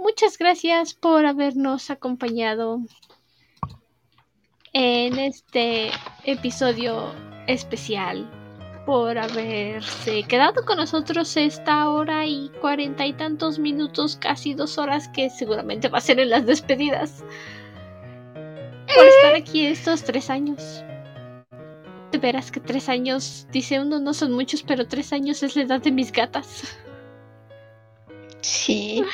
Muchas 0.02 0.40
gracias 0.40 0.96
por 0.96 1.28
habernos 1.28 1.92
acompañado 1.92 2.80
en 4.74 5.20
este 5.20 5.92
episodio 6.24 7.14
especial, 7.46 8.28
por 8.88 9.20
haberse 9.20 10.24
quedado 10.24 10.66
con 10.66 10.78
nosotros 10.78 11.38
esta 11.38 11.88
hora 11.88 12.26
y 12.26 12.50
cuarenta 12.62 13.06
y 13.06 13.14
tantos 13.14 13.60
minutos, 13.60 14.16
casi 14.16 14.56
dos 14.56 14.80
horas, 14.80 15.08
que 15.10 15.30
seguramente 15.30 15.88
va 15.88 16.00
a 16.00 16.02
ser 16.02 16.20
en 16.20 16.32
las 16.32 16.48
despedidas. 16.48 17.24
Por 18.96 19.06
estar 19.06 19.36
aquí 19.36 19.68
estos 19.68 20.04
tres 20.04 20.32
años. 20.32 20.84
De 22.12 22.18
veras 22.18 22.52
que 22.52 22.60
tres 22.60 22.90
años, 22.90 23.46
dice 23.52 23.80
uno, 23.80 24.00
no 24.00 24.16
son 24.16 24.32
muchos, 24.32 24.64
pero 24.64 24.88
tres 24.88 25.14
años 25.14 25.44
es 25.44 25.56
la 25.56 25.62
edad 25.62 25.80
de 25.80 25.92
mis 25.92 26.12
gatas. 26.12 26.76
Sí. 28.42 29.06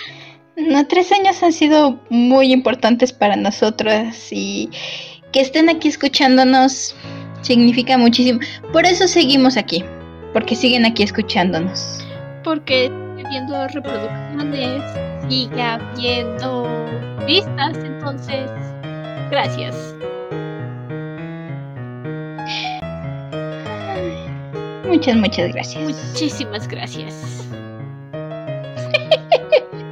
No, 0.57 0.87
tres 0.87 1.11
años 1.11 1.43
han 1.43 1.53
sido 1.53 1.99
muy 2.09 2.51
importantes 2.51 3.13
para 3.13 3.35
nosotros 3.35 4.27
y 4.31 4.71
que 5.31 5.41
estén 5.41 5.69
aquí 5.69 5.87
escuchándonos 5.87 6.95
significa 7.41 7.95
muchísimo. 7.97 8.39
Por 8.73 8.85
eso 8.85 9.07
seguimos 9.07 9.55
aquí, 9.55 9.85
porque 10.33 10.55
siguen 10.55 10.83
aquí 10.83 11.03
escuchándonos. 11.03 11.99
Porque 12.43 12.91
viendo 13.29 13.67
reproducciones, 13.67 14.83
sigue 15.29 15.61
habiendo 15.61 16.67
vistas, 17.27 17.77
entonces, 17.77 18.49
gracias. 19.29 19.75
Muchas, 24.87 25.17
muchas 25.17 25.53
gracias. 25.53 25.83
Muchísimas 25.83 26.67
gracias. 26.67 27.45